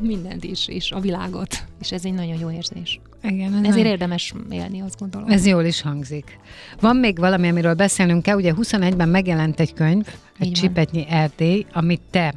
mindent 0.00 0.44
is, 0.44 0.68
és 0.68 0.90
a 0.90 1.00
világot. 1.00 1.64
És 1.80 1.92
ez 1.92 2.04
egy 2.04 2.14
nagyon 2.14 2.38
jó 2.38 2.50
érzés. 2.50 3.00
Igen, 3.22 3.52
ez 3.52 3.58
Ezért 3.60 3.74
nem... 3.74 3.92
érdemes 3.92 4.34
élni, 4.50 4.80
azt 4.80 4.98
gondolom. 4.98 5.28
Ez 5.28 5.46
jól 5.46 5.64
is 5.64 5.80
hangzik. 5.80 6.38
Van 6.80 6.96
még 6.96 7.18
valami, 7.18 7.48
amiről 7.48 7.74
beszélnünk 7.74 8.22
kell. 8.22 8.36
Ugye 8.36 8.52
21-ben 8.56 9.08
megjelent 9.08 9.60
egy 9.60 9.72
könyv, 9.72 10.06
egy 10.38 10.46
Így 10.46 10.52
Csipetnyi 10.52 11.06
Erdély, 11.08 11.66
amit 11.72 12.00
te 12.10 12.34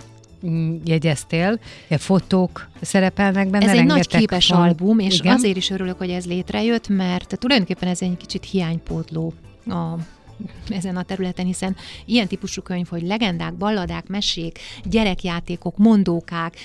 mm, 0.48 0.76
jegyeztél, 0.84 1.60
fotók 1.90 2.68
szerepelnek 2.82 3.50
benne. 3.50 3.66
Ez 3.66 3.78
egy 3.78 3.86
nagy 3.86 4.08
képes 4.08 4.50
van. 4.50 4.62
album, 4.62 5.00
és 5.00 5.20
Igen. 5.20 5.34
azért 5.34 5.58
is 5.58 5.70
örülök, 5.70 5.98
hogy 5.98 6.10
ez 6.10 6.26
létrejött, 6.26 6.88
mert 6.88 7.38
tulajdonképpen 7.40 7.90
ez 7.90 8.02
egy 8.02 8.18
kicsit 8.18 8.46
hiánypótló 8.46 9.34
a 9.66 9.98
ezen 10.68 10.98
a 10.98 11.04
területen, 11.04 11.46
hiszen 11.46 11.76
ilyen 12.06 12.28
típusú 12.28 12.62
könyv, 12.62 12.88
hogy 12.88 13.02
legendák, 13.02 13.54
balladák, 13.54 14.08
mesék, 14.08 14.60
gyerekjátékok, 14.84 15.78
mondókák, 15.78 16.56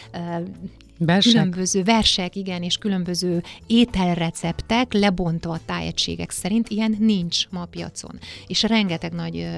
Versek. 1.01 1.33
Különböző 1.33 1.83
versek, 1.83 2.37
igen, 2.37 2.63
és 2.63 2.77
különböző 2.77 3.43
ételreceptek 3.67 4.93
lebontva 4.93 5.53
a 5.53 5.61
tájegységek 5.67 6.31
szerint, 6.31 6.69
ilyen 6.69 6.97
nincs 6.99 7.49
ma 7.51 7.61
a 7.61 7.65
piacon. 7.65 8.19
És 8.47 8.63
rengeteg 8.63 9.13
nagy, 9.13 9.49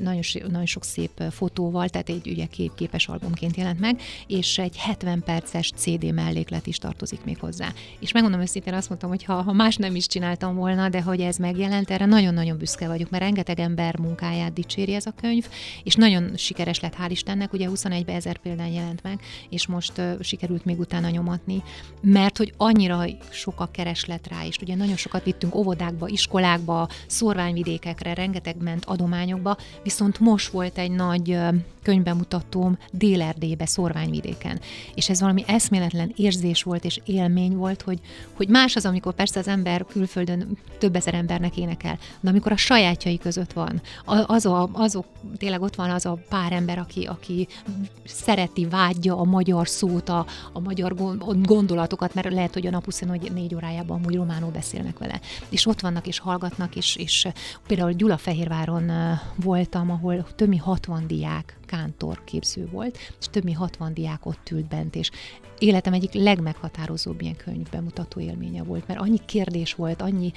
nagyon, 0.00 0.22
nagyon 0.48 0.66
sok 0.66 0.84
szép 0.84 1.22
fotóval, 1.30 1.88
tehát 1.88 2.08
egy 2.08 2.28
ugye 2.28 2.46
kép, 2.46 2.74
képes 2.74 3.08
albumként 3.08 3.56
jelent 3.56 3.80
meg, 3.80 4.00
és 4.26 4.58
egy 4.58 4.76
70 4.76 5.22
perces 5.24 5.72
CD 5.76 6.12
melléklet 6.14 6.66
is 6.66 6.78
tartozik 6.78 7.24
még 7.24 7.38
hozzá. 7.38 7.72
És 7.98 8.12
megmondom 8.12 8.40
őszintén, 8.40 8.74
azt 8.74 8.88
mondtam, 8.88 9.10
hogy 9.10 9.24
ha, 9.24 9.42
ha 9.42 9.52
más 9.52 9.76
nem 9.76 9.94
is 9.94 10.06
csináltam 10.06 10.54
volna, 10.54 10.88
de 10.88 11.02
hogy 11.02 11.20
ez 11.20 11.36
megjelent, 11.36 11.90
erre 11.90 12.06
nagyon-nagyon 12.06 12.58
büszke 12.58 12.86
vagyok, 12.86 13.10
mert 13.10 13.22
rengeteg 13.22 13.60
ember 13.60 13.98
munkáját 13.98 14.52
dicséri 14.52 14.94
ez 14.94 15.06
a 15.06 15.12
könyv, 15.20 15.48
és 15.82 15.94
nagyon 15.94 16.36
sikeres 16.36 16.80
lett, 16.80 16.94
hál' 16.94 17.10
Istennek, 17.10 17.52
ugye 17.52 17.68
21 17.68 18.08
ezer 18.08 18.38
példány 18.38 18.72
jelent 18.72 19.02
meg, 19.02 19.20
és 19.48 19.66
most 19.66 19.98
uh, 19.98 20.22
sikerült 20.22 20.64
még 20.64 20.77
még 20.78 20.86
utána 20.86 21.08
nyomatni, 21.08 21.62
mert 22.00 22.36
hogy 22.36 22.54
annyira 22.56 23.04
sok 23.30 23.60
a 23.60 23.68
kereslet 23.70 24.26
rá, 24.28 24.46
és 24.46 24.56
ugye 24.60 24.74
nagyon 24.74 24.96
sokat 24.96 25.24
vittünk 25.24 25.54
óvodákba, 25.54 26.08
iskolákba, 26.08 26.88
szorványvidékekre, 27.06 28.14
rengeteg 28.14 28.56
ment 28.62 28.84
adományokba, 28.84 29.56
viszont 29.82 30.20
most 30.20 30.50
volt 30.50 30.78
egy 30.78 30.90
nagy 30.90 31.38
könyvbemutatóm 31.88 32.78
Délerdébe, 32.92 33.66
Szorványvidéken. 33.66 34.60
És 34.94 35.08
ez 35.08 35.20
valami 35.20 35.44
eszméletlen 35.46 36.12
érzés 36.16 36.62
volt 36.62 36.84
és 36.84 37.00
élmény 37.04 37.56
volt, 37.56 37.82
hogy, 37.82 38.00
hogy 38.32 38.48
más 38.48 38.76
az, 38.76 38.86
amikor 38.86 39.14
persze 39.14 39.38
az 39.38 39.48
ember 39.48 39.84
külföldön 39.84 40.58
több 40.78 40.96
ezer 40.96 41.14
embernek 41.14 41.56
énekel, 41.56 41.98
de 42.20 42.30
amikor 42.30 42.52
a 42.52 42.56
sajátjai 42.56 43.18
között 43.18 43.52
van, 43.52 43.80
az 44.26 44.46
a, 44.46 44.68
azok, 44.72 45.06
tényleg 45.36 45.62
ott 45.62 45.74
van 45.74 45.90
az 45.90 46.06
a 46.06 46.18
pár 46.28 46.52
ember, 46.52 46.78
aki, 46.78 47.04
aki 47.04 47.48
szereti, 48.04 48.66
vágyja 48.66 49.16
a 49.18 49.24
magyar 49.24 49.68
szót, 49.68 50.08
a, 50.08 50.26
a 50.52 50.60
magyar 50.68 50.94
gondolatokat, 51.42 52.14
mert 52.14 52.32
lehet, 52.32 52.54
hogy 52.54 52.66
a 52.66 52.70
nap 52.70 52.84
24 52.84 53.54
órájában 53.54 53.98
amúgy 53.98 54.14
románul 54.14 54.50
beszélnek 54.50 54.98
vele. 54.98 55.20
És 55.48 55.66
ott 55.66 55.80
vannak 55.80 56.06
és 56.06 56.18
hallgatnak, 56.18 56.76
és, 56.76 56.96
és 56.96 57.28
például 57.66 57.92
Gyulafehérváron 57.92 58.90
voltam, 59.34 59.90
ahol 59.90 60.26
több 60.34 60.48
mint 60.48 60.62
60 60.62 61.06
diák 61.06 61.58
kántor 61.66 62.24
képző 62.24 62.68
volt, 62.72 62.98
és 63.20 63.26
több 63.30 63.44
mint 63.44 63.56
60 63.56 63.94
diák 63.94 64.26
ott 64.26 64.50
ült 64.50 64.68
bent, 64.68 64.94
és 64.96 65.10
életem 65.58 65.92
egyik 65.92 66.12
legmeghatározóbb 66.12 67.20
ilyen 67.20 67.36
könyvbemutató 67.36 68.20
élménye 68.20 68.62
volt, 68.62 68.86
mert 68.86 69.00
annyi 69.00 69.18
kérdés 69.26 69.74
volt, 69.74 70.02
annyi 70.02 70.32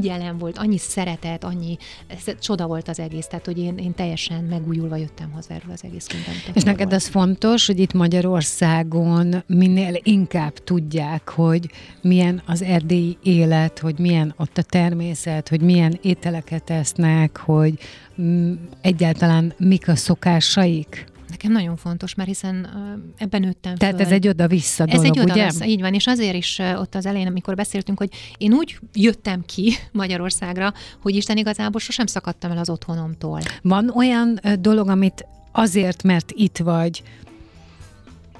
figyelem 0.00 0.38
volt, 0.38 0.58
annyi 0.58 0.78
szeretet, 0.78 1.44
annyi 1.44 1.76
ez, 2.06 2.34
csoda 2.40 2.66
volt 2.66 2.88
az 2.88 2.98
egész, 2.98 3.26
tehát 3.26 3.44
hogy 3.44 3.58
én, 3.58 3.76
én 3.76 3.94
teljesen 3.94 4.44
megújulva 4.44 4.96
jöttem 4.96 5.30
haza 5.30 5.54
erről 5.54 5.72
az 5.72 5.84
egész 5.84 6.06
könyvben. 6.06 6.34
És 6.52 6.62
neked 6.62 6.92
az 6.92 7.06
fontos, 7.06 7.66
hogy 7.66 7.78
itt 7.78 7.92
Magyarországon 7.92 9.42
minél 9.46 10.00
inkább 10.02 10.52
tudják, 10.52 11.28
hogy 11.28 11.70
milyen 12.00 12.42
az 12.46 12.62
erdélyi 12.62 13.16
élet, 13.22 13.78
hogy 13.78 13.98
milyen 13.98 14.34
ott 14.36 14.58
a 14.58 14.62
természet, 14.62 15.48
hogy 15.48 15.60
milyen 15.60 15.98
ételeket 16.02 16.70
esznek, 16.70 17.36
hogy 17.36 17.78
mm, 18.20 18.52
egyáltalán 18.80 19.54
mik 19.58 19.88
a 19.88 19.96
szokásaik? 19.96 21.12
Nekem 21.34 21.52
nagyon 21.52 21.76
fontos, 21.76 22.14
mert 22.14 22.28
hiszen 22.28 22.68
ebben 23.16 23.40
nőttem 23.40 23.74
Tehát 23.74 23.94
föl. 23.94 24.04
ez 24.04 24.12
egy 24.12 24.28
oda-vissza 24.28 24.84
dolog, 24.84 25.04
Ez 25.04 25.10
egy 25.10 25.18
oda-vissza, 25.20 25.64
így 25.64 25.80
van, 25.80 25.94
és 25.94 26.06
azért 26.06 26.34
is 26.34 26.58
ott 26.76 26.94
az 26.94 27.06
elején, 27.06 27.26
amikor 27.26 27.54
beszéltünk, 27.54 27.98
hogy 27.98 28.08
én 28.38 28.52
úgy 28.52 28.78
jöttem 28.92 29.44
ki 29.46 29.72
Magyarországra, 29.92 30.72
hogy 31.02 31.16
Isten 31.16 31.36
igazából 31.36 31.80
sosem 31.80 32.06
szakadtam 32.06 32.50
el 32.50 32.58
az 32.58 32.70
otthonomtól. 32.70 33.40
Van 33.62 33.90
olyan 33.94 34.40
dolog, 34.60 34.88
amit 34.88 35.26
azért, 35.52 36.02
mert 36.02 36.32
itt 36.34 36.58
vagy, 36.58 37.02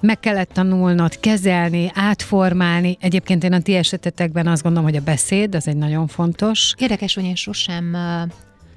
meg 0.00 0.20
kellett 0.20 0.52
tanulnod, 0.52 1.20
kezelni, 1.20 1.90
átformálni. 1.94 2.96
Egyébként 3.00 3.44
én 3.44 3.52
a 3.52 3.60
ti 3.60 3.74
esetetekben 3.74 4.46
azt 4.46 4.62
gondolom, 4.62 4.88
hogy 4.88 4.98
a 4.98 5.04
beszéd, 5.04 5.54
az 5.54 5.68
egy 5.68 5.76
nagyon 5.76 6.06
fontos. 6.06 6.74
Érdekes, 6.78 7.14
hogy 7.14 7.24
én 7.24 7.34
sosem 7.34 7.96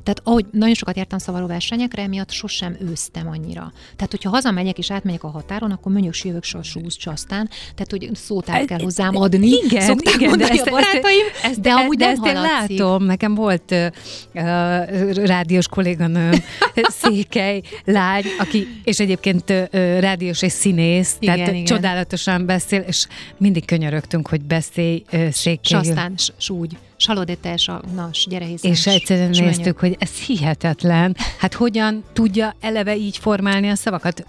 tehát 0.08 0.22
ahogy 0.24 0.46
nagyon 0.52 0.76
sokat 0.76 0.96
jártam 0.96 1.20
szavaró 1.20 1.46
versenyekre, 1.46 2.02
emiatt 2.02 2.32
sosem 2.32 2.78
őztem 2.90 3.28
annyira. 3.28 3.72
Tehát, 3.96 4.12
hogyha 4.12 4.30
hazamegyek 4.30 4.78
és 4.78 4.92
átmegyek 4.92 5.24
a 5.24 5.28
határon, 5.28 5.72
akkor 5.72 5.92
mondjuk 5.92 6.18
jövök 6.18 6.44
sasúz 6.44 6.96
csasztán, 6.96 7.50
tehát, 7.76 7.90
hogy 7.90 8.10
szótát 8.14 8.66
kell 8.66 8.80
hozzám 8.80 9.16
adni. 9.16 9.48
Igen, 9.48 9.82
Szokták 9.82 10.16
igen, 10.16 10.38
de 10.38 10.48
ezt, 10.48 10.68
a 10.68 10.70
barátaim, 10.70 11.26
ezt, 11.44 11.60
de 11.60 11.72
amúgy 11.72 11.98
de 11.98 12.06
nem 12.06 12.14
ezt 12.14 12.26
én 12.26 12.42
látom. 12.42 13.04
Nekem 13.04 13.36
volt 13.36 13.72
uh, 13.72 15.26
rádiós 15.26 15.68
kolléganőm, 15.68 16.32
Székely 17.02 17.62
lány, 17.86 18.24
aki, 18.40 18.68
és 18.84 19.00
egyébként 19.00 19.50
uh, 19.50 19.66
rádiós 20.00 20.42
és 20.42 20.52
színész, 20.52 21.16
igen, 21.20 21.36
tehát 21.36 21.52
igen. 21.52 21.66
csodálatosan 21.66 22.46
beszél, 22.46 22.80
és 22.80 23.08
mindig 23.38 23.66
könyörögtünk, 23.66 24.28
hogy 24.28 24.42
beszélj 24.42 25.04
uh, 25.12 25.30
Székely. 25.30 25.84
Sasztán, 25.84 26.14
súgy 26.38 26.78
salodétes, 26.98 27.68
a 27.68 27.82
nas, 27.96 28.28
gyere 28.30 28.46
hiszen. 28.46 28.72
És 28.72 28.88
egyszerűen 28.88 29.30
néztük, 29.30 29.80
hogy 29.80 29.96
ez 30.00 30.12
hihetetlen. 30.12 31.16
Hát 31.40 31.54
hogyan 31.54 32.04
tudja 32.14 32.56
eleve 32.62 32.96
így 32.96 33.18
formálni 33.18 33.70
a 33.70 33.76
szavakat? 33.76 34.26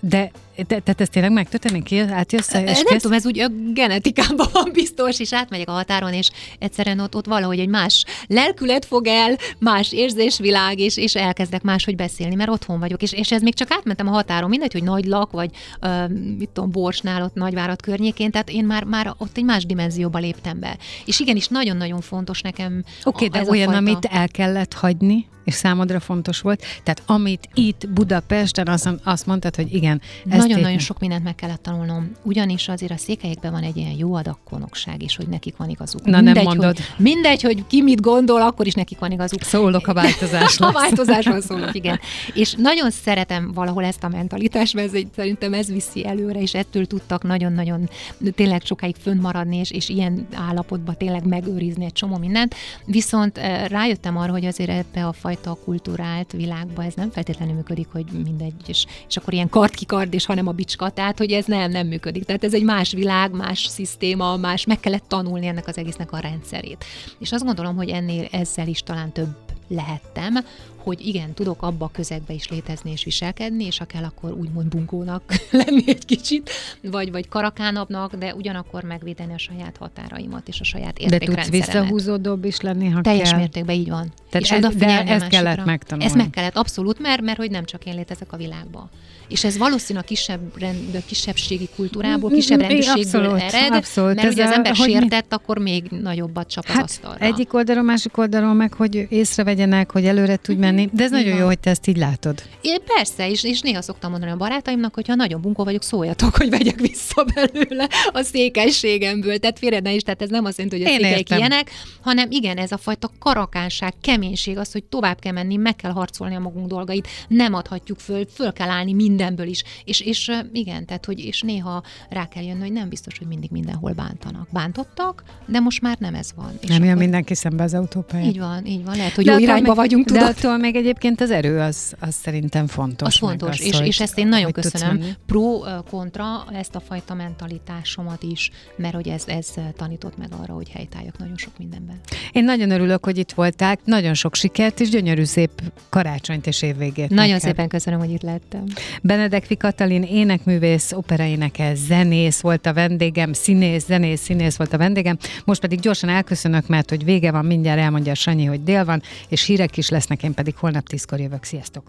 De 0.00 0.30
te, 0.56 0.64
tehát 0.64 1.00
ez 1.00 1.08
tényleg 1.08 1.32
megtörténik 1.32 1.82
ki? 1.82 1.98
Átjössz? 1.98 2.52
És 2.52 2.54
nem 2.54 2.84
kész? 2.84 3.02
tudom, 3.02 3.16
ez 3.16 3.26
úgy 3.26 3.40
a 3.40 3.48
genetikában 3.72 4.46
van 4.52 4.70
biztos, 4.72 5.20
és 5.20 5.32
átmegyek 5.32 5.68
a 5.68 5.72
határon, 5.72 6.12
és 6.12 6.30
egyszerűen 6.58 7.00
ott, 7.00 7.14
ott 7.14 7.26
valahogy 7.26 7.58
egy 7.58 7.68
más 7.68 8.04
lelkület 8.26 8.84
fog 8.84 9.06
el, 9.06 9.36
más 9.58 9.92
érzésvilág, 9.92 10.78
és, 10.78 10.96
és 10.96 11.14
elkezdek 11.14 11.62
máshogy 11.62 11.96
beszélni, 11.96 12.34
mert 12.34 12.50
otthon 12.50 12.78
vagyok. 12.78 13.02
És, 13.02 13.12
és 13.12 13.32
ez 13.32 13.42
még 13.42 13.54
csak 13.54 13.70
átmentem 13.70 14.08
a 14.08 14.10
határon, 14.10 14.48
mindegy, 14.48 14.72
hogy 14.72 14.82
nagy 14.82 15.04
lak, 15.04 15.30
vagy 15.30 15.50
uh, 15.82 16.08
mit 16.38 16.48
tudom, 16.48 16.70
Borsnál, 16.70 17.22
ott 17.22 17.34
Nagyvárat 17.34 17.82
környékén, 17.82 18.30
tehát 18.30 18.50
én 18.50 18.64
már, 18.64 18.84
már 18.84 19.14
ott 19.18 19.36
egy 19.36 19.44
más 19.44 19.66
dimenzióba 19.66 20.18
léptem 20.18 20.60
be. 20.60 20.76
És 21.04 21.20
igenis 21.20 21.48
nagyon-nagyon 21.48 22.00
fontos 22.00 22.40
nekem. 22.40 22.84
Oké, 23.04 23.26
okay, 23.26 23.42
de 23.42 23.50
olyan, 23.50 23.66
fajta... 23.66 23.78
amit 23.78 24.04
el 24.04 24.28
kellett 24.28 24.72
hagyni, 24.72 25.26
és 25.44 25.54
számodra 25.54 26.00
fontos 26.00 26.40
volt. 26.40 26.64
Tehát 26.82 27.02
amit 27.06 27.48
itt 27.54 27.88
Budapesten, 27.88 28.66
azt, 28.66 28.88
azt 29.04 29.26
mondtad, 29.26 29.56
hogy 29.56 29.74
igen, 29.74 30.00
ez 30.28 30.41
nagyon-nagyon 30.48 30.78
sok 30.78 30.98
mindent 30.98 31.24
meg 31.24 31.34
kellett 31.34 31.62
tanulnom, 31.62 32.12
ugyanis 32.22 32.68
azért 32.68 32.92
a 32.92 32.96
székelyekben 32.96 33.52
van 33.52 33.62
egy 33.62 33.76
ilyen 33.76 33.96
jó 33.96 34.14
adakkonokság 34.14 35.02
is, 35.02 35.16
hogy 35.16 35.28
nekik 35.28 35.56
van 35.56 35.68
igazuk. 35.68 36.04
Na 36.04 36.16
mindegy, 36.16 36.34
nem 36.34 36.44
mondod. 36.44 36.76
Hogy, 36.76 37.04
mindegy, 37.04 37.42
hogy 37.42 37.66
ki 37.66 37.82
mit 37.82 38.00
gondol, 38.00 38.42
akkor 38.42 38.66
is 38.66 38.74
nekik 38.74 38.98
van 38.98 39.10
igazuk. 39.10 39.42
Szólok 39.42 39.86
a 39.86 39.92
változásról. 39.92 40.68
a 40.68 40.72
változásról 40.72 41.40
szólok, 41.40 41.74
igen. 41.74 42.00
És 42.34 42.54
nagyon 42.58 42.90
szeretem 42.90 43.52
valahol 43.52 43.84
ezt 43.84 44.04
a 44.04 44.08
mentalitást, 44.08 44.74
mert 44.74 44.94
ez, 44.94 45.00
szerintem 45.16 45.54
ez 45.54 45.66
viszi 45.66 46.06
előre, 46.06 46.40
és 46.40 46.54
ettől 46.54 46.86
tudtak 46.86 47.22
nagyon-nagyon 47.22 47.88
tényleg 48.34 48.62
sokáig 48.64 48.96
fönnmaradni, 49.02 49.56
és, 49.56 49.70
és 49.70 49.88
ilyen 49.88 50.26
állapotban 50.34 50.96
tényleg 50.96 51.26
megőrizni 51.26 51.84
egy 51.84 51.92
csomó 51.92 52.16
mindent. 52.16 52.54
Viszont 52.84 53.38
eh, 53.38 53.68
rájöttem 53.68 54.16
arra, 54.16 54.32
hogy 54.32 54.44
azért 54.44 54.70
ebbe 54.70 55.06
a 55.06 55.12
fajta 55.12 55.56
kulturált 55.64 56.32
világba 56.32 56.84
ez 56.84 56.94
nem 56.94 57.10
feltétlenül 57.10 57.54
működik, 57.54 57.88
hogy 57.92 58.04
mindegy, 58.24 58.54
és, 58.66 58.86
és 59.08 59.16
akkor 59.16 59.32
ilyen 59.32 59.48
kard 59.48 59.74
ki 59.74 59.84
kard, 59.84 60.14
és 60.14 60.26
hanem 60.32 60.48
a 60.48 60.52
bicska, 60.52 60.90
tehát 60.90 61.18
hogy 61.18 61.32
ez 61.32 61.44
nem, 61.44 61.70
nem 61.70 61.86
működik. 61.86 62.24
Tehát 62.24 62.44
ez 62.44 62.54
egy 62.54 62.64
más 62.64 62.92
világ, 62.92 63.30
más 63.30 63.66
szisztéma, 63.66 64.36
más, 64.36 64.64
meg 64.64 64.80
kellett 64.80 65.04
tanulni 65.08 65.46
ennek 65.46 65.68
az 65.68 65.78
egésznek 65.78 66.12
a 66.12 66.18
rendszerét. 66.18 66.84
És 67.18 67.32
azt 67.32 67.44
gondolom, 67.44 67.76
hogy 67.76 67.88
ennél 67.88 68.28
ezzel 68.30 68.66
is 68.66 68.82
talán 68.82 69.12
több 69.12 69.36
lehettem, 69.68 70.34
hogy 70.82 71.06
igen, 71.06 71.32
tudok 71.34 71.62
abba 71.62 71.84
a 71.84 71.90
közegbe 71.92 72.32
is 72.32 72.48
létezni 72.48 72.90
és 72.90 73.04
viselkedni, 73.04 73.64
és 73.64 73.78
ha 73.78 73.84
kell, 73.84 74.04
akkor 74.04 74.32
úgymond 74.32 74.66
bunkónak 74.68 75.22
lenni 75.50 75.82
egy 75.86 76.04
kicsit, 76.04 76.50
vagy, 76.82 77.10
vagy 77.10 77.28
karakánabbnak, 77.28 78.14
de 78.14 78.34
ugyanakkor 78.34 78.82
megvédeni 78.82 79.32
a 79.34 79.38
saját 79.38 79.76
határaimat 79.76 80.48
és 80.48 80.60
a 80.60 80.64
saját 80.64 80.92
De 80.92 81.00
tudsz 81.00 81.12
értékrendszeremet. 81.12 81.66
visszahúzódóbb 81.66 82.44
is 82.44 82.60
lenni, 82.60 82.88
ha 82.88 83.00
Teljes 83.00 83.30
kell. 83.30 83.38
mértékben 83.38 83.74
így 83.74 83.88
van. 83.88 84.12
Tehát 84.30 84.46
és 84.46 84.50
ez- 84.52 84.76
de 84.76 84.86
a 84.86 85.06
ezt 85.06 85.28
kellett 85.28 85.64
megtanulni. 85.64 86.04
Ezt 86.04 86.16
meg 86.16 86.30
kellett, 86.30 86.56
abszolút, 86.56 86.98
mert, 86.98 87.20
mert 87.22 87.38
hogy 87.38 87.50
nem 87.50 87.64
csak 87.64 87.84
én 87.84 87.94
létezek 87.94 88.32
a 88.32 88.36
világban. 88.36 88.90
És 89.28 89.44
ez 89.44 89.58
valószínűleg 89.58 90.04
a 90.04 90.08
kisebb 90.08 90.58
rend, 90.58 90.94
a 90.94 90.98
kisebbségi 91.06 91.68
kultúrából, 91.76 92.30
Mm, 92.30 92.34
kisebb 92.34 92.58
mm, 92.58 92.60
rendűségből 92.60 93.24
abszolút, 93.24 93.40
ered, 93.54 93.72
abszolút. 93.74 94.14
mert 94.14 94.26
Ez 94.26 94.32
ugye 94.32 94.44
az 94.44 94.50
a- 94.50 94.54
ember 94.54 94.72
mi- 94.72 94.90
sértett, 94.90 95.32
akkor 95.32 95.58
még 95.58 95.84
nagyobbat 95.90 96.48
csap 96.50 96.64
az 96.68 96.74
Hát 96.74 96.82
asztalra. 96.82 97.24
egyik 97.24 97.54
oldalon, 97.54 97.84
másik 97.84 98.18
oldalon 98.18 98.56
meg, 98.56 98.72
hogy 98.72 99.06
észrevegyenek, 99.10 99.90
hogy 99.92 100.04
előre 100.06 100.36
tudj 100.36 100.58
menni, 100.58 100.71
de 100.74 101.02
ez. 101.02 101.10
Így 101.10 101.10
nagyon 101.10 101.30
van. 101.30 101.40
jó, 101.40 101.46
hogy 101.46 101.58
te 101.58 101.70
ezt 101.70 101.86
így 101.86 101.96
látod. 101.96 102.42
Én 102.60 102.78
persze, 102.96 103.30
és, 103.30 103.44
és 103.44 103.60
néha 103.60 103.82
szoktam 103.82 104.10
mondani 104.10 104.32
a 104.32 104.36
barátaimnak, 104.36 104.94
hogy 104.94 105.08
ha 105.08 105.14
nagyon 105.14 105.40
bunkó 105.40 105.64
vagyok, 105.64 105.82
szóljatok, 105.82 106.36
hogy 106.36 106.50
vegyek 106.50 106.80
vissza 106.80 107.24
belőle 107.34 107.88
a 108.12 108.22
székelységemből. 108.22 109.38
Tehát 109.38 109.58
félre 109.58 109.80
ne 109.80 109.92
is, 109.94 110.02
tehát 110.02 110.22
ez 110.22 110.28
nem 110.28 110.44
azt 110.44 110.56
jelenti, 110.58 110.78
hogy 110.78 110.86
a 110.86 110.90
Én 110.90 110.96
székelyek 110.96 111.18
értem. 111.18 111.38
ilyenek, 111.38 111.70
hanem 112.00 112.30
igen, 112.30 112.56
ez 112.56 112.72
a 112.72 112.78
fajta 112.78 113.10
karakánság, 113.18 113.92
keménység, 114.00 114.58
az, 114.58 114.72
hogy 114.72 114.84
tovább 114.84 115.18
kell 115.18 115.32
menni, 115.32 115.56
meg 115.56 115.76
kell 115.76 115.90
harcolni 115.90 116.34
a 116.34 116.38
magunk 116.38 116.66
dolgait, 116.66 117.08
nem 117.28 117.54
adhatjuk 117.54 117.98
föl, 117.98 118.26
föl 118.34 118.52
kell 118.52 118.68
állni 118.68 118.92
mindenből 118.92 119.46
is. 119.46 119.62
És, 119.84 120.00
és 120.00 120.30
igen, 120.52 120.86
tehát, 120.86 121.04
hogy 121.04 121.18
és 121.24 121.40
néha 121.40 121.82
rá 122.08 122.28
kell 122.28 122.42
jönni, 122.44 122.60
hogy 122.60 122.72
nem 122.72 122.88
biztos, 122.88 123.18
hogy 123.18 123.26
mindig 123.26 123.50
mindenhol 123.50 123.92
bántanak. 123.92 124.48
Bántottak, 124.52 125.22
de 125.46 125.60
most 125.60 125.80
már 125.80 125.96
nem 125.98 126.14
ez 126.14 126.30
van. 126.36 126.52
És 126.60 126.68
Nem 126.68 126.78
jön 126.78 126.88
akkor- 126.88 127.02
mindenki 127.02 127.34
szembe 127.34 127.62
az 127.62 127.74
autópályán. 127.74 128.28
Így 128.28 128.38
van, 128.38 128.66
így 128.66 128.84
van. 128.84 128.96
Lehet, 128.96 129.12
hogy 129.14 129.24
De 129.24 129.32
jó 129.32 129.38
irányba 129.38 129.74
vagyunk, 129.74 130.06
De 130.06 130.12
tudod? 130.18 130.28
attól 130.36 130.56
még 130.62 130.76
egyébként 130.76 131.20
az 131.20 131.30
erő 131.30 131.58
az, 131.60 131.94
az 132.00 132.14
szerintem 132.14 132.66
fontos. 132.66 133.14
Az 133.14 133.20
meg 133.20 133.30
fontos, 133.30 133.58
az, 133.60 133.66
és, 133.66 133.76
hogy- 133.76 133.86
és 133.86 134.00
ezt 134.00 134.18
én 134.18 134.28
nagyon 134.28 134.52
köszönöm. 134.52 135.00
Pro, 135.26 135.58
kontra, 135.90 136.44
ezt 136.52 136.74
a 136.74 136.80
fajta 136.80 137.14
mentalitásomat 137.14 138.22
is, 138.22 138.50
mert 138.76 138.94
hogy 138.94 139.08
ez, 139.08 139.24
ez 139.26 139.48
tanított 139.76 140.18
meg 140.18 140.28
arra, 140.42 140.52
hogy 140.54 140.68
helytálljak 140.68 141.18
nagyon 141.18 141.36
sok 141.36 141.52
mindenben. 141.58 142.00
Én 142.32 142.44
nagyon 142.44 142.70
örülök, 142.70 143.04
hogy 143.04 143.18
itt 143.18 143.32
voltál, 143.32 143.78
nagyon 143.84 144.14
sok 144.14 144.34
sikert, 144.34 144.80
és 144.80 144.88
gyönyörű 144.88 145.24
szép 145.24 145.50
karácsonyt 145.88 146.46
és 146.46 146.62
évvégét. 146.62 147.08
Nagyon 147.08 147.26
neked. 147.26 147.40
szépen 147.40 147.68
köszönöm, 147.68 147.98
hogy 147.98 148.10
itt 148.10 148.22
lettem. 148.22 148.64
Benedek 149.02 149.46
Katalin 149.58 150.02
énekművész, 150.02 150.92
operaénekes, 150.92 151.78
zenész 151.78 152.40
volt 152.40 152.66
a 152.66 152.72
vendégem, 152.72 153.32
színész, 153.32 153.84
zenész, 153.84 154.20
színész 154.20 154.56
volt 154.56 154.72
a 154.72 154.78
vendégem. 154.78 155.18
Most 155.44 155.60
pedig 155.60 155.80
gyorsan 155.80 156.08
elköszönök, 156.08 156.66
mert 156.66 156.90
hogy 156.90 157.04
vége 157.04 157.30
van, 157.30 157.44
mindjárt 157.44 157.80
elmondja 157.80 158.14
Sanyi, 158.14 158.44
hogy 158.44 158.62
dél 158.62 158.84
van, 158.84 159.02
és 159.28 159.44
hírek 159.44 159.76
is 159.76 159.88
lesznek, 159.88 160.22
én 160.22 160.34
pedig 160.52 160.60
holnap 160.60 160.88
tízkor 160.88 161.20
jövök. 161.20 161.44
Sziasztok! 161.44 161.82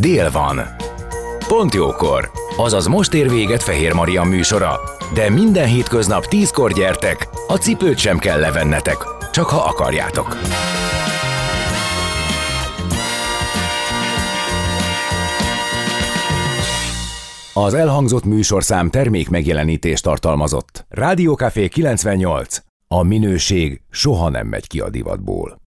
Dél 0.00 0.30
van. 0.30 0.60
Pont 1.48 1.74
jókor. 1.74 2.30
Azaz 2.56 2.86
most 2.86 3.14
ér 3.14 3.30
véget 3.30 3.62
Fehér 3.62 3.92
Maria 3.92 4.22
műsora. 4.22 4.80
De 5.14 5.30
minden 5.30 5.66
hétköznap 5.66 6.26
tízkor 6.26 6.72
gyertek, 6.72 7.28
a 7.48 7.56
cipőt 7.56 7.98
sem 7.98 8.18
kell 8.18 8.40
levennetek, 8.40 8.96
csak 9.32 9.46
ha 9.46 9.58
akarjátok. 9.60 10.36
Az 17.54 17.74
elhangzott 17.74 18.24
műsorszám 18.24 18.90
termék 18.90 19.28
megjelenítést 19.28 20.02
tartalmazott. 20.02 20.86
Rádiókafé 20.88 21.68
98. 21.68 22.67
A 22.90 23.02
minőség 23.02 23.80
soha 23.90 24.28
nem 24.28 24.46
megy 24.46 24.66
ki 24.66 24.80
a 24.80 24.90
divatból. 24.90 25.60